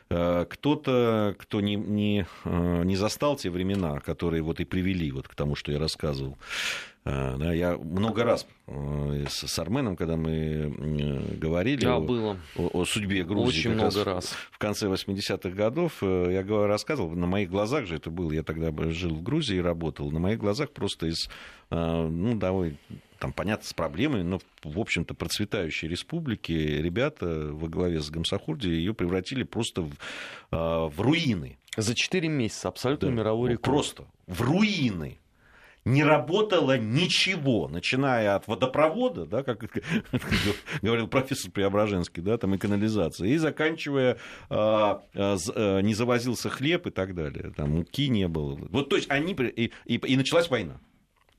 Э, 0.10 0.46
Кто-то, 0.50 1.36
кто 1.38 1.62
не, 1.62 1.76
не, 1.76 2.26
э, 2.46 2.84
не 2.86 2.96
застал 2.96 3.36
те 3.36 3.50
времена, 3.50 4.00
которые 4.00 4.42
вот 4.44 4.60
и 4.60 4.66
привели 4.66 5.12
вот 5.12 5.28
к 5.28 5.36
тому, 5.36 5.56
что 5.56 5.72
я 5.72 5.80
рассказывал, 5.80 6.38
Э, 7.06 7.36
да, 7.38 7.52
я 7.52 7.76
много 7.78 8.24
раз 8.24 8.48
э, 8.66 9.26
с, 9.28 9.60
Арменом, 9.60 9.98
когда 9.98 10.16
мы 10.16 10.32
э, 10.32 11.36
говорили 11.36 11.82
Да, 11.82 11.98
о, 11.98 12.00
было. 12.00 12.38
о- 12.56 12.70
о 12.80 12.86
судьбе 12.86 13.26
Грузии 13.26 13.60
Очень 13.60 13.74
много 13.74 14.06
раз 14.06 14.06
раз. 14.06 14.34
в 14.52 14.58
конце 14.58 14.88
80-х 14.88 15.50
годов, 15.50 15.98
э, 16.02 16.30
я 16.32 16.66
рассказывал, 16.66 17.12
на 17.12 17.28
моих 17.28 17.50
глазах 17.50 17.88
же 17.88 17.98
это 17.98 18.10
было, 18.10 18.32
я 18.32 18.42
тогда 18.42 18.72
жил 18.92 19.16
в 19.16 19.22
Грузии 19.22 19.58
и 19.58 19.62
работал, 19.62 20.12
на 20.12 20.20
моих 20.22 20.40
глазах 20.40 20.72
просто 20.72 21.08
из, 21.08 21.28
э, 21.72 22.08
ну, 22.08 22.36
довольно, 22.38 22.78
там, 23.24 23.32
понятно, 23.32 23.66
с 23.66 23.74
проблемами, 23.74 24.22
но, 24.22 24.40
в 24.66 24.78
общем-то, 24.78 25.14
процветающей 25.14 25.88
республики 25.88 26.52
ребята 26.52 27.52
во 27.54 27.70
главе 27.70 28.02
с 28.02 28.10
Гамсахурди 28.10 28.68
ее 28.68 28.94
превратили 28.94 29.44
просто 29.44 29.82
в, 29.84 29.92
э, 29.92 29.96
в 30.52 30.94
руины. 31.00 31.58
За 31.78 31.96
4 31.96 32.28
месяца 32.28 32.68
абсолютно 32.68 33.08
Да, 33.08 33.14
мировой 33.14 33.48
ну, 33.48 33.54
рекорд. 33.54 33.64
Просто 33.64 34.04
в 34.28 34.42
руины. 34.42 35.20
Не 35.86 36.04
работало 36.04 36.78
ничего, 36.78 37.70
начиная 37.70 38.36
от 38.36 38.48
водопровода, 38.48 39.26
да, 39.26 39.44
как 39.44 39.64
говорил 40.82 41.08
профессор 41.08 41.50
Преображенский, 41.52 42.22
да, 42.22 42.38
там 42.38 42.56
и 42.56 42.58
канализация, 42.58 43.30
и 43.30 43.38
заканчивая 43.38 44.18
а, 44.50 45.02
а, 45.14 45.38
з- 45.38 45.54
а, 45.56 45.80
не 45.80 45.94
завозился 45.94 46.50
хлеб 46.50 46.88
и 46.88 46.90
так 46.90 47.16
далее, 47.16 47.54
там 47.56 47.70
муки 47.72 48.10
не 48.10 48.28
было. 48.28 48.60
Вот 48.70 48.90
то 48.90 48.98
есть 48.98 49.10
они 49.10 49.32
и, 49.34 49.72
и, 49.86 49.96
и 49.96 50.18
началась 50.18 50.50
война. 50.50 50.82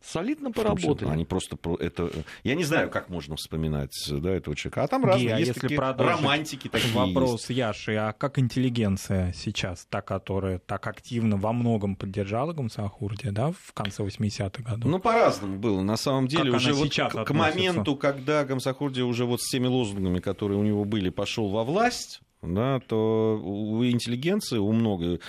Солидно 0.05 0.53
поработали. 0.53 1.09
Они 1.09 1.25
просто 1.25 1.57
про- 1.57 1.77
это. 1.77 2.11
Я 2.43 2.55
не 2.55 2.65
знаю, 2.65 2.91
как 2.91 3.09
можно 3.09 3.37
вспоминать 3.37 3.93
да, 4.11 4.31
этого 4.31 4.55
человека. 4.55 4.85
А 4.85 4.89
там 4.89 5.05
разные 5.05 5.35
а 5.35 5.39
есть 5.39 5.49
если 5.49 5.61
такие 5.61 5.79
продолжить 5.79 6.17
романтики 6.17 6.69
такие. 6.69 6.93
Вопрос 6.95 7.49
Яши, 7.49 7.95
а 7.95 8.13
как 8.13 8.39
интеллигенция 8.39 9.33
сейчас, 9.33 9.87
та, 9.89 10.03
которая 10.03 10.59
так 10.59 10.87
активно 10.87 11.37
во 11.37 11.53
многом 11.53 11.97
поддержала 11.97 12.53
Гамсахурди, 12.53 13.31
да, 13.31 13.53
в 13.53 13.73
конце 13.73 14.03
80-х 14.03 14.63
годов? 14.63 14.91
Ну, 14.91 14.99
по-разному 14.99 15.59
было. 15.59 15.83
На 15.83 15.97
самом 15.97 16.29
деле, 16.29 16.51
Как 16.51 16.61
уже 16.61 16.71
она 16.71 16.79
вот 16.79 16.89
сейчас 16.89 17.13
к, 17.13 17.25
к 17.25 17.31
моменту, 17.31 17.97
когда 17.97 18.45
Гамсахурди 18.45 19.01
уже 19.01 19.25
вот 19.25 19.41
с 19.41 19.51
теми 19.51 19.67
лозунгами, 19.67 20.21
которые 20.21 20.59
у 20.59 20.63
него 20.63 20.85
были, 20.85 21.09
пошел 21.09 21.49
во 21.49 21.65
власть, 21.65 22.21
да, 22.47 22.81
то 22.81 23.41
у 23.43 23.85
интеллигенции, 23.85 24.59
у 24.59 24.73
много 24.73 25.21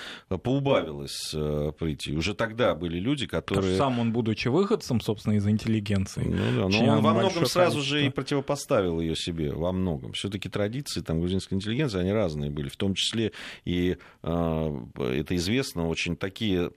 поубавилось 0.44 1.32
э, 1.34 1.72
прийти. 1.78 2.16
Уже 2.16 2.34
тогда 2.34 2.76
были 2.76 3.00
люди, 3.00 3.28
которые... 3.28 3.78
сам 3.78 4.00
он, 4.00 4.12
будучи 4.12 4.48
выходцем, 4.48 5.02
собственно, 5.02 5.34
из 5.34 5.48
интеллигенции. 5.48 6.24
Ну 6.24 6.70
да, 6.70 6.78
но 6.78 6.94
он 6.94 7.02
во 7.02 7.14
многом 7.14 7.46
сразу 7.46 7.76
количество. 7.76 7.82
же 7.82 8.06
и 8.06 8.10
противопоставил 8.10 9.00
ее 9.00 9.16
себе, 9.16 9.52
во 9.52 9.72
многом. 9.72 10.14
Все-таки 10.14 10.50
традиции 10.50 11.02
там, 11.02 11.20
грузинской 11.20 11.58
интеллигенции, 11.58 12.00
они 12.00 12.12
разные 12.12 12.50
были, 12.52 12.70
в 12.70 12.78
том 12.78 12.94
числе 12.96 13.32
и, 13.66 13.98
э, 14.24 14.80
это 14.98 15.36
известно, 15.36 15.88
очень 15.88 16.16
такие 16.16 16.72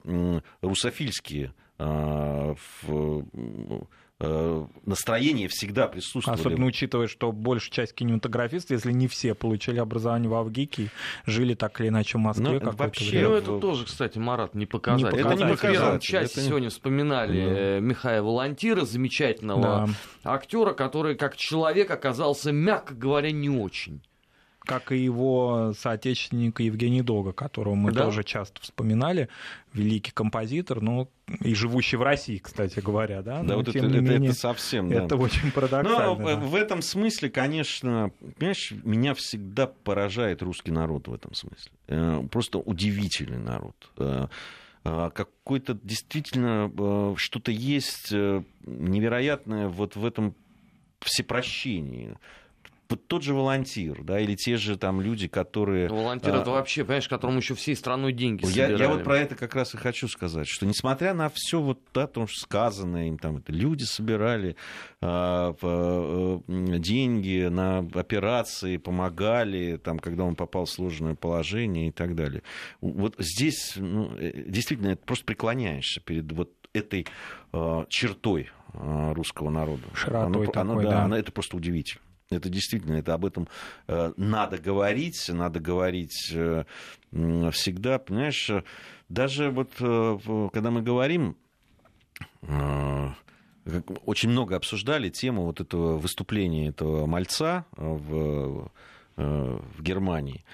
русофильские 0.61 1.53
э, 1.78 2.55
в- 2.82 3.24
э, 4.21 4.66
настроения 4.85 5.49
всегда 5.49 5.87
присутствовали. 5.89 6.41
Особенно 6.41 6.66
учитывая, 6.66 7.07
что 7.07 7.31
большая 7.33 7.71
часть 7.71 7.95
кинематографистов, 7.95 8.71
если 8.73 8.93
не 8.93 9.07
все, 9.09 9.35
получили 9.35 9.79
образование 9.79 10.29
в 10.29 10.35
Авгике, 10.35 10.91
жили 11.27 11.55
так 11.55 11.81
или 11.81 11.89
иначе 11.89 12.19
в 12.19 12.21
Москве 12.21 12.61
Ну, 12.62 12.71
вообще, 12.73 13.11
время. 13.11 13.29
Ну, 13.29 13.35
в- 13.35 13.39
это 13.39 13.59
тоже, 13.61 13.85
кстати, 13.85 14.19
Марат, 14.19 14.55
не 14.55 14.66
показатель. 14.66 15.16
Не 15.16 15.23
мы 15.23 15.29
в 15.35 15.39
показатель, 15.39 15.73
первом 15.73 15.93
да. 15.95 16.01
части 16.01 16.33
Это 16.33 16.41
не- 16.43 16.49
сегодня 16.49 16.71
вспоминали 16.71 17.45
Да. 17.45 17.51
э, 17.61 17.81
Михаила 17.81 18.25
Волонтира, 18.27 18.85
замечательного 18.85 19.89
Да. 20.25 20.33
актера, 20.35 20.73
который 20.73 21.14
как 21.14 21.37
человек 21.37 21.91
оказался, 21.91 22.53
мягко 22.53 22.95
говоря, 22.95 23.31
не 23.31 23.49
очень. 23.51 24.01
Как 24.69 24.93
и 24.93 24.99
его 24.99 25.73
соотечественник 25.79 26.61
Евгений 26.61 27.01
Дога, 27.01 27.33
которого 27.33 27.75
мы 27.75 27.91
Да. 27.91 28.05
тоже 28.05 28.23
часто 28.23 28.61
вспоминали, 28.61 29.31
великий 29.73 30.12
композитор, 30.12 30.83
ну 30.83 31.09
и 31.41 31.55
живущий 31.55 31.97
в 31.97 32.03
России, 32.03 32.37
кстати 32.37 32.79
говоря, 32.81 33.23
да, 33.23 33.39
Да, 33.39 33.43
но 33.43 33.57
вот 33.57 33.69
это, 33.69 33.79
это- 33.79 33.89
менее 34.01 34.31
это 34.31 34.39
совсем, 34.39 34.91
да. 34.91 35.05
это 35.05 35.16
очень 35.16 35.47
Но 35.47 35.53
парадоксально. 35.53 36.12
в- 36.14 36.19
да. 36.19 36.37
в 36.37 36.55
этом 36.55 36.83
смысле, 36.83 37.31
конечно, 37.31 38.11
понимаешь, 38.37 38.73
меня 38.85 39.14
всегда 39.14 39.66
поражает 39.69 40.43
русский 40.43 40.71
народ 40.71 41.09
в 41.09 41.14
этом 41.14 41.33
смысле. 41.33 41.73
Э, 41.87 42.23
Просто 42.31 42.59
удивительный 42.59 43.39
народ. 43.39 43.91
Э, 43.97 44.27
э, 44.85 45.11
Какой-то 45.14 45.79
действительно 45.83 46.71
э, 46.77 47.14
что-то 47.16 47.51
есть 47.51 48.12
э, 48.12 48.43
невероятное 48.66 49.69
вот 49.69 49.97
в 49.97 50.05
этом 50.05 50.35
всепрощении. 51.01 52.16
Тот 52.97 53.22
же 53.22 53.34
волонтир, 53.34 54.03
да, 54.03 54.18
или 54.18 54.34
те 54.34 54.57
же 54.57 54.78
там 54.78 55.03
люди, 55.03 55.28
которые... 55.28 55.89
Волонтер 55.89 56.34
а, 56.34 56.41
это 56.41 56.51
вообще, 56.51 56.84
понимаешь, 56.84 57.07
которому 57.07 57.39
еще 57.39 57.55
всей 57.55 57.76
страной 57.76 58.12
деньги 58.12 58.45
я, 58.47 58.66
собирали. 58.66 58.82
я 58.82 58.89
вот 58.89 59.05
про 59.05 59.18
это 59.18 59.34
как 59.34 59.55
раз 59.55 59.74
и 59.74 59.76
хочу 59.76 60.09
сказать, 60.09 60.49
что 60.49 60.64
несмотря 60.64 61.12
на 61.12 61.30
все 61.32 61.61
вот 61.61 61.80
да, 61.93 62.07
то, 62.07 62.26
что 62.26 62.41
сказанное 62.41 63.09
им, 63.09 63.18
там, 63.18 63.36
это, 63.39 63.53
люди 63.53 63.84
собирали 63.84 64.57
а, 65.03 65.55
э, 65.61 66.39
деньги 66.78 67.47
на 67.49 67.78
операции, 67.78 68.78
помогали, 68.78 69.76
там, 69.76 69.99
когда 69.99 70.24
он 70.24 70.34
попал 70.34 70.64
в 70.64 70.70
сложное 70.70 71.14
положение 71.14 71.89
и 71.89 71.93
так 71.93 72.14
далее. 72.14 72.43
Вот 72.80 73.14
здесь 73.18 73.74
ну, 73.76 74.14
э, 74.16 74.45
действительно 74.47 74.89
это 74.89 75.05
просто 75.05 75.26
преклоняешься 75.26 76.01
перед 76.01 76.32
вот 76.32 76.53
этой 76.72 77.07
э, 77.53 77.84
чертой 77.89 78.51
э, 78.72 79.12
русского 79.12 79.51
народа. 79.51 79.82
Широтой 79.95 80.26
Оно- 80.26 80.39
оно, 80.39 80.72
такой, 80.72 80.84
да, 80.84 80.91
да. 80.91 81.03
оно- 81.05 81.16
это 81.16 81.32
просто 81.32 81.57
удивительно. 81.57 82.03
Это 82.31 82.51
действительно, 82.51 82.97
это 82.97 83.14
об 83.14 83.24
этом 83.24 83.49
э, 83.87 84.12
надо 84.16 84.59
говорить, 84.59 85.29
надо 85.29 85.61
говорить 85.61 86.31
э, 86.35 86.64
всегда, 87.11 87.99
понимаешь, 87.99 88.51
даже 89.09 89.51
вот 89.51 89.70
э, 89.81 90.18
когда 90.53 90.70
мы 90.70 90.83
говорим, 90.83 91.37
очень 94.05 94.31
много 94.31 94.57
обсуждали 94.57 95.09
тему 95.09 95.45
вот 95.45 95.61
этого 95.61 95.99
выступления 95.99 96.68
этого 96.68 97.07
мальца 97.07 97.64
в, 97.72 98.70
в 99.16 99.83
Германии. 99.83 100.45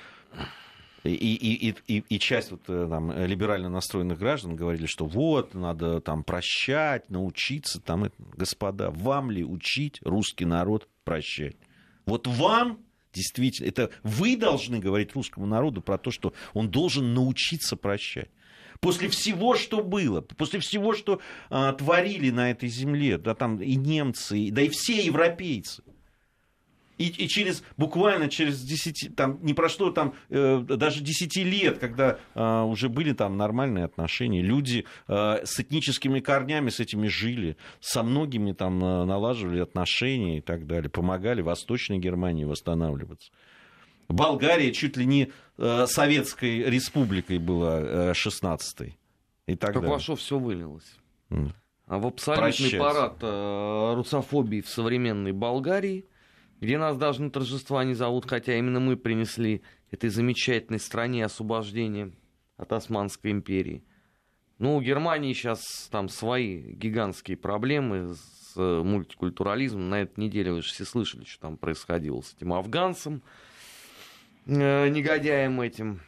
И, 1.04 1.34
и, 1.34 1.74
и, 1.86 2.04
и, 2.08 2.18
часть 2.18 2.50
вот, 2.50 2.62
э, 2.68 2.86
там, 2.88 3.12
либерально 3.26 3.68
настроенных 3.68 4.18
граждан 4.18 4.56
говорили, 4.56 4.86
что 4.86 5.04
вот, 5.04 5.54
надо 5.54 6.00
там 6.00 6.24
прощать, 6.24 7.10
научиться. 7.10 7.80
Там, 7.80 8.10
господа, 8.36 8.90
вам 8.90 9.30
ли 9.30 9.44
учить 9.44 10.00
русский 10.02 10.46
народ 10.46 10.88
прощать? 11.04 11.56
Вот 12.06 12.26
вам 12.26 12.78
действительно, 13.12 13.68
это 13.68 13.90
вы 14.02 14.36
должны 14.36 14.78
говорить 14.78 15.14
русскому 15.14 15.46
народу 15.46 15.80
про 15.80 15.98
то, 15.98 16.10
что 16.10 16.32
он 16.52 16.70
должен 16.70 17.14
научиться 17.14 17.76
прощать. 17.76 18.30
После 18.80 19.08
всего, 19.08 19.54
что 19.54 19.82
было, 19.82 20.20
после 20.20 20.60
всего, 20.60 20.94
что 20.94 21.20
а, 21.48 21.72
творили 21.72 22.30
на 22.30 22.50
этой 22.50 22.68
земле, 22.68 23.18
да, 23.18 23.34
там 23.34 23.60
и 23.62 23.76
немцы, 23.76 24.50
да 24.50 24.62
и 24.62 24.68
все 24.68 25.00
европейцы. 25.00 25.82
И, 26.98 27.08
и 27.08 27.28
через 27.28 27.62
буквально 27.76 28.28
через 28.28 28.62
10, 28.62 29.16
там 29.16 29.38
не 29.42 29.54
прошло 29.54 29.90
там 29.90 30.14
э, 30.30 30.60
даже 30.60 31.00
10 31.00 31.36
лет, 31.36 31.78
когда 31.78 32.18
э, 32.34 32.60
уже 32.62 32.88
были 32.88 33.12
там 33.12 33.36
нормальные 33.36 33.84
отношения, 33.84 34.42
люди 34.42 34.86
э, 35.08 35.44
с 35.44 35.58
этническими 35.58 36.20
корнями 36.20 36.70
с 36.70 36.80
этими 36.80 37.08
жили, 37.08 37.56
со 37.80 38.02
многими 38.02 38.52
там 38.52 38.82
э, 38.84 39.04
налаживали 39.04 39.60
отношения 39.60 40.38
и 40.38 40.40
так 40.40 40.66
далее, 40.66 40.90
помогали 40.90 41.42
Восточной 41.42 41.98
Германии 41.98 42.44
восстанавливаться. 42.44 43.32
Болгария 44.08 44.72
чуть 44.72 44.96
ли 44.96 45.06
не 45.06 45.32
э, 45.58 45.86
советской 45.86 46.64
республикой 46.64 47.38
была 47.38 47.80
э, 47.80 48.12
16-й. 48.12 48.96
И 49.46 49.56
так, 49.56 49.72
так 49.72 49.82
далее. 49.82 49.90
во 49.90 50.00
что 50.00 50.16
все 50.16 50.38
вылилось? 50.38 50.96
Mm. 51.30 51.52
А 51.86 51.98
в 51.98 52.06
абсолютный 52.06 52.44
Прощать. 52.44 52.78
парад 52.80 53.16
э, 53.20 53.94
русофобии 53.94 54.62
в 54.62 54.68
современной 54.68 55.32
Болгарии, 55.32 56.06
где 56.60 56.78
нас 56.78 56.96
даже 56.96 57.22
на 57.22 57.30
торжества 57.30 57.84
не 57.84 57.94
зовут, 57.94 58.28
хотя 58.28 58.56
именно 58.56 58.80
мы 58.80 58.96
принесли 58.96 59.62
этой 59.90 60.10
замечательной 60.10 60.80
стране 60.80 61.24
освобождение 61.24 62.12
от 62.56 62.72
Османской 62.72 63.30
империи. 63.30 63.84
Ну, 64.58 64.76
у 64.76 64.80
Германии 64.80 65.32
сейчас 65.32 65.88
там 65.90 66.08
свои 66.08 66.60
гигантские 66.72 67.36
проблемы 67.36 68.14
с 68.14 68.54
э, 68.56 68.82
мультикультурализмом. 68.84 69.88
На 69.88 70.02
этой 70.02 70.20
неделе 70.20 70.52
вы 70.52 70.62
же 70.62 70.68
все 70.68 70.84
слышали, 70.84 71.24
что 71.24 71.40
там 71.40 71.56
происходило 71.56 72.20
с 72.20 72.34
этим 72.34 72.52
афганцем, 72.52 73.22
э, 74.46 74.88
негодяем 74.88 75.60
этим. 75.60 76.00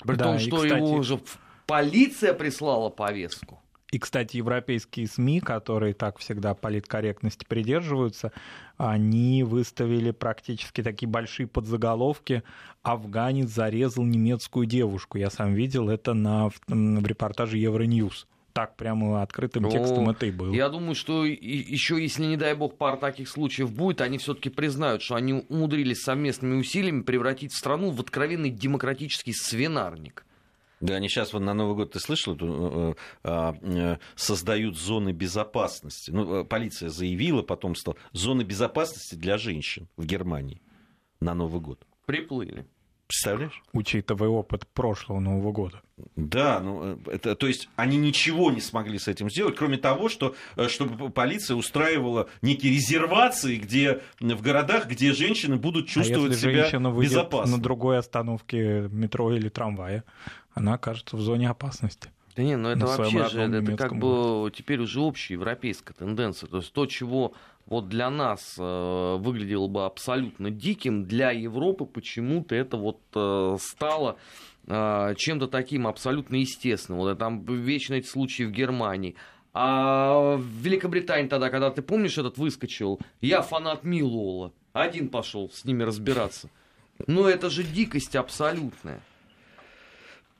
При 0.00 0.16
да, 0.16 0.24
том, 0.24 0.38
что 0.38 0.56
кстати... 0.56 0.74
его 0.74 0.92
уже 0.92 1.20
полиция 1.66 2.32
прислала 2.32 2.90
повестку. 2.90 3.60
И, 3.94 3.98
кстати, 4.00 4.38
европейские 4.38 5.06
СМИ, 5.06 5.38
которые 5.38 5.94
так 5.94 6.18
всегда 6.18 6.54
политкорректности 6.54 7.46
придерживаются, 7.48 8.32
они 8.76 9.44
выставили 9.44 10.10
практически 10.10 10.82
такие 10.82 11.08
большие 11.08 11.46
подзаголовки 11.46 12.42
«Афганец 12.82 13.50
зарезал 13.50 14.02
немецкую 14.02 14.66
девушку». 14.66 15.16
Я 15.16 15.30
сам 15.30 15.54
видел 15.54 15.88
это 15.90 16.12
на, 16.12 16.48
в 16.48 17.06
репортаже 17.06 17.56
Евроньюз 17.58 18.26
так 18.52 18.76
прямо 18.76 19.22
открытым 19.22 19.68
текстом 19.70 20.10
это 20.10 20.26
и 20.26 20.30
было. 20.32 20.52
Я 20.52 20.68
думаю, 20.68 20.94
что 20.94 21.24
еще 21.24 22.00
если, 22.00 22.24
не 22.24 22.36
дай 22.36 22.54
бог, 22.54 22.76
пара 22.76 22.96
таких 22.96 23.28
случаев 23.28 23.72
будет, 23.72 24.00
они 24.00 24.18
все-таки 24.18 24.48
признают, 24.48 25.02
что 25.02 25.14
они 25.16 25.44
умудрились 25.48 26.02
совместными 26.02 26.56
усилиями 26.56 27.02
превратить 27.02 27.52
страну 27.52 27.90
в 27.90 28.00
откровенный 28.00 28.50
демократический 28.50 29.32
свинарник. 29.32 30.24
Да, 30.80 30.94
они 30.94 31.08
сейчас 31.08 31.32
вот 31.32 31.40
на 31.40 31.54
Новый 31.54 31.76
год, 31.76 31.92
ты 31.92 32.00
слышал, 32.00 32.34
эту, 32.34 32.96
э, 33.24 33.52
э, 33.62 33.96
создают 34.16 34.76
зоны 34.76 35.12
безопасности. 35.12 36.10
Ну, 36.10 36.40
э, 36.40 36.44
полиция 36.44 36.88
заявила, 36.88 37.42
потом 37.42 37.74
стал 37.74 37.96
зоны 38.12 38.42
безопасности 38.42 39.14
для 39.14 39.38
женщин 39.38 39.88
в 39.96 40.04
Германии 40.04 40.60
на 41.20 41.34
Новый 41.34 41.60
год. 41.60 41.86
Приплыли. 42.06 42.66
Представляешь? 43.06 43.62
Учитывая 43.72 44.28
опыт 44.28 44.66
прошлого 44.66 45.20
Нового 45.20 45.52
года. 45.52 45.82
Да, 46.16 46.58
ну, 46.60 46.98
это, 47.06 47.36
то 47.36 47.46
есть 47.46 47.68
они 47.76 47.96
ничего 47.98 48.50
не 48.50 48.60
смогли 48.60 48.98
с 48.98 49.08
этим 49.08 49.30
сделать, 49.30 49.54
кроме 49.54 49.76
того, 49.76 50.08
что 50.08 50.34
э, 50.56 50.68
чтобы 50.68 51.10
полиция 51.10 51.56
устраивала 51.56 52.28
некие 52.40 52.72
резервации, 52.72 53.56
где 53.56 54.00
в 54.18 54.40
городах, 54.40 54.88
где 54.88 55.12
женщины 55.12 55.56
будут 55.56 55.86
чувствовать 55.86 56.32
а 56.32 56.34
если 56.34 56.50
себя 56.50 56.90
безопасно. 56.90 57.56
на 57.56 57.62
другой 57.62 57.98
остановке 57.98 58.88
метро 58.90 59.32
или 59.34 59.50
трамвая, 59.50 60.02
она 60.54 60.74
окажется 60.74 61.16
в 61.16 61.20
зоне 61.20 61.50
опасности. 61.50 62.10
Да 62.36 62.42
не, 62.42 62.56
ну 62.56 62.68
это 62.68 62.86
вообще 62.86 63.28
же, 63.28 63.42
это 63.42 63.76
как 63.76 63.96
бы 63.96 64.50
теперь 64.52 64.80
уже 64.80 65.00
общая 65.00 65.34
европейская 65.34 65.94
тенденция. 65.94 66.48
То 66.48 66.56
есть 66.56 66.72
то, 66.72 66.86
чего 66.86 67.32
вот 67.66 67.88
для 67.88 68.10
нас 68.10 68.56
э, 68.58 69.16
выглядело 69.18 69.68
бы 69.68 69.84
абсолютно 69.84 70.50
диким, 70.50 71.04
для 71.04 71.30
Европы 71.30 71.86
почему-то 71.86 72.54
это 72.54 72.76
вот 72.76 73.00
э, 73.14 73.56
стало 73.60 74.16
э, 74.66 75.14
чем-то 75.16 75.46
таким 75.46 75.86
абсолютно 75.86 76.36
естественным. 76.36 77.00
Вот 77.00 77.18
там 77.18 77.44
вечно 77.44 77.94
эти 77.94 78.06
случаи 78.06 78.42
в 78.42 78.50
Германии. 78.50 79.14
А 79.52 80.36
в 80.36 80.42
Великобритании 80.42 81.28
тогда, 81.28 81.50
когда 81.50 81.70
ты 81.70 81.82
помнишь, 81.82 82.18
этот 82.18 82.36
выскочил, 82.36 83.00
я 83.20 83.42
фанат 83.42 83.84
Милола, 83.84 84.52
один 84.72 85.08
пошел 85.08 85.48
с 85.50 85.64
ними 85.64 85.84
разбираться. 85.84 86.50
Ну 87.06 87.26
это 87.26 87.48
же 87.48 87.62
дикость 87.62 88.16
абсолютная. 88.16 89.00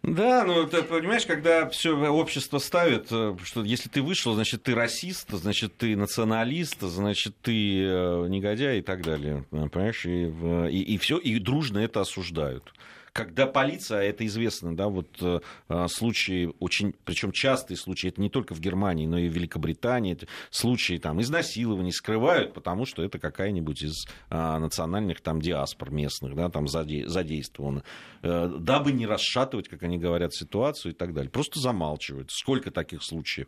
Да, 0.07 0.45
ну 0.45 0.67
ты 0.67 0.83
понимаешь, 0.83 1.25
когда 1.25 1.67
все 1.71 1.97
общество 1.97 2.59
ставит, 2.59 3.07
э, 3.11 3.37
что 3.43 3.65
если 3.65 3.89
ты 3.89 4.03
вышел, 4.03 4.35
значит 4.35 4.63
ты 4.63 4.75
расист, 4.75 5.31
значит 5.31 5.79
ты 5.79 5.97
националист, 5.97 6.83
значит 6.83 7.35
ты 7.41 7.83
э, 7.83 8.27
негодяй 8.29 8.81
и 8.81 8.83
так 8.83 9.03
далее, 9.03 9.47
понимаешь, 9.51 10.05
и, 10.05 10.27
и, 10.71 10.95
и 10.95 10.99
все, 10.99 11.17
и 11.17 11.39
дружно 11.39 11.79
это 11.79 12.03
осуждают 12.03 12.75
когда 13.15 13.47
полиция, 13.47 14.03
это 14.03 14.27
известно, 14.27 14.77
да, 14.77 14.89
вот 14.89 15.07
э, 15.23 15.39
а, 15.69 15.87
случаи 15.87 16.53
очень, 16.59 16.97
причем 17.05 17.31
частые 17.31 17.79
случаи, 17.79 18.09
это 18.09 18.21
не 18.21 18.29
только 18.29 18.55
в 18.55 18.61
Германии, 18.61 19.07
но 19.07 19.17
и 19.19 19.29
в 19.29 19.33
Великобритании, 19.33 20.15
это 20.15 20.27
случаи 20.51 20.99
там 20.99 21.23
изнасилований 21.23 21.93
скрывают, 21.93 22.53
потому 22.53 22.87
что 22.87 23.05
это 23.05 23.21
какая-нибудь 23.21 23.83
из 23.85 24.07
а, 24.31 24.59
национальных 24.59 25.21
там 25.21 25.41
диаспор 25.41 25.93
местных, 25.93 26.35
да, 26.35 26.51
там 26.51 26.67
заде, 26.67 27.07
э, 27.07 28.57
дабы 28.59 28.91
не 28.91 29.07
расшатывать, 29.07 29.69
как 29.69 29.85
они 29.85 29.97
говорят, 29.97 30.35
ситуацию 30.35 30.91
и 30.91 30.95
так 30.95 31.15
далее. 31.15 31.31
Просто 31.31 31.61
замалчивают. 31.61 32.33
Сколько 32.33 32.73
таких 32.73 33.05
случаев? 33.05 33.47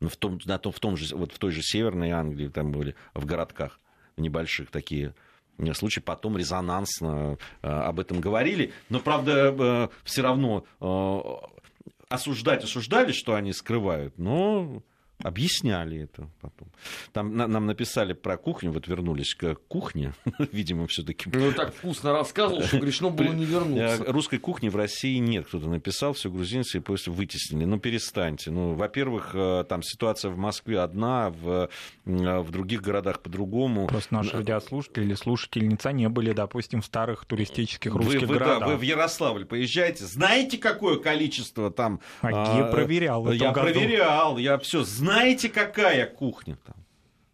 В, 0.00 0.16
том, 0.18 0.38
на 0.44 0.58
том, 0.58 0.70
в, 0.70 0.80
том 0.80 0.98
же, 0.98 1.16
вот 1.16 1.32
в 1.32 1.38
той 1.38 1.50
же 1.50 1.62
Северной 1.62 2.10
Англии, 2.10 2.48
там 2.48 2.72
были 2.72 2.94
в 3.14 3.24
городках 3.24 3.80
небольших 4.18 4.70
такие 4.70 5.14
случае 5.74 6.02
потом 6.02 6.36
резонансно 6.36 7.38
э, 7.62 7.68
об 7.68 8.00
этом 8.00 8.20
говорили. 8.20 8.72
Но, 8.88 9.00
правда, 9.00 9.54
э, 9.58 9.88
все 10.04 10.22
равно 10.22 10.64
э, 10.80 11.20
осуждать 12.08 12.64
осуждали, 12.64 13.12
что 13.12 13.34
они 13.34 13.52
скрывают, 13.52 14.18
но 14.18 14.82
Объясняли 15.24 16.02
это 16.04 16.30
потом. 16.40 16.68
Там 17.12 17.36
на, 17.36 17.48
нам 17.48 17.66
написали 17.66 18.12
про 18.12 18.36
кухню, 18.36 18.70
вот 18.70 18.86
вернулись 18.86 19.34
к 19.34 19.56
кухне, 19.66 20.14
видимо, 20.52 20.86
все-таки. 20.86 21.28
Ну, 21.32 21.50
так 21.50 21.74
вкусно 21.74 22.12
рассказывал, 22.12 22.62
что 22.62 22.78
грешно 22.78 23.10
было 23.10 23.32
не 23.32 23.44
вернуться. 23.44 24.04
Э, 24.04 24.12
русской 24.12 24.38
кухни 24.38 24.68
в 24.68 24.76
России 24.76 25.16
нет, 25.16 25.48
кто-то 25.48 25.68
написал, 25.68 26.12
все 26.12 26.30
грузинцы 26.30 26.80
после 26.80 27.12
вытеснили. 27.12 27.64
Ну, 27.64 27.80
перестаньте. 27.80 28.52
Ну, 28.52 28.74
во-первых, 28.74 29.30
э, 29.34 29.64
там 29.68 29.82
ситуация 29.82 30.30
в 30.30 30.36
Москве 30.36 30.78
одна, 30.78 31.30
в, 31.30 31.68
э, 32.06 32.38
в 32.38 32.50
других 32.52 32.80
городах 32.80 33.20
по-другому. 33.20 33.88
Просто 33.88 34.14
наши 34.14 34.36
радиослушатели 34.36 35.02
или 35.02 35.14
слушательница 35.14 35.90
не 35.90 36.08
были, 36.08 36.32
допустим, 36.32 36.80
в 36.80 36.86
старых 36.86 37.24
туристических 37.24 37.92
русских 37.92 38.20
вы, 38.20 38.26
вы, 38.28 38.34
городах. 38.34 38.60
Да, 38.60 38.66
вы 38.68 38.76
в 38.76 38.82
Ярославль 38.82 39.46
поезжаете, 39.46 40.04
знаете, 40.04 40.58
какое 40.58 41.00
количество 41.00 41.72
там... 41.72 41.98
А, 42.22 42.56
я 42.56 42.64
проверял 42.66 43.28
Я 43.32 43.50
проверял, 43.50 44.38
я 44.38 44.58
все 44.58 44.84
знаю 44.84 45.07
знаете, 45.08 45.48
какая 45.48 46.06
кухня 46.06 46.56
там? 46.66 46.76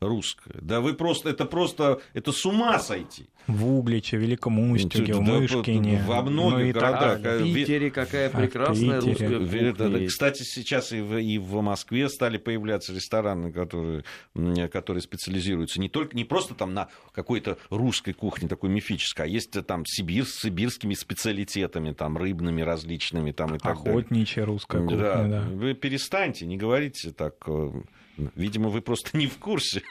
Русская. 0.08 0.58
Да 0.60 0.80
вы 0.80 0.94
просто, 0.94 1.30
это 1.30 1.44
просто, 1.44 2.00
это 2.12 2.32
с 2.32 2.44
ума 2.46 2.78
сойти. 2.78 3.26
В 3.46 3.78
Угличе, 3.78 4.16
Великом 4.16 4.58
Устюге, 4.70 5.14
в 5.14 5.20
Мышкине. 5.20 6.02
Во 6.06 6.22
многих 6.22 6.74
ну, 6.74 6.80
городах. 6.80 7.20
А 7.24 7.38
в 7.38 7.42
Питере 7.42 7.90
какая 7.90 8.30
прекрасная 8.30 8.98
а 8.98 9.00
русская 9.02 9.74
кухня. 9.74 10.08
Кстати, 10.08 10.42
сейчас 10.42 10.92
и 10.92 11.00
в, 11.00 11.18
и 11.18 11.38
в 11.38 11.60
Москве 11.60 12.08
стали 12.08 12.38
появляться 12.38 12.94
рестораны, 12.94 13.52
которые, 13.52 14.04
которые 14.68 15.02
специализируются 15.02 15.78
не 15.78 15.90
только, 15.90 16.16
не 16.16 16.24
просто 16.24 16.54
там 16.54 16.72
на 16.72 16.88
какой-то 17.12 17.58
русской 17.68 18.12
кухне, 18.12 18.48
такой 18.48 18.70
мифической, 18.70 19.26
а 19.26 19.28
есть 19.28 19.50
там 19.66 19.84
сибир, 19.84 20.24
с 20.24 20.40
сибирскими 20.40 20.94
специалитетами, 20.94 21.92
там 21.92 22.16
рыбными 22.16 22.62
различными 22.62 23.32
там 23.32 23.54
и 23.56 23.58
так 23.58 23.74
Охотничья 23.74 24.42
далее. 24.42 24.52
русская 24.54 24.82
кухня, 24.82 24.98
да. 24.98 25.24
да. 25.26 25.40
Вы 25.42 25.74
перестаньте, 25.74 26.46
не 26.46 26.56
говорите 26.56 27.10
так 27.10 27.34
э, 27.46 27.72
Видимо, 28.34 28.68
вы 28.68 28.80
просто 28.80 29.16
не 29.16 29.26
в 29.26 29.38
курсе. 29.38 29.82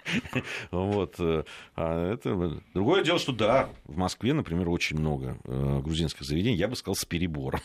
вот. 0.72 1.16
Э, 1.20 1.44
а 1.76 2.14
это... 2.14 2.62
Другое 2.74 3.04
дело, 3.04 3.20
что 3.20 3.32
да, 3.32 3.70
в 3.86 3.98
Москве, 3.98 4.34
например, 4.34 4.70
очень 4.70 4.98
много 4.98 5.38
э, 5.44 5.80
грузинских 5.84 6.26
заведений, 6.26 6.58
я 6.58 6.68
бы 6.68 6.76
сказал, 6.76 6.96
с 6.96 7.06
перебором. 7.06 7.60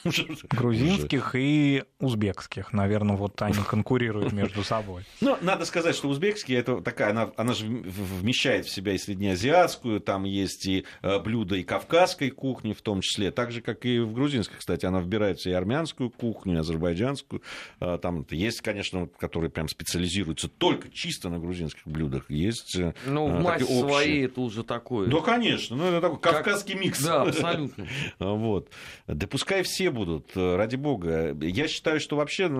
Грузинских 0.50 1.34
и 1.34 1.84
узбекских, 2.00 2.72
наверное, 2.72 3.16
вот 3.16 3.40
они 3.42 3.62
конкурируют 3.68 4.32
между 4.32 4.62
собой. 4.64 5.04
Ну, 5.20 5.36
надо 5.40 5.64
сказать, 5.64 5.94
что 5.94 6.09
узбекские, 6.09 6.59
это 6.59 6.80
такая, 6.80 7.11
она, 7.11 7.30
она 7.36 7.54
же 7.54 7.66
вмещает 7.66 8.66
в 8.66 8.70
себя 8.70 8.92
и 8.92 8.98
среднеазиатскую, 8.98 10.00
там 10.00 10.24
есть 10.24 10.66
и 10.66 10.84
э, 11.02 11.18
блюда 11.20 11.56
и 11.56 11.62
кавказской 11.62 12.30
кухни 12.30 12.72
в 12.72 12.82
том 12.82 13.00
числе, 13.00 13.30
так 13.30 13.52
же, 13.52 13.61
как 13.61 13.84
и 13.86 14.00
в 14.00 14.12
грузинской, 14.12 14.59
кстати, 14.59 14.86
она 14.86 15.00
вбирается 15.00 15.50
и 15.50 15.52
армянскую 15.52 16.11
кухню, 16.11 16.54
и 16.54 16.59
азербайджанскую. 16.59 17.42
Там 17.78 18.26
есть, 18.30 18.61
конечно, 18.61 19.09
которые 19.18 19.50
прям 19.50 19.68
специализируются 19.68 20.47
только 20.49 20.90
чисто 20.90 21.28
на 21.28 21.38
грузинских 21.38 21.86
блюдах. 21.86 22.30
Есть 22.30 22.76
э, 22.76 22.94
Ну, 23.07 23.26
в 23.26 23.42
массе 23.42 23.64
своей 23.64 24.26
это 24.26 24.40
уже 24.40 24.64
такое. 24.64 25.09
Да, 25.09 25.20
конечно. 25.20 25.76
Ну, 25.76 25.84
это 25.84 26.01
такой 26.01 26.18
кавказский 26.20 26.74
как... 26.74 26.82
микс. 26.82 27.05
Да, 27.05 27.22
абсолютно. 27.28 27.86
вот. 28.18 28.70
Да 29.07 29.26
пускай 29.26 29.62
все 29.62 29.90
будут, 29.90 30.30
э, 30.36 30.57
ради 30.57 30.76
бога. 30.76 31.36
Я 31.40 31.68
считаю, 31.68 32.01
что 32.01 32.16
вообще, 32.16 32.51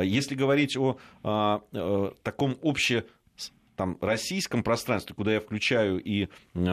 если 0.00 0.34
говорить 0.34 0.76
о, 0.76 0.98
о 1.22 2.14
таком 2.22 2.58
обще 2.62 3.04
там, 3.78 3.96
российском 4.00 4.64
пространстве, 4.64 5.14
куда 5.14 5.34
я 5.34 5.40
включаю 5.40 6.02
и 6.02 6.28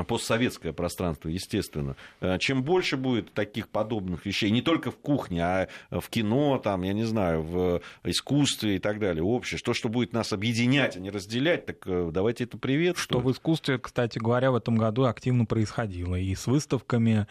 постсоветское 0.08 0.74
пространство, 0.74 1.30
естественно, 1.30 1.96
э, 2.20 2.38
чем 2.40 2.64
больше 2.64 2.98
будет 2.98 3.32
таких 3.34 3.70
подобных 3.70 4.26
вещей, 4.26 4.50
не 4.50 4.62
только 4.62 4.90
в 4.90 4.98
кухне, 4.98 5.46
а 5.46 5.68
в 5.92 6.10
кино, 6.10 6.58
там, 6.58 6.82
я 6.82 6.94
не 6.94 7.04
знаю, 7.04 7.44
в 7.44 7.82
искусстве 8.04 8.78
и 8.78 8.80
так 8.80 9.00
далее, 9.00 9.24
общее, 9.24 9.60
то, 9.60 9.76
что 9.76 9.88
будет 9.88 10.14
нас 10.14 10.34
объединять, 10.34 10.98
а 10.98 11.00
не 11.00 11.12
разделять, 11.12 11.68
так 11.68 11.78
э, 11.86 12.10
давайте 12.12 12.46
это 12.46 12.58
приветствуем. 12.58 13.22
Что 13.22 13.30
в 13.30 13.32
искусстве, 13.32 13.78
кстати 13.78 14.18
говоря, 14.18 14.50
в 14.52 14.56
этом 14.56 14.76
году 14.76 15.06
активно 15.06 15.46
происходило. 15.46 16.16
И 16.16 16.34
с 16.34 16.48
выставками 16.48 17.28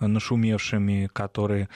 нашумевшими, 0.00 1.08
которые 1.12 1.68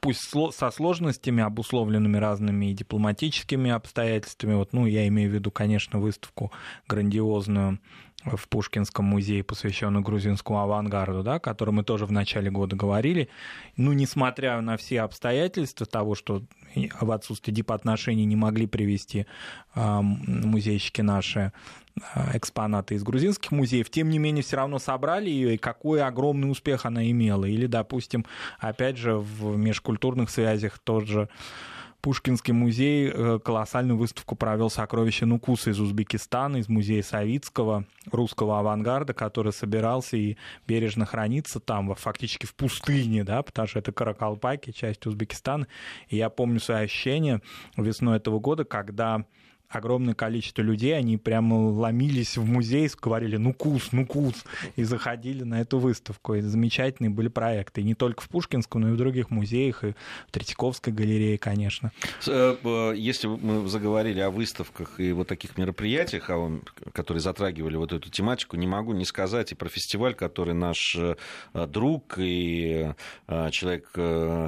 пусть 0.00 0.20
со 0.52 0.70
сложностями, 0.70 1.42
обусловленными 1.42 2.16
разными 2.16 2.72
дипломатическими 2.72 3.70
обстоятельствами. 3.70 4.54
Вот, 4.54 4.72
ну, 4.72 4.86
я 4.86 5.06
имею 5.08 5.30
в 5.30 5.34
виду, 5.34 5.50
конечно, 5.50 5.98
выставку 5.98 6.52
грандиозную 6.88 7.78
в 8.24 8.48
Пушкинском 8.48 9.04
музее, 9.04 9.44
посвященную 9.44 10.02
грузинскому 10.02 10.58
авангарду, 10.60 11.22
да, 11.22 11.34
о 11.34 11.40
котором 11.40 11.76
мы 11.76 11.84
тоже 11.84 12.04
в 12.04 12.12
начале 12.12 12.50
года 12.50 12.74
говорили. 12.76 13.28
Ну, 13.76 13.92
несмотря 13.92 14.60
на 14.60 14.76
все 14.76 15.02
обстоятельства 15.02 15.86
того, 15.86 16.14
что 16.14 16.42
в 17.00 17.10
отсутствие 17.10 17.54
дипотношений 17.54 18.24
не 18.24 18.36
могли 18.36 18.66
привести 18.66 19.26
э, 19.74 20.00
музейщики 20.00 21.00
наши 21.00 21.52
Э, 22.14 22.36
экспонаты 22.36 22.94
из 22.94 23.02
грузинских 23.02 23.50
музеев, 23.50 23.90
тем 23.90 24.10
не 24.10 24.18
менее 24.18 24.42
все 24.42 24.56
равно 24.56 24.78
собрали 24.78 25.30
ее, 25.30 25.54
и 25.54 25.58
какой 25.58 26.02
огромный 26.02 26.50
успех 26.50 26.86
она 26.86 27.10
имела. 27.10 27.44
Или, 27.44 27.66
допустим, 27.66 28.24
опять 28.58 28.96
же, 28.96 29.16
в 29.16 29.56
межкультурных 29.56 30.30
связях 30.30 30.78
тоже 30.78 31.28
Пушкинский 32.00 32.52
музей 32.52 33.10
э, 33.12 33.38
колоссальную 33.44 33.98
выставку 33.98 34.36
провел 34.36 34.70
сокровища 34.70 35.26
Нукуса 35.26 35.70
из 35.70 35.80
Узбекистана, 35.80 36.58
из 36.58 36.68
музея 36.68 37.02
Савицкого, 37.02 37.86
русского 38.10 38.60
авангарда, 38.60 39.14
который 39.14 39.52
собирался 39.52 40.16
и 40.16 40.36
бережно 40.66 41.06
хранится 41.06 41.58
там, 41.58 41.92
фактически 41.94 42.46
в 42.46 42.54
пустыне, 42.54 43.24
да, 43.24 43.42
потому 43.42 43.66
что 43.66 43.80
это 43.80 43.92
Каракалпаки, 43.92 44.70
часть 44.70 45.06
Узбекистана. 45.06 45.66
И 46.08 46.16
я 46.16 46.30
помню 46.30 46.60
свои 46.60 46.84
ощущения 46.84 47.42
весной 47.76 48.18
этого 48.18 48.38
года, 48.38 48.64
когда 48.64 49.24
огромное 49.68 50.14
количество 50.14 50.62
людей, 50.62 50.96
они 50.96 51.16
прямо 51.18 51.54
ломились 51.70 52.36
в 52.36 52.44
музей, 52.44 52.88
говорили 53.00 53.36
«ну 53.36 53.52
кус, 53.52 53.90
ну 53.92 54.06
кус», 54.06 54.44
и 54.76 54.84
заходили 54.84 55.42
на 55.44 55.60
эту 55.60 55.78
выставку. 55.78 56.34
И 56.34 56.40
замечательные 56.40 57.10
были 57.10 57.28
проекты. 57.28 57.82
И 57.82 57.84
не 57.84 57.94
только 57.94 58.22
в 58.22 58.28
Пушкинском, 58.28 58.80
но 58.80 58.88
и 58.88 58.92
в 58.92 58.96
других 58.96 59.30
музеях, 59.30 59.84
и 59.84 59.92
в 60.26 60.30
Третьяковской 60.30 60.90
галерее, 60.90 61.38
конечно. 61.38 61.92
Э, 62.26 62.94
если 62.96 63.26
мы 63.26 63.68
заговорили 63.68 64.20
о 64.20 64.30
выставках 64.30 64.98
и 65.00 65.12
вот 65.12 65.28
таких 65.28 65.58
мероприятиях, 65.58 66.30
а 66.30 66.60
которые 66.92 67.20
затрагивали 67.20 67.76
вот 67.76 67.92
эту 67.92 68.10
тематику, 68.10 68.56
не 68.56 68.66
могу 68.66 68.94
не 68.94 69.04
сказать 69.04 69.52
и 69.52 69.54
про 69.54 69.68
фестиваль, 69.68 70.14
который 70.14 70.54
наш 70.54 70.96
э, 70.96 71.16
друг 71.66 72.14
и 72.18 72.92
э, 73.26 73.50
человек, 73.50 73.90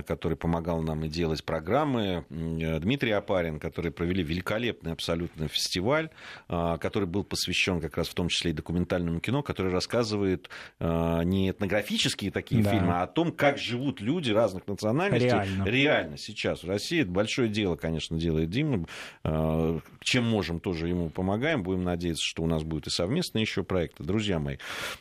который 0.07 0.37
помогал 0.37 0.83
нам 0.83 1.05
и 1.05 1.09
делать 1.09 1.45
программы, 1.45 2.25
Дмитрий 2.31 3.12
Апарин, 3.12 3.59
которые 3.59 3.93
провели 3.93 4.23
великолепный 4.23 4.93
абсолютно 4.93 5.10
абсолютно 5.11 5.49
фестиваль, 5.49 6.11
а, 6.49 6.79
который 6.79 7.07
был 7.07 7.25
посвящен 7.25 7.81
как 7.81 7.97
раз 7.97 8.09
в 8.09 8.15
том 8.15 8.29
числе 8.29 8.53
и 8.53 8.55
документальному 8.55 9.21
кино, 9.21 9.43
который 9.43 9.73
рассказывает 9.73 10.49
а, 10.79 11.23
не 11.23 11.51
этнографические 11.51 12.31
такие 12.31 12.63
да. 12.63 12.71
фильмы, 12.71 12.93
а 12.95 13.03
о 13.03 13.07
том, 13.07 13.33
как 13.33 13.59
живут 13.59 14.01
люди 14.01 14.31
разных 14.31 14.67
национальностей 14.67 15.29
реально. 15.29 15.65
реально 15.65 16.19
сейчас 16.19 16.63
в 16.63 16.69
России. 16.69 17.03
Это 17.03 17.11
большое 17.11 17.49
дело, 17.49 17.77
конечно, 17.77 18.19
делает 18.19 18.51
Дима. 18.51 18.87
А, 19.25 19.81
чем 20.01 20.25
можем, 20.25 20.61
тоже 20.61 20.89
ему 20.89 21.11
помогаем. 21.11 21.63
Будем 21.63 21.85
надеяться, 21.85 22.25
что 22.25 22.43
у 22.43 22.47
нас 22.47 22.63
будет 22.63 22.87
и 22.87 22.91
совместные 22.91 23.43
еще 23.43 23.63
проекты. 23.63 24.05
Друзья 24.05 24.39
мои, 24.39 24.57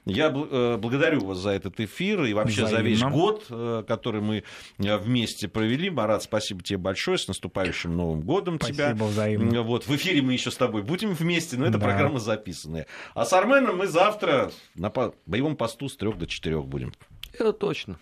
я 0.06 0.28
э, 0.28 0.78
благодарю 0.78 1.26
вас 1.26 1.38
за 1.38 1.52
этот 1.52 1.80
эфир 1.80 2.24
и 2.24 2.34
вообще 2.34 2.66
Взаимно. 2.66 2.78
за 2.78 2.84
весь 2.84 3.02
год, 3.02 3.46
э, 3.50 3.84
который 3.88 4.22
мы 4.22 4.44
э, 4.78 4.98
вместе 4.98 5.48
провели. 5.48 5.90
Марат, 5.90 6.24
спасибо 6.24 6.64
тебе 6.64 6.78
большое. 6.78 7.18
С 7.18 7.28
наступающим 7.28 7.96
Новым 7.96 8.22
годом 8.22 8.58
спасибо, 8.58 8.78
тебя. 8.78 8.96
Взаимно. 8.96 9.62
Вот, 9.62 9.88
в 9.88 9.94
эфире 10.00 10.22
мы 10.22 10.34
еще 10.34 10.52
с 10.52 10.58
тобой 10.58 10.82
будем 10.82 11.14
вместе, 11.14 11.58
но 11.58 11.66
это 11.66 11.78
да. 11.78 11.86
программа 11.86 12.20
записанная. 12.20 12.88
А 13.14 13.26
с 13.26 13.34
Арменом 13.34 13.78
мы 13.78 13.88
завтра 13.88 14.52
на 14.76 14.92
боевом 15.26 15.56
посту 15.56 15.90
с 15.90 15.96
трех 15.96 16.18
до 16.18 16.28
четырех 16.28 16.66
будем. 16.66 16.94
Это 17.34 17.54
точно. 17.54 18.00